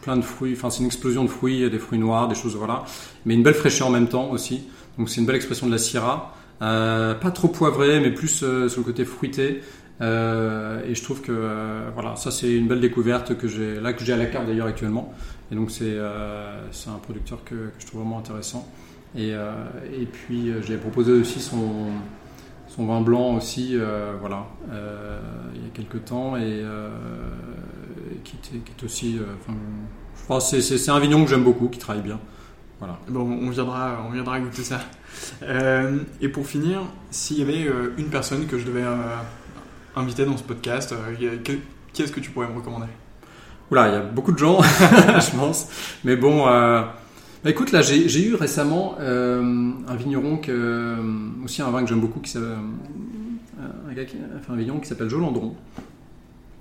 plein 0.02 0.16
de 0.16 0.22
fruits. 0.22 0.54
Enfin, 0.56 0.70
c'est 0.70 0.80
une 0.80 0.86
explosion 0.86 1.24
de 1.24 1.28
fruits, 1.28 1.68
des 1.70 1.78
fruits 1.78 1.98
noirs, 1.98 2.28
des 2.28 2.34
choses 2.34 2.56
voilà, 2.56 2.84
mais 3.24 3.34
une 3.34 3.42
belle 3.42 3.54
fraîcheur 3.54 3.88
en 3.88 3.90
même 3.90 4.08
temps 4.08 4.30
aussi. 4.30 4.62
Donc 4.98 5.08
c'est 5.08 5.20
une 5.20 5.26
belle 5.26 5.36
expression 5.36 5.66
de 5.66 5.72
la 5.72 5.78
Syrah. 5.78 6.34
Euh, 6.62 7.14
pas 7.14 7.30
trop 7.30 7.48
poivré, 7.48 8.00
mais 8.00 8.10
plus 8.10 8.42
euh, 8.42 8.68
sur 8.68 8.80
le 8.80 8.84
côté 8.84 9.04
fruité. 9.04 9.62
Euh, 10.00 10.82
et 10.86 10.94
je 10.94 11.02
trouve 11.02 11.20
que 11.20 11.32
euh, 11.32 11.90
voilà, 11.94 12.16
ça 12.16 12.30
c'est 12.30 12.52
une 12.52 12.68
belle 12.68 12.80
découverte 12.80 13.36
que 13.36 13.48
j'ai 13.48 13.80
là 13.80 13.92
que 13.92 14.02
j'ai 14.02 14.14
à 14.14 14.16
la 14.16 14.26
carte 14.26 14.46
d'ailleurs 14.46 14.66
actuellement. 14.66 15.12
Et 15.50 15.54
donc 15.56 15.70
c'est 15.70 15.94
euh, 15.94 16.60
un 16.86 16.98
producteur 16.98 17.42
que, 17.44 17.70
je 17.78 17.86
trouve 17.86 18.00
vraiment 18.02 18.18
intéressant. 18.18 18.68
Et, 19.16 19.34
euh, 19.34 19.52
et 20.00 20.06
puis 20.06 20.50
euh, 20.50 20.62
j'ai 20.62 20.76
proposé 20.76 21.12
aussi 21.12 21.40
son 21.40 21.86
son 22.68 22.86
vin 22.86 23.00
blanc 23.00 23.34
aussi, 23.34 23.76
voilà, 24.20 24.46
il 25.56 25.60
y 25.60 25.66
a 25.66 25.70
quelques 25.74 26.04
temps 26.04 26.36
et 26.36 26.62
qui, 28.22 28.36
était, 28.36 28.58
qui 28.58 28.70
est 28.70 28.84
aussi, 28.84 29.16
je 29.18 30.26
pense 30.28 30.52
que 30.52 30.60
c'est- 30.60 30.88
un 30.88 31.00
vigneron 31.00 31.24
que 31.24 31.30
j'aime 31.30 31.42
beaucoup, 31.42 31.66
qui 31.66 31.80
travaille 31.80 32.02
bien. 32.02 32.20
Voilà. 32.78 33.00
Bon, 33.08 33.22
on 33.22 33.50
viendra, 33.50 34.04
on 34.06 34.12
viendra 34.12 34.38
goûter 34.38 34.62
ça. 34.62 34.78
Et 36.20 36.28
pour 36.28 36.46
finir, 36.46 36.82
s'il 37.10 37.38
y 37.40 37.42
avait 37.42 37.68
une 37.98 38.08
personne 38.08 38.46
que 38.46 38.56
je 38.56 38.66
devais 38.66 38.84
inviter 39.96 40.24
dans 40.24 40.36
ce 40.36 40.44
podcast, 40.44 40.94
qui 41.92 42.02
est-ce 42.02 42.12
que 42.12 42.20
tu 42.20 42.30
pourrais 42.30 42.46
me 42.48 42.54
recommander? 42.54 42.86
Oula, 43.70 43.88
il 43.88 43.92
y 43.94 43.96
a 43.96 44.00
beaucoup 44.00 44.32
de 44.32 44.38
gens, 44.38 44.60
je 44.62 45.36
pense. 45.36 45.68
Mais 46.04 46.16
bon, 46.16 46.48
euh, 46.48 46.82
bah 47.44 47.50
écoute, 47.50 47.70
là, 47.70 47.82
j'ai 47.82 48.20
eu 48.22 48.34
récemment 48.34 48.96
euh, 48.98 49.70
un 49.86 49.94
vigneron, 49.94 50.38
que, 50.38 50.50
euh, 50.50 50.96
aussi 51.44 51.62
un 51.62 51.70
vin 51.70 51.82
que 51.82 51.88
j'aime 51.88 52.00
beaucoup, 52.00 52.18
qui 52.18 52.36
un, 52.36 52.64
un 54.48 54.56
vigneron 54.56 54.80
qui 54.80 54.88
s'appelle 54.88 55.08
Joe 55.08 55.20
Landron. 55.20 55.54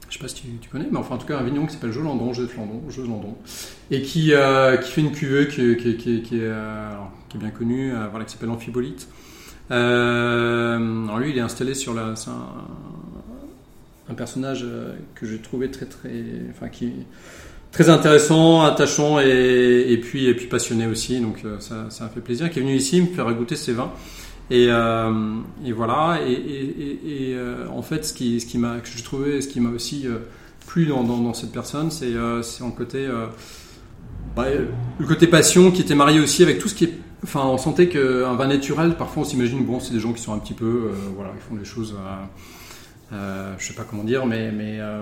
Je 0.08 0.18
sais 0.18 0.20
pas 0.20 0.28
si 0.28 0.36
tu, 0.36 0.70
connais, 0.70 0.88
mais 0.92 0.98
enfin, 0.98 1.16
en 1.16 1.18
tout 1.18 1.26
cas, 1.26 1.40
un 1.40 1.44
vigneron 1.44 1.66
qui 1.66 1.74
s'appelle 1.74 1.92
Joe 1.92 2.04
Landron, 2.04 2.32
Joseph 2.34 2.56
Landron, 2.58 2.82
Joseph 2.90 3.10
Landron, 3.10 3.36
et 3.90 4.04
qui, 4.04 4.32
qui 4.84 4.92
fait 4.92 5.02
une 5.02 5.12
cuvée 5.12 5.48
qui, 5.48 5.78
qui, 5.78 6.22
qui, 6.22 6.40
est, 6.40 7.38
bien 7.38 7.50
connue, 7.50 7.92
voilà, 8.12 8.26
qui 8.26 8.34
s'appelle 8.34 8.52
Amphibolite. 8.52 9.08
Alors 9.72 11.18
lui, 11.18 11.32
il 11.32 11.38
est 11.38 11.42
installé 11.42 11.74
sur 11.74 11.96
la, 11.96 12.14
un 14.10 14.14
personnage 14.14 14.62
euh, 14.64 14.94
que 15.16 15.26
j'ai 15.26 15.38
trouvé 15.38 15.70
très 15.70 15.86
très, 15.86 16.24
enfin 16.50 16.70
qui 16.70 16.92
très 17.72 17.90
intéressant, 17.90 18.62
attachant 18.62 19.20
et, 19.20 19.86
et 19.90 19.98
puis 19.98 20.26
et 20.26 20.34
puis 20.34 20.48
passionné 20.48 20.88
aussi. 20.88 21.20
Donc 21.20 21.42
euh, 21.46 21.60
ça, 21.60 21.88
ça 21.90 22.10
fait 22.10 22.22
plaisir. 22.22 22.50
Qui 22.50 22.60
est 22.60 22.62
venu 22.64 22.76
ici 22.76 23.02
me 23.02 23.08
faire 23.08 23.32
goûter 23.34 23.56
ses 23.56 23.74
vins. 23.74 23.92
Et, 24.50 24.66
euh, 24.70 25.36
et 25.64 25.72
voilà. 25.72 26.20
Et, 26.28 27.36
en 27.72 27.84
fait, 27.84 28.04
ce 28.06 28.14
qui 28.14 28.40
ce 28.42 28.48
qui 28.48 28.58
m'a 28.58 28.80
que 28.80 28.90
j'ai 28.94 29.04
trouvé, 29.04 29.42
ce 29.42 29.48
qui 29.48 29.60
m'a 29.60 29.70
aussi 29.70 30.08
plu 30.66 30.88
dans, 30.88 31.04
dans, 31.04 31.34
cette 31.34 31.52
personne, 31.52 31.92
c'est 31.92 32.14
c'est 32.42 32.64
en 32.64 32.72
côté 32.72 33.08
bah, 34.36 34.48
le 35.00 35.06
côté 35.06 35.28
passion 35.28 35.72
qui 35.72 35.82
était 35.82 35.96
marié 35.96 36.20
aussi 36.20 36.42
avec 36.42 36.60
tout 36.60 36.68
ce 36.68 36.76
qui 36.76 36.86
est 36.86 36.94
Enfin, 37.22 37.42
on 37.44 37.58
sentait 37.58 37.90
qu'un 37.90 38.34
vin 38.36 38.48
naturel, 38.48 38.96
parfois 38.96 39.24
on 39.24 39.26
s'imagine, 39.26 39.66
bon, 39.66 39.82
c'est 39.82 39.92
des 39.92 40.00
gens 40.00 40.14
qui 40.14 40.22
sont 40.22 40.32
un 40.32 40.40
petit 40.40 40.54
peu, 40.54 40.90
voilà, 41.18 41.32
ils 41.36 41.42
font 41.42 41.56
des 41.56 41.66
choses, 41.66 41.94
euh, 43.14 43.56
je 43.58 43.66
sais 43.68 43.74
pas 43.74 43.84
comment 43.84 44.04
dire, 44.04 44.26
mais, 44.26 44.52
mais 44.52 44.80
euh, 44.80 45.02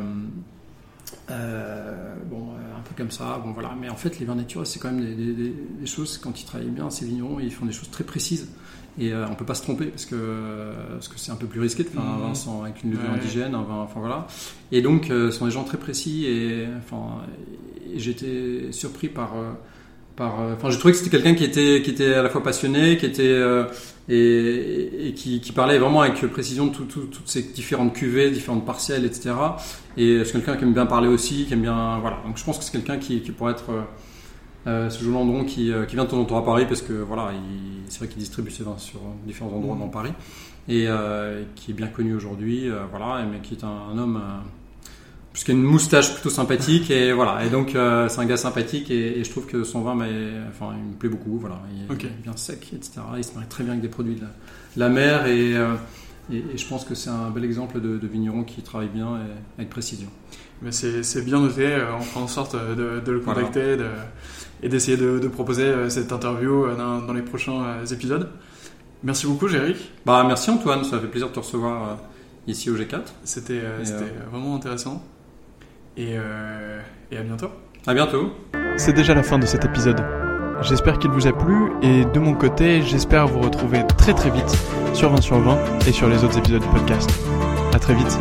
euh, 1.31 2.15
bon, 2.29 2.51
euh, 2.51 2.77
un 2.77 2.81
peu 2.81 2.93
comme 2.95 3.11
ça, 3.11 3.41
bon 3.43 3.51
voilà. 3.51 3.75
Mais 3.79 3.89
en 3.89 3.95
fait, 3.95 4.19
les 4.19 4.25
vins 4.25 4.35
naturels, 4.35 4.67
c'est 4.67 4.79
quand 4.79 4.91
même 4.91 5.01
des, 5.03 5.15
des- 5.15 5.33
des- 5.33 5.53
des 5.79 5.85
choses, 5.85 6.17
quand 6.17 6.39
ils 6.41 6.45
travaillent 6.45 6.67
bien, 6.69 6.89
ces 6.89 7.05
vignerons, 7.05 7.39
ils 7.39 7.51
font 7.53 7.65
des 7.65 7.71
choses 7.71 7.89
très 7.91 8.03
précises. 8.03 8.49
Et 8.99 9.13
on 9.13 9.35
peut 9.35 9.45
pas 9.45 9.53
se 9.53 9.61
tromper 9.61 9.85
parce 9.85 10.05
que 10.05 10.71
parce 10.93 11.07
que 11.07 11.19
c'est 11.19 11.31
un 11.31 11.35
peu 11.35 11.45
plus 11.45 11.59
risqué 11.59 11.83
de 11.83 11.89
faire 11.89 12.01
un 12.01 12.15
Mhm. 12.17 12.21
vin 12.29 12.33
sans, 12.33 12.63
avec 12.63 12.81
une 12.83 12.91
levure 12.91 13.11
Ouais. 13.11 13.19
indigène, 13.19 13.53
un 13.53 13.61
vin, 13.61 13.75
enfin 13.83 13.99
voilà. 13.99 14.25
Et 14.71 14.81
donc, 14.81 15.05
ce 15.09 15.29
sont 15.29 15.45
des 15.45 15.51
gens 15.51 15.63
très 15.63 15.77
précis 15.77 16.25
et 16.25 16.65
enfin, 16.79 17.17
j'étais 17.95 18.71
surpris 18.71 19.07
par 19.07 19.33
par, 20.17 20.41
euh, 20.41 20.53
enfin, 20.55 20.69
j'ai 20.69 20.77
trouvé 20.79 20.91
que 20.93 20.97
c'était 20.97 21.11
quelqu'un 21.11 21.35
qui 21.35 21.45
était, 21.45 21.81
qui 21.81 21.91
était 21.91 22.13
à 22.15 22.23
la 22.23 22.29
fois 22.29 22.43
passionné, 22.43 22.97
qui 22.97 23.05
était 23.05 23.21
euh, 23.23 23.63
et, 24.09 25.07
et 25.09 25.13
qui, 25.13 25.39
qui 25.39 25.51
parlait 25.53 25.77
vraiment 25.77 26.01
avec 26.01 26.19
précision 26.27 26.65
de 26.67 26.71
tout- 26.71 26.85
tout- 26.85 27.05
toutes 27.07 27.27
ces 27.29 27.43
différentes 27.43 27.93
cuvées, 27.93 28.31
différentes 28.31 28.65
parcelles, 28.65 29.05
etc. 29.05 29.31
Et 29.95 30.23
c'est 30.25 30.33
quelqu'un 30.33 30.57
qui 30.57 30.63
aime 30.63 30.73
bien 30.73 30.85
parler 30.87 31.07
aussi, 31.07 31.45
qui 31.45 31.53
aime 31.53 31.61
bien, 31.61 31.99
voilà. 31.99 32.17
Donc 32.25 32.37
je 32.37 32.43
pense 32.43 32.57
que 32.57 32.63
c'est 32.65 32.71
quelqu'un 32.71 32.97
qui, 32.97 33.21
qui 33.21 33.31
pourrait 33.31 33.51
être 33.53 33.69
euh, 33.71 33.81
euh, 34.67 34.89
ce 34.89 35.01
Joe 35.03 35.13
Landron 35.13 35.45
qui, 35.45 35.71
euh, 35.71 35.85
qui 35.85 35.95
vient 35.95 36.03
de 36.05 36.09
temps 36.09 36.19
en 36.19 36.25
temps 36.25 36.39
à 36.39 36.43
Paris 36.45 36.65
parce 36.67 36.81
que 36.81 36.93
voilà, 36.93 37.31
il- 37.33 37.83
c'est 37.89 37.99
vrai 37.99 38.07
qu'il 38.07 38.17
distribue 38.19 38.51
ses 38.51 38.63
vins 38.63 38.77
sur 38.77 38.99
différents 39.25 39.51
endroits 39.51 39.75
Mhm. 39.75 39.81
dans 39.81 39.87
Paris 39.89 40.11
et 40.67 40.85
euh, 40.87 41.43
qui 41.55 41.71
est 41.71 41.73
bien 41.73 41.87
connu 41.87 42.13
aujourd'hui, 42.15 42.69
euh, 42.69 42.79
voilà, 42.89 43.23
mais 43.31 43.39
qui 43.39 43.53
est 43.53 43.63
un, 43.63 43.93
un 43.93 43.97
homme. 43.97 44.19
Puisqu'il 45.37 45.51
a 45.51 45.53
une 45.53 45.61
moustache 45.61 46.15
plutôt 46.15 46.31
sympathique 46.31 46.89
et 46.89 47.13
voilà. 47.13 47.45
Et 47.45 47.51
donc 47.51 47.75
euh, 47.75 48.09
c'est 48.09 48.19
un 48.19 48.25
gars 48.25 48.37
sympathique 48.37 48.89
et, 48.89 49.19
et 49.19 49.23
je 49.23 49.29
trouve 49.29 49.45
que 49.45 49.63
son 49.63 49.81
vin 49.81 49.93
enfin 50.49 50.73
il 50.75 50.83
me 50.83 50.95
plaît 50.97 51.09
beaucoup 51.09 51.37
voilà. 51.37 51.61
Il 51.75 51.83
est, 51.83 52.09
bien 52.23 52.35
sec 52.35 52.73
etc 52.73 53.01
il 53.15 53.23
se 53.23 53.35
marie 53.35 53.45
très 53.47 53.63
bien 53.63 53.73
avec 53.73 53.83
des 53.83 53.87
produits 53.87 54.15
de 54.15 54.21
la, 54.21 54.27
de 54.27 54.79
la 54.79 54.89
mer 54.89 55.27
et, 55.27 55.55
euh, 55.55 55.75
et, 56.33 56.37
et 56.37 56.57
je 56.57 56.67
pense 56.67 56.85
que 56.85 56.95
c'est 56.95 57.11
un 57.11 57.29
bel 57.29 57.45
exemple 57.45 57.79
de, 57.79 57.99
de 57.99 58.07
vigneron 58.07 58.45
qui 58.45 58.63
travaille 58.63 58.89
bien 58.89 59.15
et 59.17 59.59
avec 59.59 59.69
précision. 59.69 60.07
Mais 60.63 60.71
c'est 60.71 61.23
bien 61.23 61.39
noté, 61.39 61.67
euh, 61.67 61.95
on 61.95 62.01
fera 62.01 62.21
en 62.21 62.27
sorte 62.27 62.55
de, 62.55 62.99
de 62.99 63.11
le 63.11 63.19
contacter 63.19 63.77
et 64.63 64.69
d'essayer 64.69 64.97
de, 64.97 65.27
proposer 65.27 65.71
cette 65.89 66.11
interview 66.11 66.65
dans, 66.75 67.01
dans 67.01 67.13
les 67.13 67.21
prochains 67.21 67.85
épisodes. 67.91 68.27
Merci 69.03 69.27
beaucoup, 69.27 69.47
Jéric. 69.47 69.77
bah 70.03 70.25
merci 70.27 70.49
Antoine. 70.49 70.83
Ça 70.83 70.99
fait 70.99 71.05
plaisir 71.05 71.27
de 71.27 71.33
te 71.33 71.39
recevoir 71.39 71.99
ici 72.47 72.71
au 72.71 72.75
G4 72.75 73.01
C'était 73.23 73.61
vraiment 74.31 74.55
intéressant. 74.55 75.05
Et, 75.97 76.09
euh, 76.13 76.79
et 77.11 77.17
à 77.17 77.21
bientôt. 77.21 77.49
à 77.87 77.93
bientôt 77.93 78.31
C'est 78.77 78.93
déjà 78.93 79.13
la 79.15 79.23
fin 79.23 79.39
de 79.39 79.45
cet 79.45 79.65
épisode. 79.65 80.03
J'espère 80.61 80.97
qu'il 80.99 81.11
vous 81.11 81.27
a 81.27 81.33
plu 81.33 81.71
et 81.81 82.05
de 82.05 82.19
mon 82.19 82.33
côté, 82.33 82.81
j'espère 82.81 83.27
vous 83.27 83.39
retrouver 83.39 83.85
très 83.97 84.13
très 84.13 84.29
vite 84.29 84.57
sur 84.93 85.11
20 85.11 85.21
sur 85.21 85.39
20 85.39 85.57
et 85.87 85.91
sur 85.91 86.07
les 86.09 86.23
autres 86.23 86.37
épisodes 86.37 86.61
du 86.61 86.67
podcast. 86.69 87.09
À 87.73 87.79
très 87.79 87.93
vite. 87.93 88.17